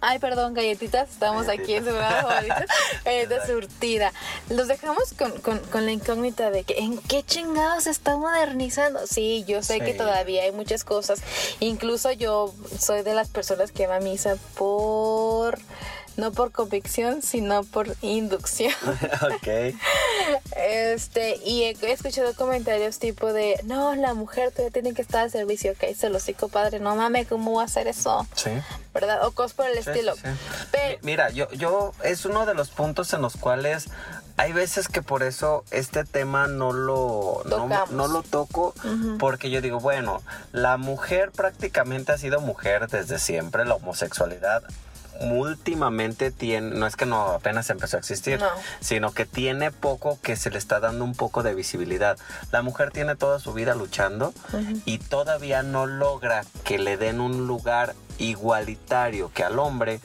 Ay, 0.00 0.18
perdón, 0.18 0.54
galletitas, 0.54 1.10
estamos 1.10 1.46
aquí 1.46 1.74
en 1.74 1.84
su 1.84 1.90
programa 1.90 2.22
favorito. 2.22 2.54
Galletas 3.04 3.46
Surtida. 3.46 4.10
Los 4.48 4.66
dejamos 4.66 5.12
con, 5.12 5.30
con- 5.42 5.58
con 5.58 5.84
la 5.84 5.92
incógnita 5.92 6.50
de 6.50 6.64
que 6.64 6.78
en 6.78 6.96
qué 6.96 7.22
chingados 7.22 7.84
se 7.84 7.90
está 7.90 8.16
modernizando. 8.16 9.06
Sí, 9.06 9.44
yo 9.46 9.62
sé 9.62 9.80
que 9.80 9.92
todavía 9.92 10.44
hay 10.44 10.52
muchas 10.52 10.84
cosas. 10.84 11.20
Incluso 11.60 12.10
yo 12.12 12.54
soy 12.78 13.02
de 13.02 13.12
las 13.12 13.28
personas 13.28 13.70
que 13.70 13.86
va 13.86 13.96
a 13.96 14.00
misa 14.00 14.36
por... 14.56 15.58
No 16.16 16.32
por 16.32 16.50
convicción, 16.52 17.22
sino 17.22 17.62
por 17.64 17.94
inducción. 18.02 18.72
ok. 19.22 19.74
Este, 20.56 21.36
y 21.44 21.62
he, 21.64 21.92
escuchado 21.92 22.34
comentarios 22.34 22.98
tipo 22.98 23.32
de, 23.32 23.58
no, 23.64 23.94
la 23.94 24.14
mujer 24.14 24.50
todavía 24.50 24.70
tiene 24.72 24.92
que 24.94 25.02
estar 25.02 25.22
al 25.22 25.30
servicio, 25.30 25.72
ok, 25.72 25.94
se 25.96 26.10
lo 26.10 26.18
hocico 26.18 26.48
padre, 26.48 26.80
no 26.80 26.94
mames, 26.96 27.26
¿cómo 27.28 27.54
va 27.54 27.62
a 27.62 27.64
hacer 27.66 27.86
eso? 27.88 28.26
Sí. 28.34 28.50
¿Verdad? 28.92 29.24
O 29.26 29.30
cosas 29.32 29.54
por 29.54 29.66
el 29.66 29.82
Sí, 29.82 29.90
estilo. 29.90 30.14
sí, 30.16 30.22
sí. 30.24 30.66
Pe- 30.72 30.98
Mi- 31.02 31.10
Mira, 31.12 31.30
yo, 31.30 31.50
yo 31.52 31.92
es 32.04 32.24
uno 32.24 32.44
de 32.46 32.54
los 32.54 32.70
puntos 32.70 33.12
en 33.14 33.22
los 33.22 33.36
cuales 33.36 33.86
hay 34.36 34.52
veces 34.52 34.88
que 34.88 35.02
por 35.02 35.22
eso 35.22 35.64
este 35.70 36.04
tema 36.04 36.46
no 36.46 36.72
lo, 36.72 37.42
no, 37.46 37.68
no 37.90 38.08
lo 38.08 38.22
toco, 38.22 38.74
porque 39.18 39.50
yo 39.50 39.60
digo, 39.60 39.80
bueno, 39.80 40.22
la 40.52 40.76
mujer 40.76 41.30
prácticamente 41.30 42.12
ha 42.12 42.18
sido 42.18 42.40
mujer 42.40 42.88
desde 42.88 43.18
siempre, 43.18 43.64
la 43.64 43.74
homosexualidad 43.76 44.62
últimamente 45.20 46.30
tiene, 46.30 46.70
no 46.76 46.86
es 46.86 46.96
que 46.96 47.06
no 47.06 47.32
apenas 47.32 47.68
empezó 47.70 47.96
a 47.96 48.00
existir, 48.00 48.40
No. 48.40 48.48
sino 48.80 49.12
que 49.12 49.26
tiene 49.26 49.70
poco 49.70 50.18
que 50.22 50.36
se 50.36 50.50
le 50.50 50.58
está 50.58 50.80
dando 50.80 51.04
un 51.04 51.14
poco 51.14 51.42
de 51.42 51.54
visibilidad. 51.54 52.18
La 52.52 52.62
mujer 52.62 52.90
tiene 52.90 53.16
toda 53.16 53.38
su 53.38 53.52
vida 53.52 53.74
luchando 53.74 54.32
y 54.84 54.98
todavía 54.98 55.62
no 55.62 55.86
logra 55.86 56.44
que 56.64 56.78
le 56.78 56.96
den 56.96 57.20
un 57.20 57.46
lugar 57.46 57.94
igualitario 58.18 59.30
que 59.34 59.44
al 59.44 59.58
hombre. 59.58 60.00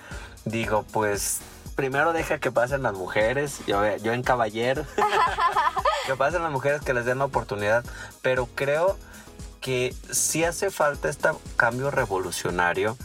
Digo, 0.45 0.83
pues 0.91 1.39
primero 1.75 2.13
deja 2.13 2.37
que 2.39 2.51
pasen 2.51 2.83
las 2.83 2.93
mujeres, 2.93 3.59
yo, 3.67 3.83
yo 3.97 4.13
en 4.13 4.21
caballero, 4.23 4.85
que 6.05 6.15
pasen 6.15 6.43
las 6.43 6.51
mujeres 6.51 6.81
que 6.81 6.93
les 6.93 7.05
den 7.05 7.19
la 7.19 7.25
oportunidad, 7.25 7.83
pero 8.21 8.47
creo 8.53 8.97
que 9.61 9.95
sí 10.11 10.43
hace 10.43 10.69
falta 10.69 11.09
este 11.09 11.29
cambio 11.55 11.89
revolucionario 11.89 12.97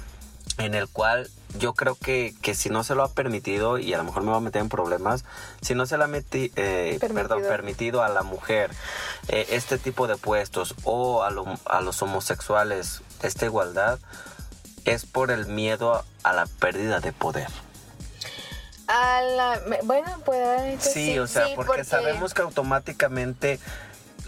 en 0.58 0.74
el 0.74 0.88
cual 0.88 1.30
yo 1.58 1.74
creo 1.74 1.94
que, 1.94 2.34
que 2.42 2.54
si 2.54 2.68
no 2.70 2.84
se 2.84 2.94
lo 2.94 3.02
ha 3.02 3.12
permitido, 3.12 3.78
y 3.78 3.92
a 3.94 3.98
lo 3.98 4.04
mejor 4.04 4.22
me 4.22 4.30
va 4.30 4.36
a 4.38 4.40
meter 4.40 4.60
en 4.62 4.68
problemas, 4.68 5.24
si 5.62 5.74
no 5.74 5.86
se 5.86 5.98
le 5.98 6.04
ha 6.04 6.06
meti- 6.06 6.52
eh, 6.56 6.96
Permitido. 7.00 7.14
perdón, 7.28 7.42
permitido 7.48 8.02
a 8.02 8.08
la 8.08 8.22
mujer 8.22 8.70
eh, 9.28 9.46
este 9.50 9.78
tipo 9.78 10.06
de 10.06 10.16
puestos 10.16 10.74
o 10.84 11.22
a, 11.22 11.30
lo- 11.30 11.58
a 11.66 11.80
los 11.80 12.00
homosexuales 12.02 13.02
esta 13.22 13.44
igualdad, 13.46 13.98
es 14.84 15.04
por 15.06 15.30
el 15.30 15.46
miedo 15.46 15.94
a, 15.94 16.04
a 16.22 16.32
la 16.32 16.46
pérdida 16.46 17.00
de 17.00 17.12
poder. 17.12 17.48
A 18.88 19.20
la, 19.22 19.60
bueno, 19.84 20.18
puede 20.24 20.80
Sí, 20.80 21.16
o 21.18 21.26
sea, 21.28 21.46
sí, 21.46 21.52
porque, 21.54 21.84
sabemos 21.84 22.34
que 22.34 22.42
automáticamente 22.42 23.60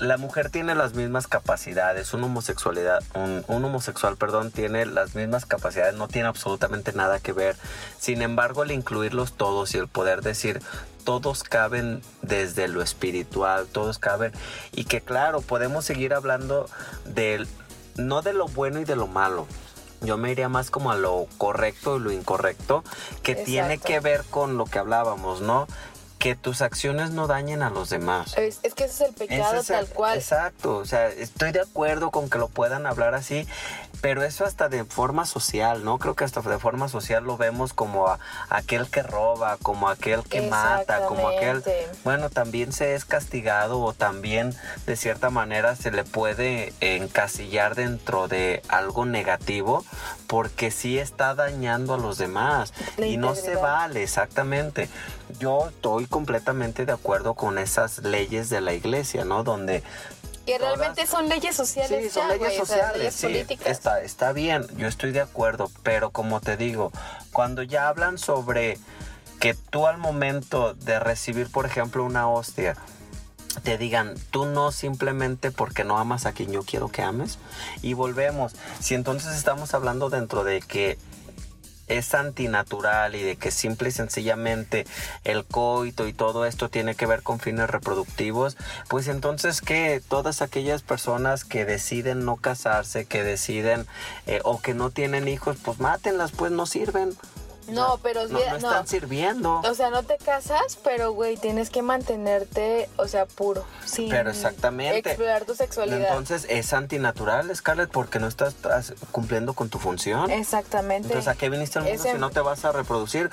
la 0.03 0.16
mujer 0.16 0.50
tiene 0.50 0.74
las 0.74 0.94
mismas 0.94 1.28
capacidades, 1.28 2.12
un 2.12 2.24
homosexualidad, 2.24 3.05
un, 3.14 3.44
un 3.46 3.64
homosexual, 3.64 4.16
perdón, 4.16 4.50
tiene 4.50 4.84
las 4.84 5.14
mismas 5.14 5.46
capacidades, 5.46 5.94
no 5.94 6.09
tiene 6.09 6.26
absolutamente 6.26 6.92
nada 6.92 7.20
que 7.20 7.32
ver. 7.32 7.57
Sin 8.00 8.20
embargo, 8.20 8.64
el 8.64 8.72
incluirlos 8.72 9.34
todos 9.34 9.76
y 9.76 9.78
el 9.78 9.86
poder 9.86 10.22
decir 10.22 10.61
todos 11.05 11.44
caben 11.44 12.03
desde 12.20 12.66
lo 12.66 12.82
espiritual, 12.82 13.68
todos 13.70 14.00
caben 14.00 14.32
y 14.72 14.86
que 14.86 15.00
claro, 15.00 15.40
podemos 15.40 15.84
seguir 15.84 16.14
hablando 16.14 16.68
del 17.05 17.46
no 17.94 18.22
de 18.22 18.32
lo 18.32 18.48
bueno 18.48 18.80
y 18.80 18.84
de 18.84 18.96
lo 18.96 19.07
malo. 19.07 19.46
Yo 20.00 20.16
me 20.16 20.32
iría 20.32 20.48
más 20.48 20.72
como 20.72 20.90
a 20.90 20.96
lo 20.96 21.28
correcto 21.38 21.96
y 21.96 22.00
lo 22.00 22.11
incorrecto, 22.11 22.82
que 23.22 23.36
tiene 23.36 23.78
que 23.78 24.00
ver 24.00 24.24
con 24.28 24.59
lo 24.59 24.64
que 24.64 24.80
hablábamos, 24.80 25.42
¿no? 25.42 25.68
Que 26.22 26.36
tus 26.36 26.62
acciones 26.62 27.10
no 27.10 27.26
dañen 27.26 27.62
a 27.62 27.70
los 27.70 27.90
demás. 27.90 28.38
Es, 28.38 28.60
es 28.62 28.74
que 28.74 28.84
ese 28.84 29.02
es 29.02 29.08
el 29.10 29.14
pecado 29.16 29.58
el- 29.58 29.66
tal 29.66 29.86
cual. 29.88 30.16
Exacto, 30.16 30.76
o 30.76 30.84
sea, 30.84 31.08
estoy 31.08 31.50
de 31.50 31.62
acuerdo 31.62 32.12
con 32.12 32.30
que 32.30 32.38
lo 32.38 32.46
puedan 32.46 32.86
hablar 32.86 33.16
así, 33.16 33.44
pero 34.00 34.22
eso 34.22 34.44
hasta 34.44 34.68
de 34.68 34.84
forma 34.84 35.26
social, 35.26 35.82
¿no? 35.84 35.98
Creo 35.98 36.14
que 36.14 36.22
hasta 36.22 36.40
de 36.40 36.58
forma 36.60 36.86
social 36.88 37.24
lo 37.24 37.36
vemos 37.36 37.72
como 37.72 38.06
a- 38.06 38.20
aquel 38.50 38.88
que 38.88 39.02
roba, 39.02 39.56
como 39.62 39.88
aquel 39.88 40.22
que 40.22 40.42
mata, 40.42 41.06
como 41.06 41.26
aquel... 41.26 41.64
Bueno, 42.04 42.30
también 42.30 42.72
se 42.72 42.94
es 42.94 43.04
castigado 43.04 43.80
o 43.80 43.92
también 43.92 44.54
de 44.86 44.94
cierta 44.96 45.28
manera 45.28 45.74
se 45.74 45.90
le 45.90 46.04
puede 46.04 46.72
encasillar 46.80 47.74
dentro 47.74 48.28
de 48.28 48.62
algo 48.68 49.06
negativo 49.06 49.84
porque 50.28 50.70
sí 50.70 50.98
está 51.00 51.34
dañando 51.34 51.94
a 51.94 51.98
los 51.98 52.16
demás 52.16 52.72
La 52.96 53.06
y 53.06 53.16
no 53.16 53.34
se 53.34 53.56
vale, 53.56 54.04
exactamente. 54.04 54.88
Yo 55.39 55.68
estoy 55.68 56.07
completamente 56.07 56.87
de 56.87 56.93
acuerdo 56.93 57.35
con 57.35 57.59
esas 57.59 57.99
leyes 57.99 58.51
de 58.51 58.61
la 58.61 58.72
iglesia, 58.72 59.24
¿no? 59.24 59.45
Donde 59.45 59.83
que 60.47 60.59
realmente 60.59 61.07
son 61.07 61.28
leyes 61.28 61.55
sociales 61.55 62.05
Sí, 62.05 62.11
son 62.11 62.28
ya, 62.28 62.35
leyes 62.37 62.57
sociales, 62.57 62.97
leyes 62.99 63.14
sí, 63.14 63.26
políticas. 63.26 63.66
está, 63.68 64.03
está 64.03 64.33
bien, 64.33 64.66
yo 64.76 64.89
estoy 64.89 65.12
de 65.12 65.20
acuerdo, 65.20 65.70
pero 65.85 66.11
como 66.11 66.41
te 66.41 66.57
digo, 66.57 66.91
cuando 67.33 67.62
ya 67.62 67.89
hablan 67.89 68.18
sobre 68.18 68.76
que 69.39 69.55
tú 69.55 69.87
al 69.87 69.99
momento 69.99 70.74
de 70.74 70.99
recibir, 70.99 71.49
por 71.51 71.64
ejemplo, 71.66 72.05
una 72.05 72.28
hostia, 72.28 72.76
te 73.62 73.78
digan, 73.78 74.14
tú 74.30 74.47
no 74.47 74.72
simplemente 74.72 75.51
porque 75.53 75.85
no 75.85 75.99
amas 75.99 76.26
a 76.26 76.33
quien 76.33 76.51
yo 76.51 76.62
quiero 76.62 76.89
que 76.89 77.03
ames, 77.03 77.39
y 77.83 77.93
volvemos, 77.95 78.55
si 78.80 78.95
entonces 78.95 79.37
estamos 79.37 79.74
hablando 79.74 80.11
dentro 80.11 80.43
de 80.43 80.61
que 80.61 80.99
es 81.89 82.14
antinatural 82.14 83.14
y 83.14 83.22
de 83.22 83.37
que 83.37 83.51
simple 83.51 83.89
y 83.89 83.93
sencillamente 83.93 84.87
el 85.24 85.45
coito 85.45 86.07
y 86.07 86.12
todo 86.12 86.47
esto 86.47 86.68
tiene 86.68 86.95
que 86.95 87.07
ver 87.07 87.22
con 87.22 87.41
fines 87.41 87.68
reproductivos, 87.68 88.57
pues 88.89 89.09
entonces 89.09 89.61
que 89.61 90.03
todas 90.07 90.43
aquellas 90.43 90.83
personas 90.83 91.45
que 91.45 91.64
deciden 91.64 92.24
no 92.24 92.37
casarse, 92.37 93.05
que 93.05 93.22
deciden 93.22 93.87
eh, 94.26 94.41
o 94.45 94.61
que 94.61 94.74
no 94.74 94.91
tienen 94.91 95.28
hijos, 95.28 95.57
pues 95.62 95.80
mátenlas, 95.80 96.33
pues 96.33 96.53
no 96.53 96.66
sirven. 96.66 97.16
No, 97.68 97.98
pero 98.02 98.26
no, 98.28 98.38
no 98.38 98.50
no. 98.50 98.56
están 98.56 98.86
sirviendo. 98.86 99.60
O 99.60 99.74
sea, 99.74 99.90
no 99.90 100.02
te 100.02 100.16
casas, 100.18 100.78
pero 100.82 101.12
güey, 101.12 101.36
tienes 101.36 101.70
que 101.70 101.82
mantenerte, 101.82 102.88
o 102.96 103.06
sea, 103.08 103.26
puro. 103.26 103.64
Sin 103.84 104.08
Pero 104.08 104.30
exactamente. 104.30 104.98
Explorar 104.98 105.44
tu 105.44 105.54
sexualidad. 105.54 106.08
Entonces 106.08 106.46
es 106.48 106.72
antinatural, 106.72 107.54
Scarlett, 107.54 107.90
porque 107.90 108.18
no 108.18 108.26
estás, 108.26 108.54
cumpliendo 109.10 109.54
con 109.54 109.68
tu 109.68 109.78
función. 109.78 110.30
Exactamente. 110.30 111.08
Entonces, 111.08 111.28
¿a 111.28 111.34
qué 111.34 111.48
viniste 111.50 111.78
al 111.78 111.84
mundo 111.84 112.02
si 112.02 112.18
no 112.18 112.30
te 112.30 112.40
vas 112.40 112.64
a 112.64 112.72
reproducir? 112.72 113.30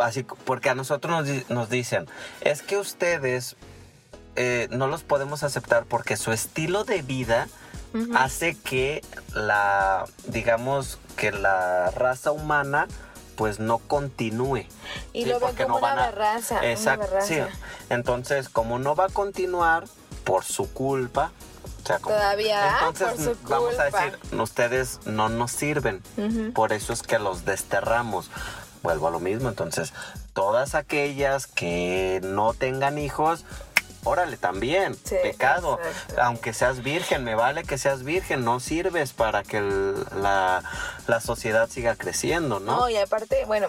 Así, 0.00 0.24
porque 0.44 0.70
a 0.70 0.74
nosotros 0.74 1.26
nos 1.48 1.70
dicen, 1.70 2.06
es 2.42 2.62
que 2.62 2.76
ustedes 2.76 3.56
eh, 4.36 4.68
no 4.70 4.86
los 4.86 5.02
podemos 5.02 5.42
aceptar 5.42 5.86
porque 5.86 6.16
su 6.16 6.30
estilo 6.30 6.84
de 6.84 7.00
vida 7.00 7.48
hace 8.14 8.54
que 8.54 9.02
la, 9.32 10.04
digamos, 10.26 10.98
que 11.16 11.32
la 11.32 11.90
raza 11.92 12.30
humana 12.32 12.88
pues 13.36 13.60
no 13.60 13.78
continúe. 13.78 14.66
Y 15.12 15.22
Sí, 15.24 15.28
lo 15.30 15.38
ven 15.40 15.54
como 15.56 15.78
una 15.78 15.86
van 15.88 15.98
a- 15.98 16.02
una 16.02 16.10
Exacto, 16.64 17.06
sí. 17.22 17.38
Entonces, 17.90 18.48
como 18.48 18.78
no 18.78 18.94
va 18.96 19.06
a 19.06 19.08
continuar 19.08 19.84
por 20.24 20.44
su 20.44 20.72
culpa, 20.72 21.30
o 21.82 21.86
sea, 21.86 21.98
como- 21.98 22.16
Todavía, 22.16 22.78
entonces 22.80 23.08
por 23.08 23.36
su 23.36 23.48
vamos 23.48 23.78
a 23.78 23.84
decir, 23.84 24.18
ustedes 24.40 25.00
no 25.06 25.28
nos 25.28 25.52
sirven. 25.52 26.02
Por 26.54 26.72
eso 26.72 26.92
es 26.92 27.02
que 27.02 27.18
los 27.18 27.44
desterramos. 27.44 28.30
Vuelvo 28.82 29.08
a 29.08 29.10
lo 29.10 29.20
mismo, 29.20 29.48
entonces, 29.48 29.92
todas 30.32 30.74
aquellas 30.74 31.46
que 31.46 32.20
no 32.22 32.54
tengan 32.54 32.98
hijos, 32.98 33.44
órale 34.06 34.36
también, 34.36 34.94
Sí, 35.04 35.16
pecado. 35.22 35.78
exacto. 35.82 36.22
Aunque 36.22 36.52
seas 36.52 36.82
virgen, 36.82 37.24
me 37.24 37.34
vale 37.34 37.64
que 37.64 37.76
seas 37.78 38.02
virgen, 38.04 38.44
no 38.44 38.60
sirves 38.60 39.12
para 39.12 39.42
que 39.42 39.58
el- 39.58 40.04
la, 40.22 40.62
la 41.06 41.20
sociedad 41.20 41.68
siga 41.68 41.96
creciendo, 41.96 42.60
¿no? 42.60 42.76
No, 42.80 42.88
y 42.88 42.96
aparte, 42.96 43.44
bueno. 43.46 43.68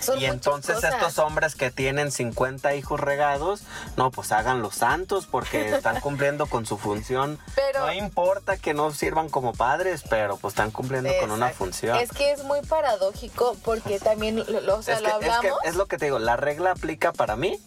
Son 0.00 0.18
Y 0.20 0.26
entonces 0.26 0.74
cosas. 0.76 0.94
estos 0.94 1.18
hombres 1.18 1.54
que 1.56 1.70
tienen 1.70 2.12
50 2.12 2.74
hijos 2.74 3.00
regados, 3.00 3.62
no, 3.96 4.10
pues 4.10 4.30
hagan 4.30 4.60
los 4.60 4.74
santos 4.74 5.26
porque 5.26 5.68
están 5.74 6.00
cumpliendo 6.00 6.46
con 6.46 6.66
su 6.66 6.76
función. 6.76 7.38
Pero- 7.54 7.86
no 7.86 7.92
importa 7.92 8.56
que 8.56 8.74
no 8.74 8.92
sirvan 8.92 9.28
como 9.30 9.52
padres, 9.52 10.02
pero 10.08 10.36
pues 10.36 10.52
están 10.52 10.70
cumpliendo 10.70 11.10
con 11.20 11.30
una 11.30 11.48
función. 11.50 11.96
Es 11.98 12.10
que 12.10 12.30
es 12.32 12.44
muy 12.44 12.60
paradójico 12.62 13.56
porque 13.64 13.98
también, 13.98 14.36
lo, 14.66 14.76
o 14.76 14.82
sea, 14.82 14.96
Es 14.96 15.02
lo 15.02 15.08
es 15.08 15.16
que 15.18 15.24
hablamos. 15.38 15.58
es 15.64 15.74
lo 15.76 15.86
que 15.86 15.96
te 15.98 16.04
digo, 16.06 16.18
la 16.18 16.36
regla 16.36 16.72
aplica 16.72 17.12
para 17.12 17.34
mí, 17.36 17.58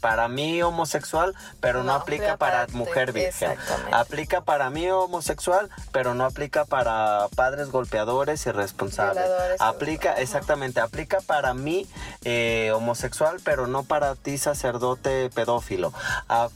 para 0.00 0.28
mí 0.28 0.62
homosexual, 0.62 1.34
pero 1.60 1.78
no, 1.80 1.84
No, 1.86 1.94
aplica 1.94 2.36
para 2.36 2.66
mujer 2.72 3.12
virgen. 3.12 3.56
Aplica 3.92 4.40
para 4.40 4.70
mí 4.70 4.88
homosexual, 4.90 5.70
pero 5.92 6.14
no 6.14 6.24
aplica 6.24 6.64
para 6.64 7.28
padres 7.34 7.70
golpeadores 7.70 8.46
y 8.46 8.50
responsables. 8.52 9.24
Violadores, 9.24 9.60
Aplica, 9.60 10.12
exactamente, 10.14 10.80
aplica 10.80 11.20
para 11.20 11.54
mí 11.54 11.86
eh, 12.24 12.72
homosexual, 12.74 13.38
pero 13.44 13.66
no 13.66 13.82
para 13.84 14.14
ti 14.14 14.38
sacerdote 14.38 15.30
pedófilo. 15.30 15.92
Ah, 16.28 16.48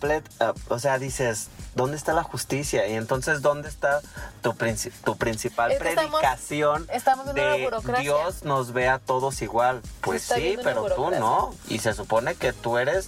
o 0.68 0.78
sea, 0.78 0.98
dices, 0.98 1.48
¿dónde 1.74 1.96
está 1.96 2.12
la 2.12 2.22
justicia? 2.22 2.86
Y 2.86 2.94
entonces, 2.94 3.42
¿dónde 3.42 3.68
está 3.68 4.00
tu, 4.42 4.52
princi- 4.52 4.92
tu 5.04 5.16
principal 5.16 5.72
Es 5.72 5.80
que 5.80 5.88
estamos- 5.90 6.20
predicación 6.20 6.86
estamos 6.92 7.26
en 7.28 7.32
una 7.38 7.52
de 7.52 7.64
burocracia. 7.64 8.02
Dios 8.02 8.42
nos 8.44 8.72
ve 8.72 8.88
a 8.88 8.98
todos 8.98 9.42
igual? 9.42 9.80
Pues 10.00 10.22
sí, 10.22 10.56
pero 10.62 10.84
tú 10.94 11.10
no. 11.10 11.54
Y 11.68 11.78
se 11.78 11.92
supone 11.94 12.34
que 12.34 12.52
tú 12.52 12.78
eres 12.78 12.99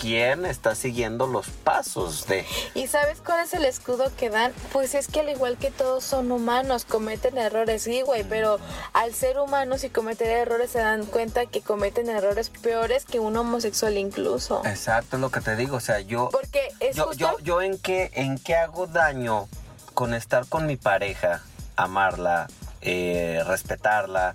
quien 0.00 0.44
está 0.44 0.74
siguiendo 0.74 1.26
los 1.26 1.48
pasos 1.48 2.26
de... 2.26 2.44
¿Y 2.74 2.88
sabes 2.88 3.20
cuál 3.24 3.44
es 3.44 3.54
el 3.54 3.64
escudo 3.64 4.10
que 4.16 4.28
dan? 4.28 4.52
Pues 4.72 4.94
es 4.94 5.08
que 5.08 5.20
al 5.20 5.28
igual 5.28 5.56
que 5.56 5.70
todos 5.70 6.04
son 6.04 6.32
humanos, 6.32 6.84
cometen 6.84 7.38
errores, 7.38 7.82
sí, 7.82 8.02
güey, 8.02 8.24
pero 8.24 8.58
al 8.92 9.14
ser 9.14 9.38
humanos 9.38 9.84
y 9.84 9.90
cometer 9.90 10.28
errores 10.28 10.70
se 10.70 10.80
dan 10.80 11.06
cuenta 11.06 11.46
que 11.46 11.62
cometen 11.62 12.08
errores 12.08 12.50
peores 12.50 13.04
que 13.04 13.20
un 13.20 13.36
homosexual 13.36 13.96
incluso. 13.96 14.62
Exacto, 14.64 15.16
es 15.16 15.20
lo 15.20 15.30
que 15.30 15.40
te 15.40 15.56
digo. 15.56 15.76
O 15.76 15.80
sea, 15.80 16.00
yo... 16.00 16.28
Porque 16.30 16.68
es 16.80 16.96
yo, 16.96 17.06
justo... 17.06 17.18
yo, 17.18 17.38
yo 17.40 17.62
en 17.62 17.78
qué 17.78 18.10
en 18.14 18.38
qué 18.38 18.56
hago 18.56 18.86
daño 18.86 19.48
con 19.94 20.14
estar 20.14 20.46
con 20.46 20.66
mi 20.66 20.76
pareja, 20.76 21.42
amarla, 21.76 22.48
eh, 22.80 23.42
respetarla, 23.46 24.34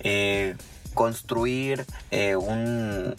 eh, 0.00 0.56
construir 0.94 1.86
eh, 2.10 2.36
un 2.36 3.14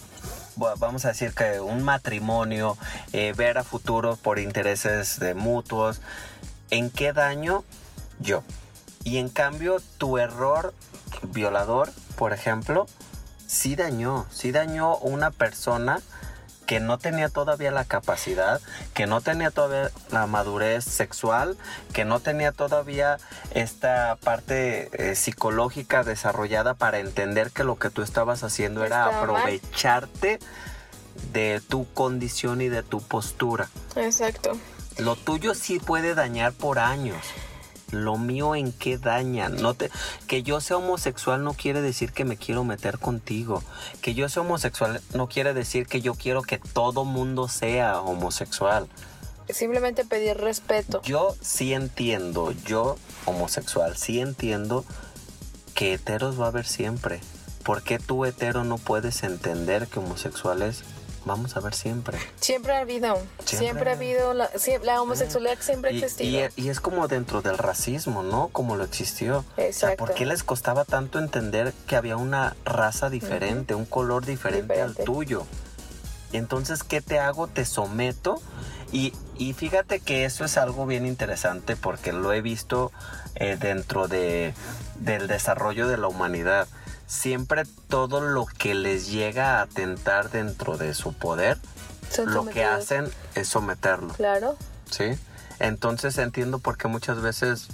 vamos 0.55 1.05
a 1.05 1.09
decir 1.09 1.33
que 1.33 1.59
un 1.59 1.83
matrimonio, 1.83 2.77
eh, 3.11 3.33
ver 3.35 3.57
a 3.57 3.63
futuro 3.63 4.15
por 4.15 4.39
intereses 4.39 5.19
de 5.19 5.33
mutuos. 5.33 6.01
¿En 6.69 6.89
qué 6.89 7.13
daño? 7.13 7.63
Yo. 8.19 8.43
Y 9.03 9.17
en 9.17 9.29
cambio, 9.29 9.81
tu 9.97 10.17
error 10.17 10.73
violador, 11.23 11.91
por 12.15 12.33
ejemplo, 12.33 12.87
sí 13.47 13.75
dañó, 13.75 14.25
sí 14.31 14.51
dañó 14.51 14.97
una 14.97 15.31
persona 15.31 16.01
que 16.65 16.79
no 16.79 16.97
tenía 16.97 17.29
todavía 17.29 17.71
la 17.71 17.85
capacidad, 17.85 18.61
que 18.93 19.07
no 19.07 19.21
tenía 19.21 19.51
todavía 19.51 19.91
la 20.11 20.27
madurez 20.27 20.83
sexual, 20.83 21.57
que 21.93 22.05
no 22.05 22.19
tenía 22.19 22.51
todavía 22.51 23.17
esta 23.51 24.17
parte 24.23 24.89
eh, 24.93 25.15
psicológica 25.15 26.03
desarrollada 26.03 26.73
para 26.73 26.99
entender 26.99 27.51
que 27.51 27.63
lo 27.63 27.77
que 27.77 27.89
tú 27.89 28.01
estabas 28.01 28.43
haciendo 28.43 28.83
era 28.83 29.05
mal. 29.05 29.15
aprovecharte 29.15 30.39
de 31.31 31.61
tu 31.67 31.91
condición 31.93 32.61
y 32.61 32.69
de 32.69 32.83
tu 32.83 33.01
postura. 33.01 33.69
Exacto. 33.95 34.57
Lo 34.97 35.15
tuyo 35.15 35.53
sí 35.55 35.79
puede 35.79 36.15
dañar 36.15 36.53
por 36.53 36.79
años. 36.79 37.17
Lo 37.93 38.17
mío 38.17 38.55
en 38.55 38.71
qué 38.71 38.97
daña. 38.97 39.49
No 39.49 39.73
te, 39.73 39.89
que 40.27 40.43
yo 40.43 40.59
sea 40.61 40.77
homosexual 40.77 41.43
no 41.43 41.53
quiere 41.53 41.81
decir 41.81 42.11
que 42.11 42.25
me 42.25 42.37
quiero 42.37 42.63
meter 42.63 42.99
contigo. 42.99 43.63
Que 44.01 44.13
yo 44.13 44.27
sea 44.29 44.41
homosexual 44.43 45.01
no 45.13 45.27
quiere 45.27 45.53
decir 45.53 45.87
que 45.87 46.01
yo 46.01 46.15
quiero 46.15 46.41
que 46.41 46.57
todo 46.57 47.05
mundo 47.05 47.47
sea 47.47 48.01
homosexual. 48.01 48.87
Simplemente 49.49 50.05
pedir 50.05 50.37
respeto. 50.37 51.01
Yo 51.03 51.35
sí 51.41 51.73
entiendo, 51.73 52.51
yo 52.65 52.97
homosexual, 53.25 53.97
sí 53.97 54.19
entiendo 54.19 54.85
que 55.75 55.93
heteros 55.93 56.39
va 56.39 56.45
a 56.45 56.49
haber 56.49 56.65
siempre. 56.65 57.19
¿Por 57.63 57.83
qué 57.83 57.99
tú 57.99 58.25
hetero 58.25 58.63
no 58.63 58.77
puedes 58.77 59.23
entender 59.23 59.87
que 59.87 59.99
homosexuales 59.99 60.83
vamos 61.25 61.55
a 61.55 61.59
ver 61.59 61.73
siempre? 61.73 62.17
Siempre 62.39 62.73
ha 62.73 62.79
habido. 62.79 63.15
Siempre. 63.45 63.57
Siempre, 63.57 63.89
ha 63.91 63.93
habido. 63.93 64.33
La, 64.33 64.49
la 64.83 65.01
homosexualidad 65.01 65.57
siempre 65.59 65.91
ha 65.91 65.93
Y, 65.93 66.03
existido. 66.03 66.49
y- 66.55 66.61
y 66.65 66.69
es 66.69 66.79
como 66.79 67.07
dentro 67.07 67.41
del 67.41 67.57
racismo, 67.57 68.23
¿no? 68.23 68.49
Como 68.49 68.75
lo 68.75 68.83
existió. 68.83 69.39
O 69.39 69.43
sea, 69.55 69.65
Exacto. 69.67 69.97
¿por 69.97 70.13
qué 70.13 70.25
les 70.25 70.43
costaba 70.43 70.85
tanto 70.85 71.19
entender 71.19 71.73
que 71.87 71.95
había 71.95 72.17
una 72.17 72.55
raza 72.65 73.09
diferente, 73.09 73.75
un 73.75 73.85
color 73.85 74.25
diferente, 74.25 74.73
Diferente. 74.73 75.01
al 75.01 75.05
tuyo? 75.05 75.45
Y 76.31 76.37
entonces, 76.37 76.83
¿qué 76.83 77.01
te 77.01 77.19
hago? 77.19 77.47
Te 77.47 77.63
someto. 77.65 78.41
Y, 78.91 79.13
y 79.37 79.53
fíjate 79.53 79.99
que 79.99 80.25
eso 80.25 80.45
es 80.45 80.57
algo 80.57 80.85
bien 80.85 81.05
interesante 81.07 81.75
porque 81.75 82.11
lo 82.13 82.31
he 82.33 82.41
visto 82.41 82.91
eh, 83.35 83.57
dentro 83.59 84.07
de, 84.07 84.53
del 84.99 85.27
desarrollo 85.27 85.87
de 85.87 85.97
la 85.97 86.07
humanidad. 86.07 86.67
Siempre 87.07 87.63
todo 87.87 88.21
lo 88.21 88.45
que 88.45 88.73
les 88.73 89.11
llega 89.11 89.59
a 89.59 89.63
atentar 89.63 90.29
dentro 90.31 90.77
de 90.77 90.93
su 90.93 91.13
poder, 91.13 91.57
Son 92.09 92.33
lo 92.33 92.45
que 92.45 92.63
hacen 92.65 93.09
es 93.35 93.47
someterlo. 93.47 94.13
Claro. 94.13 94.57
¿sí? 94.89 95.17
Entonces 95.59 96.17
entiendo 96.17 96.59
por 96.59 96.77
qué 96.77 96.87
muchas 96.87 97.21
veces 97.21 97.67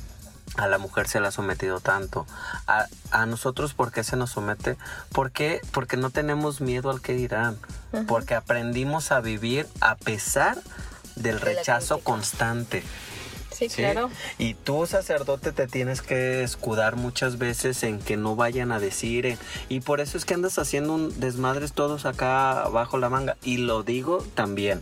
a 0.57 0.67
la 0.67 0.77
mujer 0.77 1.07
se 1.07 1.19
le 1.19 1.27
ha 1.27 1.31
sometido 1.31 1.79
tanto. 1.79 2.25
A, 2.67 2.87
a 3.11 3.25
nosotros, 3.25 3.73
¿por 3.73 3.91
qué 3.91 4.03
se 4.03 4.15
nos 4.15 4.31
somete? 4.31 4.77
¿Por 5.11 5.31
qué? 5.31 5.61
Porque 5.71 5.95
no 5.95 6.09
tenemos 6.09 6.59
miedo 6.61 6.89
al 6.89 7.01
que 7.01 7.13
dirán. 7.13 7.57
Porque 8.07 8.35
aprendimos 8.35 9.11
a 9.11 9.19
vivir 9.19 9.67
a 9.81 9.95
pesar 9.95 10.57
del 11.15 11.39
De 11.39 11.45
la 11.45 11.53
rechazo 11.55 11.99
constante. 11.99 12.83
Sí, 13.59 13.67
¿sí? 13.67 13.81
claro. 13.81 14.09
Y 14.37 14.53
tú, 14.53 14.85
sacerdote, 14.85 15.51
te 15.51 15.67
tienes 15.67 16.01
que 16.01 16.43
escudar 16.43 16.95
muchas 16.95 17.37
veces 17.37 17.83
en 17.83 17.99
que 17.99 18.15
no 18.15 18.37
vayan 18.37 18.71
a 18.71 18.79
decir. 18.79 19.37
y 19.67 19.81
por 19.81 19.99
eso 19.99 20.17
es 20.17 20.23
que 20.23 20.33
andas 20.33 20.57
haciendo 20.57 20.93
un 20.93 21.19
desmadres 21.19 21.73
todos 21.73 22.05
acá 22.05 22.69
bajo 22.69 22.97
la 22.97 23.09
manga. 23.09 23.35
Y 23.43 23.57
lo 23.57 23.83
digo 23.83 24.25
también. 24.33 24.81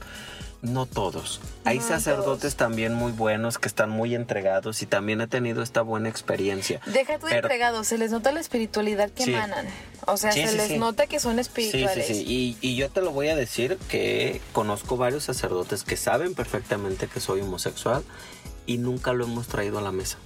No 0.64 0.86
todos. 0.88 1.40
Hay 1.66 1.78
No 1.78 1.88
sacerdotes 1.88 2.40
todos. 2.42 2.56
también 2.56 2.94
muy 2.96 3.12
buenos 3.12 3.60
que 3.60 3.68
están 3.68 3.90
muy 3.92 4.16
entregados 4.16 4.82
y 4.82 4.88
también 4.88 5.22
he 5.22 5.28
tenido 5.28 5.62
esta 5.62 5.82
buena 5.84 6.10
experiencia. 6.10 6.82
Deja 6.88 7.20
tú 7.20 7.28
de 7.28 7.34
Pero- 7.34 7.48
entregado, 7.48 7.84
se 7.84 7.98
les 8.00 8.12
nota 8.12 8.32
la 8.32 8.40
espiritualidad 8.40 9.12
que 9.12 9.24
Sí. 9.26 9.34
emanan. 9.34 9.68
O 10.08 10.18
sea, 10.18 10.32
Sí, 10.32 10.42
se 10.42 10.48
sí, 10.50 10.58
les 10.58 10.68
sí. 10.70 10.78
nota 10.80 11.06
que 11.06 11.20
son 11.20 11.36
Sí, 11.36 11.42
espirituales. 11.42 12.08
sí, 12.08 12.16
sí. 12.16 12.26
Y, 12.28 12.58
y 12.68 12.76
yo 12.76 12.90
te 12.90 13.02
lo 13.02 13.12
voy 13.12 13.28
a 13.30 13.36
decir 13.36 13.78
que 13.90 14.42
conozco 14.52 14.98
varios 14.98 15.24
sacerdotes 15.26 15.84
que 15.84 15.96
saben 15.96 16.34
perfectamente 16.34 17.08
que 17.08 17.20
soy 17.20 17.42
homosexual 17.42 18.04
y 18.66 18.80
nunca 18.80 19.14
lo 19.14 19.26
hemos 19.26 19.48
traído 19.48 19.78
a 19.78 19.82
la 19.82 19.92
mesa. 19.92 20.18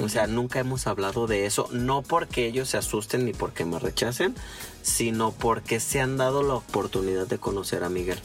O 0.00 0.08
sea, 0.08 0.26
nunca 0.26 0.58
hemos 0.60 0.86
hablado 0.86 1.26
de 1.26 1.46
eso, 1.46 1.68
no 1.72 2.02
porque 2.02 2.46
ellos 2.46 2.68
se 2.68 2.76
asusten 2.78 3.24
ni 3.24 3.32
porque 3.32 3.64
me 3.64 3.78
rechacen, 3.78 4.34
sino 4.82 5.32
porque 5.32 5.80
se 5.80 6.00
han 6.00 6.16
dado 6.16 6.42
la 6.42 6.54
oportunidad 6.54 7.26
de 7.26 7.38
conocer 7.38 7.82
a 7.84 7.88
Miguel. 7.88 8.18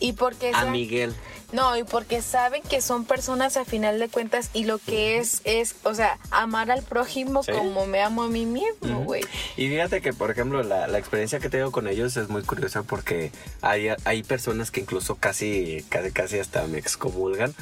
Y 0.00 0.12
porque 0.12 0.50
A 0.54 0.66
Miguel. 0.66 1.14
No, 1.52 1.76
y 1.76 1.84
porque 1.84 2.20
saben 2.20 2.62
que 2.62 2.80
son 2.80 3.04
personas 3.04 3.56
a 3.56 3.64
final 3.64 4.00
de 4.00 4.08
cuentas 4.08 4.50
y 4.54 4.64
lo 4.64 4.78
que 4.78 5.18
es 5.18 5.40
es, 5.44 5.76
o 5.84 5.94
sea, 5.94 6.18
amar 6.32 6.70
al 6.72 6.82
prójimo 6.82 7.44
Sí. 7.44 7.52
como 7.52 7.86
me 7.86 8.00
amo 8.02 8.24
a 8.24 8.28
mí 8.28 8.44
mismo, 8.44 9.04
güey. 9.04 9.22
Y 9.56 9.68
fíjate 9.68 10.00
que, 10.00 10.12
por 10.12 10.32
ejemplo, 10.32 10.64
la, 10.64 10.88
la 10.88 10.98
experiencia 10.98 11.38
que 11.38 11.48
tengo 11.48 11.70
con 11.70 11.86
ellos 11.86 12.16
es 12.16 12.28
muy 12.28 12.42
curiosa 12.42 12.82
porque 12.82 13.30
hay, 13.60 13.88
hay 14.04 14.22
personas 14.24 14.72
que 14.72 14.80
incluso 14.80 15.14
casi, 15.14 15.84
casi, 15.90 16.10
casi 16.10 16.38
hasta 16.40 16.66
me 16.66 16.78
excomulgan 16.78 17.54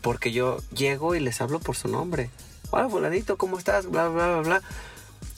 porque 0.00 0.30
yo 0.30 0.58
llego 0.72 1.16
y 1.16 1.20
les 1.20 1.40
hablo 1.40 1.58
por 1.58 1.74
su 1.76 1.88
nombre. 1.88 2.30
Hola, 2.70 2.88
fulanito, 2.88 3.36
¿cómo 3.36 3.58
estás? 3.58 3.86
Bla, 3.90 4.06
bla, 4.08 4.28
bla, 4.28 4.40
bla. 4.42 4.62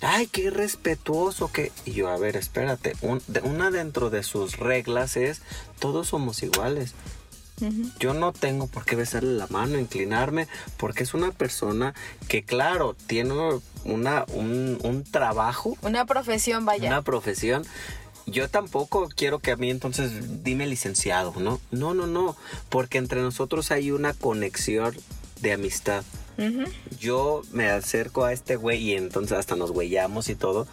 Ay, 0.03 0.27
qué 0.27 0.51
respetuoso 0.51 1.51
que... 1.53 1.71
Y 1.85 1.93
yo, 1.93 2.09
a 2.09 2.19
ver, 2.19 2.37
espérate. 2.37 2.95
Un- 3.03 3.23
de- 3.29 3.41
una 3.41 3.71
dentro 3.71 4.11
de 4.11 4.23
sus 4.23 4.57
reglas 4.59 5.17
es, 5.17 5.41
todos 5.79 6.09
somos 6.09 6.43
iguales. 6.43 6.95
Yo 8.01 8.13
no 8.13 8.33
tengo 8.33 8.67
por 8.67 8.85
qué 8.85 8.97
besarle 8.97 9.35
la 9.35 9.47
mano, 9.47 9.79
inclinarme, 9.79 10.49
porque 10.79 11.05
es 11.05 11.15
una 11.15 11.31
persona 11.31 11.95
que, 12.27 12.43
claro, 12.43 12.97
tiene 13.07 13.35
una, 13.85 14.25
un, 14.33 14.79
un 14.83 15.05
trabajo, 15.05 15.77
Una 15.83 16.05
profesión, 16.05 16.65
vaya. 16.65 16.89
una 16.89 17.03
profesión. 17.03 17.65
Yo 18.27 18.49
tampoco 18.49 19.09
quiero 19.15 19.39
que 19.39 19.53
a 19.53 19.57
mí 19.57 19.71
entonces 19.71 20.43
dime 20.43 20.67
licenciado, 20.67 21.35
¿no? 21.39 21.61
No, 21.71 21.95
no, 21.95 22.09
no, 22.09 22.37
porque 22.69 22.99
entre 22.99 23.21
nosotros 23.21 23.71
hay 23.71 23.93
una 23.93 24.13
conexión 24.13 24.97
de 25.41 25.53
amistad. 25.53 26.03
Yo 26.99 27.43
me 27.53 27.69
acerco 27.71 28.25
a 28.25 28.33
este 28.33 28.57
güey 28.57 28.91
y 28.91 28.97
entonces 28.97 29.39
hasta 29.39 29.57
nos 29.57 29.73
güeyamos 29.73 30.29
y 30.29 30.35
todo. 30.35 30.67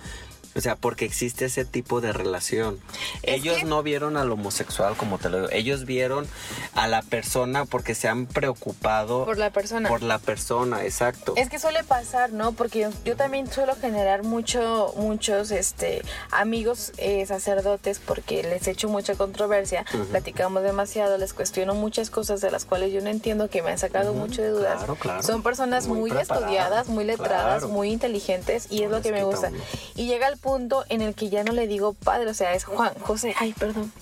O 0.59 0.61
sea, 0.61 0.75
porque 0.75 1.05
existe 1.05 1.45
ese 1.45 1.63
tipo 1.65 2.01
de 2.01 2.11
relación. 2.11 2.79
Es 3.23 3.35
Ellos 3.41 3.57
que- 3.59 3.63
no 3.65 3.81
vieron 3.81 4.17
al 4.17 4.29
homosexual 4.31 4.95
como 4.97 5.17
te 5.17 5.29
lo 5.29 5.37
digo. 5.37 5.49
Ellos 5.51 5.85
vieron 5.85 6.27
a 6.75 6.87
la 6.87 7.01
persona 7.01 7.63
porque 7.65 7.95
se 7.95 8.09
han 8.09 8.25
preocupado 8.25 9.23
Por 9.25 9.37
la 9.37 9.51
persona. 9.51 9.87
por 9.87 10.03
la 10.03 10.19
persona, 10.19 10.83
exacto. 10.83 11.33
Es 11.37 11.49
que 11.49 11.59
suele 11.59 11.83
pasar, 11.85 12.33
¿no? 12.33 12.51
Porque 12.51 12.79
yo, 12.81 12.89
yo 13.05 13.15
también 13.15 13.49
suelo 13.51 13.73
generar 13.75 14.23
mucho, 14.23 14.93
muchos 14.97 15.51
este, 15.51 16.01
amigos 16.31 16.91
eh, 16.97 17.25
sacerdotes 17.25 17.99
porque 18.05 18.43
les 18.43 18.67
echo 18.67 18.89
mucha 18.89 19.15
controversia, 19.15 19.85
platicamos 20.11 20.63
demasiado, 20.63 21.17
les 21.17 21.33
cuestiono 21.33 21.73
muchas 21.73 22.09
cosas 22.09 22.41
de 22.41 22.51
las 22.51 22.65
cuales 22.65 22.91
yo 22.91 22.99
no 23.01 23.09
entiendo, 23.09 23.49
que 23.49 23.61
me 23.61 23.71
han 23.71 23.77
sacado 23.77 24.13
mucho 24.13 24.41
de 24.41 24.49
dudas. 24.49 24.77
claro, 24.79 24.95
claro. 24.95 25.23
Son 25.23 25.41
personas 25.41 25.87
Muy 25.87 26.11
estudiadas, 26.11 26.87
muy 26.89 27.05
letradas, 27.05 27.59
claro. 27.59 27.69
muy 27.69 27.91
inteligentes 27.91 28.67
y 28.69 28.83
es 28.83 28.89
No 28.89 28.97
lo 28.97 29.01
que 29.01 29.11
me 29.13 29.23
gusta. 29.23 29.47
uno. 29.49 29.57
Y 29.95 30.07
llega 30.07 30.27
el 30.27 30.37
punto 30.37 30.48
en 30.89 31.01
el 31.01 31.15
que 31.15 31.29
ya 31.29 31.43
no 31.43 31.51
le 31.53 31.67
digo 31.67 31.93
padre, 31.93 32.29
o 32.29 32.33
sea, 32.33 32.53
es 32.53 32.63
Juan, 32.65 32.93
José, 33.01 33.35
ay, 33.39 33.53
perdón. 33.53 33.91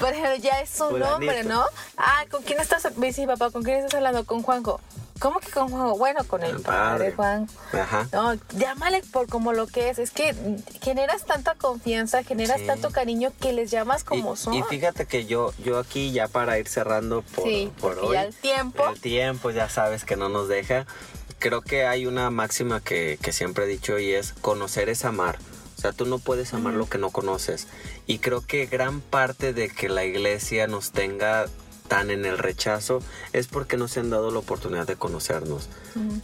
Pero 0.00 0.34
ya 0.36 0.60
es 0.60 0.70
su 0.70 0.84
Fulanito. 0.84 1.10
nombre, 1.10 1.44
¿no? 1.44 1.64
Ah, 1.96 2.24
¿con 2.30 2.42
quién 2.42 2.60
estás? 2.60 2.96
Me 2.96 3.08
dice 3.08 3.26
papá, 3.26 3.50
¿con 3.50 3.62
quién 3.62 3.78
estás 3.78 3.94
hablando? 3.94 4.24
Con 4.24 4.42
Juanjo. 4.42 4.80
¿Cómo 5.18 5.40
que 5.40 5.50
con 5.50 5.68
Juanjo? 5.68 5.98
Bueno, 5.98 6.22
con 6.24 6.44
el 6.44 6.56
El 6.56 6.62
padre 6.62 7.10
padre. 7.10 7.12
Juan. 7.12 7.48
Ajá. 7.72 8.08
No, 8.12 8.34
llámale 8.56 9.02
por 9.12 9.26
como 9.28 9.52
lo 9.52 9.66
que 9.66 9.90
es. 9.90 9.98
Es 9.98 10.12
que 10.12 10.32
generas 10.80 11.24
tanta 11.24 11.56
confianza, 11.56 12.22
generas 12.22 12.60
Sí. 12.60 12.66
tanto 12.66 12.90
cariño 12.90 13.32
que 13.40 13.52
les 13.52 13.70
llamas 13.72 14.04
como 14.04 14.34
y, 14.34 14.36
son. 14.36 14.54
y 14.54 14.62
fíjate 14.62 15.06
que 15.06 15.26
yo, 15.26 15.52
yo 15.64 15.78
aquí 15.80 16.12
ya 16.12 16.28
para 16.28 16.58
ir 16.60 16.68
cerrando 16.68 17.22
por, 17.22 17.44
Sí, 17.44 17.72
por 17.80 17.98
hoy. 17.98 18.12
ya 18.14 18.22
el 18.22 18.34
tiempo. 18.34 18.88
El 18.88 19.00
tiempo 19.00 19.50
ya 19.50 19.68
sabes 19.68 20.04
que 20.04 20.14
no 20.14 20.28
nos 20.28 20.46
deja. 20.48 20.86
Creo 21.38 21.62
que 21.62 21.86
hay 21.86 22.06
una 22.06 22.30
máxima 22.30 22.80
que, 22.80 23.18
que 23.22 23.32
siempre 23.32 23.64
he 23.64 23.68
dicho 23.68 23.98
y 23.98 24.12
es 24.12 24.32
conocer 24.32 24.88
es 24.88 25.04
amar. 25.04 25.38
O 25.76 25.80
sea, 25.80 25.92
tú 25.92 26.06
no 26.06 26.18
puedes 26.18 26.54
amar 26.54 26.74
lo 26.74 26.88
que 26.88 26.98
no 26.98 27.10
conoces. 27.10 27.68
Y 28.06 28.18
creo 28.18 28.44
que 28.44 28.66
gran 28.66 29.00
parte 29.00 29.52
de 29.52 29.68
que 29.68 29.88
la 29.88 30.04
iglesia 30.04 30.66
nos 30.66 30.90
tenga 30.90 31.46
tan 31.88 32.10
en 32.10 32.26
el 32.26 32.38
rechazo 32.38 33.02
es 33.32 33.48
porque 33.48 33.76
no 33.76 33.88
se 33.88 34.00
han 34.00 34.10
dado 34.10 34.30
la 34.30 34.38
oportunidad 34.38 34.86
de 34.86 34.96
conocernos. 34.96 35.68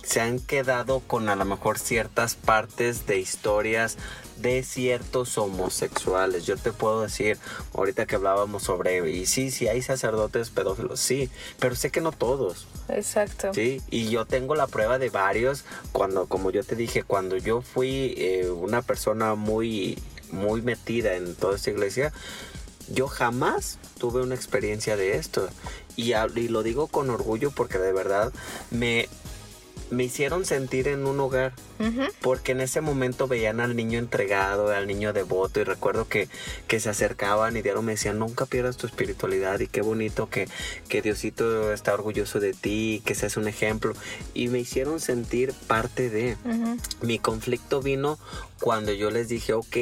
Se 0.04 0.20
han 0.20 0.38
quedado 0.38 1.00
con 1.00 1.28
a 1.28 1.36
lo 1.36 1.44
mejor 1.44 1.78
ciertas 1.78 2.34
partes 2.34 3.06
de 3.06 3.18
historias 3.18 3.96
de 4.36 4.62
ciertos 4.62 5.38
homosexuales. 5.38 6.46
Yo 6.46 6.56
te 6.56 6.72
puedo 6.72 7.02
decir, 7.02 7.38
ahorita 7.74 8.06
que 8.06 8.16
hablábamos 8.16 8.64
sobre, 8.64 9.10
y 9.10 9.26
sí, 9.26 9.50
sí 9.50 9.68
hay 9.68 9.82
sacerdotes 9.82 10.50
pedófilos, 10.50 11.00
sí, 11.00 11.30
pero 11.58 11.74
sé 11.74 11.90
que 11.90 12.00
no 12.00 12.12
todos. 12.12 12.66
Exacto. 12.88 13.52
Sí, 13.54 13.80
y 13.90 14.08
yo 14.10 14.26
tengo 14.26 14.54
la 14.54 14.66
prueba 14.66 14.98
de 14.98 15.10
varios 15.10 15.64
cuando, 15.92 16.26
como 16.26 16.50
yo 16.50 16.64
te 16.64 16.76
dije, 16.76 17.02
cuando 17.02 17.36
yo 17.36 17.62
fui 17.62 18.14
eh, 18.16 18.50
una 18.50 18.82
persona 18.82 19.34
muy, 19.34 19.98
muy 20.30 20.62
metida 20.62 21.14
en 21.14 21.34
toda 21.34 21.56
esta 21.56 21.70
iglesia, 21.70 22.12
yo 22.88 23.08
jamás 23.08 23.78
tuve 23.98 24.22
una 24.22 24.34
experiencia 24.34 24.96
de 24.96 25.16
esto. 25.16 25.48
Y, 25.96 26.12
y 26.12 26.48
lo 26.48 26.62
digo 26.62 26.88
con 26.88 27.08
orgullo 27.10 27.50
porque 27.52 27.78
de 27.78 27.92
verdad 27.92 28.32
me, 28.70 29.08
me 29.94 30.04
hicieron 30.04 30.44
sentir 30.44 30.88
en 30.88 31.06
un 31.06 31.20
hogar. 31.20 31.52
Porque 32.20 32.52
en 32.52 32.60
ese 32.60 32.80
momento 32.80 33.26
veían 33.26 33.60
al 33.60 33.76
niño 33.76 33.98
entregado, 33.98 34.70
al 34.70 34.86
niño 34.86 35.12
devoto 35.12 35.60
y 35.60 35.64
recuerdo 35.64 36.08
que, 36.08 36.28
que 36.66 36.80
se 36.80 36.88
acercaban 36.88 37.56
y 37.56 37.62
diario 37.62 37.82
me 37.82 37.92
decían, 37.92 38.18
nunca 38.18 38.46
pierdas 38.46 38.76
tu 38.76 38.86
espiritualidad 38.86 39.60
y 39.60 39.66
qué 39.66 39.82
bonito 39.82 40.30
que, 40.30 40.48
que 40.88 41.02
Diosito 41.02 41.72
está 41.72 41.92
orgulloso 41.92 42.40
de 42.40 42.54
ti, 42.54 43.02
que 43.04 43.14
seas 43.14 43.36
un 43.36 43.48
ejemplo. 43.48 43.94
Y 44.32 44.48
me 44.48 44.58
hicieron 44.60 45.00
sentir 45.00 45.52
parte 45.66 46.10
de... 46.10 46.36
Mi 47.02 47.18
conflicto 47.18 47.82
vino 47.82 48.18
cuando 48.60 48.92
yo 48.92 49.10
les 49.10 49.28
dije, 49.28 49.52
ok, 49.52 49.76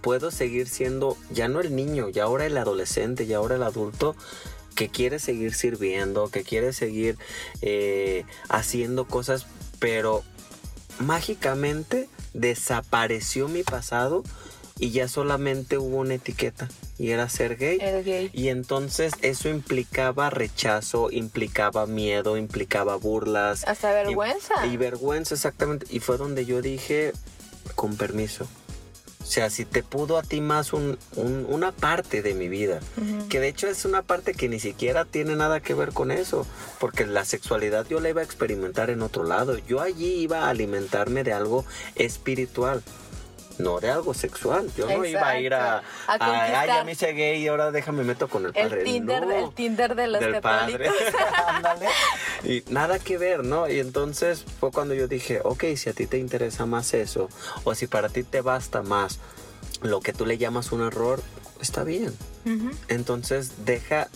puedo 0.00 0.30
seguir 0.30 0.68
siendo 0.68 1.16
ya 1.30 1.48
no 1.48 1.60
el 1.60 1.74
niño, 1.74 2.08
ya 2.08 2.24
ahora 2.24 2.46
el 2.46 2.56
adolescente, 2.56 3.26
ya 3.26 3.38
ahora 3.38 3.56
el 3.56 3.64
adulto 3.64 4.14
que 4.76 4.88
quiere 4.88 5.18
seguir 5.18 5.54
sirviendo, 5.54 6.30
que 6.30 6.44
quiere 6.44 6.72
seguir 6.72 7.18
eh, 7.62 8.24
haciendo 8.48 9.08
cosas, 9.08 9.46
pero 9.80 10.22
mágicamente 11.00 12.08
desapareció 12.34 13.48
mi 13.48 13.64
pasado 13.64 14.22
y 14.78 14.90
ya 14.90 15.08
solamente 15.08 15.78
hubo 15.78 15.96
una 15.96 16.14
etiqueta 16.14 16.68
y 16.98 17.10
era 17.10 17.28
ser 17.28 17.56
gay. 17.56 17.78
Gay. 17.78 18.30
Y 18.32 18.48
entonces 18.48 19.14
eso 19.22 19.48
implicaba 19.48 20.30
rechazo, 20.30 21.10
implicaba 21.10 21.86
miedo, 21.86 22.36
implicaba 22.36 22.96
burlas. 22.96 23.64
Hasta 23.66 23.92
vergüenza. 23.92 24.66
Y, 24.66 24.74
y 24.74 24.76
vergüenza, 24.76 25.34
exactamente. 25.34 25.86
Y 25.90 26.00
fue 26.00 26.18
donde 26.18 26.44
yo 26.44 26.60
dije, 26.60 27.12
con 27.74 27.96
permiso. 27.96 28.46
O 29.26 29.28
sea, 29.28 29.50
si 29.50 29.64
te 29.64 29.82
pudo 29.82 30.18
a 30.18 30.22
ti 30.22 30.40
más 30.40 30.72
un- 30.72 30.98
un- 31.16 31.46
una 31.48 31.72
parte 31.72 32.22
de 32.22 32.32
mi 32.32 32.48
vida, 32.48 32.78
que 33.28 33.40
de 33.40 33.48
hecho 33.48 33.66
es 33.66 33.84
una 33.84 34.02
parte 34.02 34.34
que 34.34 34.48
ni 34.48 34.60
siquiera 34.60 35.04
tiene 35.04 35.34
nada 35.34 35.58
que 35.60 35.74
ver 35.74 35.90
con 35.92 36.12
eso, 36.12 36.46
porque 36.78 37.04
la 37.06 37.24
sexualidad 37.24 37.86
yo 37.88 37.98
la 37.98 38.08
iba 38.08 38.20
a 38.20 38.24
experimentar 38.24 38.88
en 38.88 39.02
otro 39.02 39.24
lado. 39.24 39.58
Yo 39.66 39.80
allí 39.80 40.14
iba 40.14 40.44
a 40.46 40.50
alimentarme 40.50 41.24
de 41.24 41.32
algo 41.32 41.64
espiritual. 41.96 42.82
No 43.58 43.80
de 43.80 43.90
algo 43.90 44.12
sexual. 44.14 44.70
Yo 44.76 44.86
no 44.86 45.04
iba 45.04 45.26
a 45.26 45.40
ir 45.40 45.54
a. 45.54 45.78
A 45.78 45.82
a, 46.06 46.60
Ay, 46.60 46.68
ya 46.68 46.84
me 46.84 46.92
hice 46.92 47.12
gay 47.12 47.42
y 47.42 47.48
ahora 47.48 47.70
déjame 47.70 48.04
meto 48.04 48.28
con 48.28 48.46
el 48.46 48.52
padre. 48.52 48.80
El 48.80 48.84
Tinder, 48.84 49.26
No 49.26 49.32
el 49.32 49.54
Tinder 49.54 49.94
de 49.94 50.06
los 50.08 50.20
del 50.20 50.40
padre. 50.40 50.90
Ándale. 51.46 51.86
y 52.44 52.62
nada 52.68 52.98
que 52.98 53.18
ver, 53.18 53.44
¿no? 53.44 53.68
Y 53.68 53.80
entonces 53.80 54.44
fue 54.60 54.70
cuando 54.70 54.94
yo 54.94 55.08
dije, 55.08 55.40
ok, 55.42 55.64
si 55.76 55.88
a 55.90 55.92
ti 55.92 56.06
te 56.06 56.18
interesa 56.18 56.66
más 56.66 56.92
eso, 56.94 57.28
o 57.64 57.74
si 57.74 57.86
para 57.86 58.08
ti 58.08 58.22
te 58.24 58.40
basta 58.42 58.82
más 58.82 59.18
lo 59.82 60.00
que 60.00 60.12
tú 60.12 60.26
le 60.26 60.38
llamas 60.38 60.72
un 60.72 60.82
error, 60.86 61.22
está 61.60 61.84
bien. 61.84 62.14
Entonces 62.88 63.64
deja, 63.64 64.08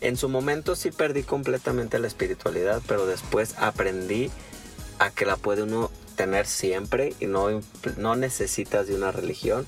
en 0.00 0.16
su 0.16 0.28
momento 0.28 0.76
sí 0.76 0.90
perdí 0.92 1.24
completamente 1.24 1.98
la 1.98 2.06
espiritualidad, 2.06 2.80
pero 2.86 3.06
después 3.06 3.56
aprendí 3.58 4.30
a 4.98 5.10
que 5.10 5.26
la 5.26 5.36
puede 5.36 5.64
uno 5.64 5.90
tener 6.12 6.46
siempre 6.46 7.14
y 7.20 7.26
no, 7.26 7.60
no 7.96 8.16
necesitas 8.16 8.86
de 8.86 8.94
una 8.94 9.12
religión. 9.12 9.66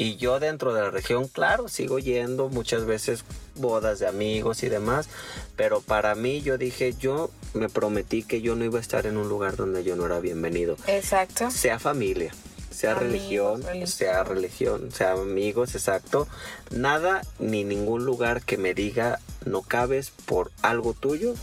Y 0.00 0.14
yo 0.16 0.38
dentro 0.38 0.72
de 0.74 0.82
la 0.82 0.90
religión, 0.90 1.26
claro, 1.26 1.66
sigo 1.66 1.98
yendo 1.98 2.48
muchas 2.48 2.84
veces 2.84 3.24
bodas 3.56 3.98
de 3.98 4.06
amigos 4.06 4.62
y 4.62 4.68
demás, 4.68 5.08
pero 5.56 5.80
para 5.80 6.14
mí 6.14 6.40
yo 6.40 6.56
dije, 6.56 6.94
yo 6.96 7.30
me 7.52 7.68
prometí 7.68 8.22
que 8.22 8.40
yo 8.40 8.54
no 8.54 8.64
iba 8.64 8.78
a 8.78 8.80
estar 8.82 9.06
en 9.06 9.16
un 9.16 9.28
lugar 9.28 9.56
donde 9.56 9.82
yo 9.82 9.96
no 9.96 10.06
era 10.06 10.20
bienvenido 10.20 10.76
Exacto. 10.86 11.50
sea 11.50 11.80
familia, 11.80 12.32
sea 12.70 12.92
Amigos, 12.92 13.08
religión, 13.12 13.62
religión. 13.64 13.86
sea 13.88 14.22
religión, 14.22 14.92
sea 14.92 15.12
amigos, 15.14 15.74
exacto. 15.74 16.28
Nada 16.70 17.22
ni 17.40 17.64
ningún 17.64 18.04
lugar 18.04 18.42
que 18.42 18.56
me 18.56 18.74
diga 18.74 19.18
no 19.46 19.62
cabes 19.62 20.12
por 20.26 20.52
algo 20.62 20.94
tuyo, 20.94 21.34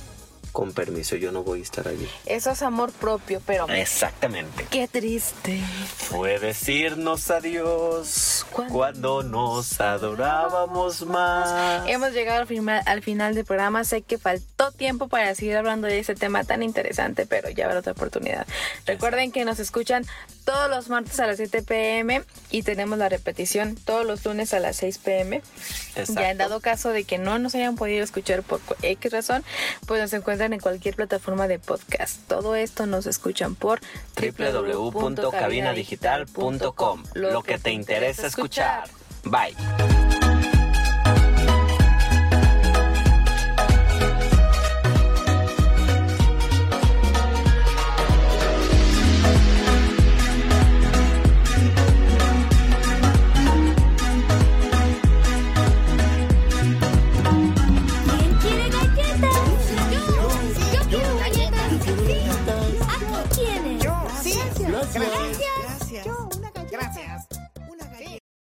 con 0.56 0.72
permiso, 0.72 1.18
yo 1.18 1.34
no 1.34 1.44
voy 1.44 1.60
a 1.60 1.64
estar 1.64 1.86
allí. 1.86 2.08
Eso 2.26 2.52
es 2.52 2.62
amor 2.62 2.94
propio, 2.94 3.42
pero 3.46 3.68
Exactamente. 3.68 4.66
qué 4.72 4.88
triste. 4.88 5.60
Fue 5.98 6.40
decirnos 6.40 7.30
adiós 7.30 8.46
Cuando 8.52 8.74
cuando 8.74 9.24
nos 9.24 9.82
adorábamos 9.82 11.06
más. 11.06 11.84
Hemos 11.90 12.14
llegado 12.14 12.40
al 12.40 12.48
final, 12.48 12.82
al 12.86 13.04
final 13.04 13.36
del 13.36 13.44
programa. 13.44 13.84
Sé 13.84 14.02
que 14.02 14.18
faltó 14.18 14.72
tiempo 14.72 15.10
para 15.10 15.36
seguir 15.36 15.58
hablando 15.58 15.88
de 15.88 16.00
este 16.00 16.16
tema 16.16 16.46
tan 16.46 16.64
interesante, 16.64 17.26
pero 17.26 17.50
ya 17.50 17.66
habrá 17.66 17.80
otra 17.80 17.92
oportunidad. 17.92 18.48
Recuerden 18.86 19.34
que 19.34 19.44
nos 19.44 19.60
escuchan 19.60 20.06
todos 20.46 20.70
los 20.70 20.88
martes 20.88 21.20
a 21.20 21.28
las 21.28 21.36
7 21.36 21.64
pm 21.64 22.24
y 22.50 22.64
tenemos 22.64 22.98
la 22.98 23.10
repetición 23.10 23.76
todos 23.76 24.06
los 24.06 24.24
lunes 24.24 24.54
a 24.54 24.62
las 24.62 24.78
6 24.78 25.00
pm. 25.00 25.42
Exacto. 25.98 26.22
Ya 26.22 26.32
en 26.32 26.38
dado 26.38 26.62
caso 26.62 26.92
de 26.92 27.04
que 27.04 27.18
no 27.18 27.40
nos 27.40 27.56
hayan 27.56 27.76
podido 27.76 28.06
escuchar 28.06 28.42
por 28.44 28.62
X 28.82 29.12
razón, 29.12 29.44
pues 29.86 30.00
nos 30.02 30.14
encuentran 30.14 30.45
en 30.54 30.60
cualquier 30.60 30.96
plataforma 30.96 31.48
de 31.48 31.60
podcast. 31.60 32.20
Todo 32.28 32.56
esto 32.56 32.86
nos 32.86 33.06
escuchan 33.06 33.56
por 33.56 33.80
www.cabinadigital.com. 34.16 37.04
Lo 37.14 37.44
que 37.44 37.58
te 37.58 37.72
interesa 37.72 38.28
escuchar. 38.28 38.90
Bye. 39.24 39.56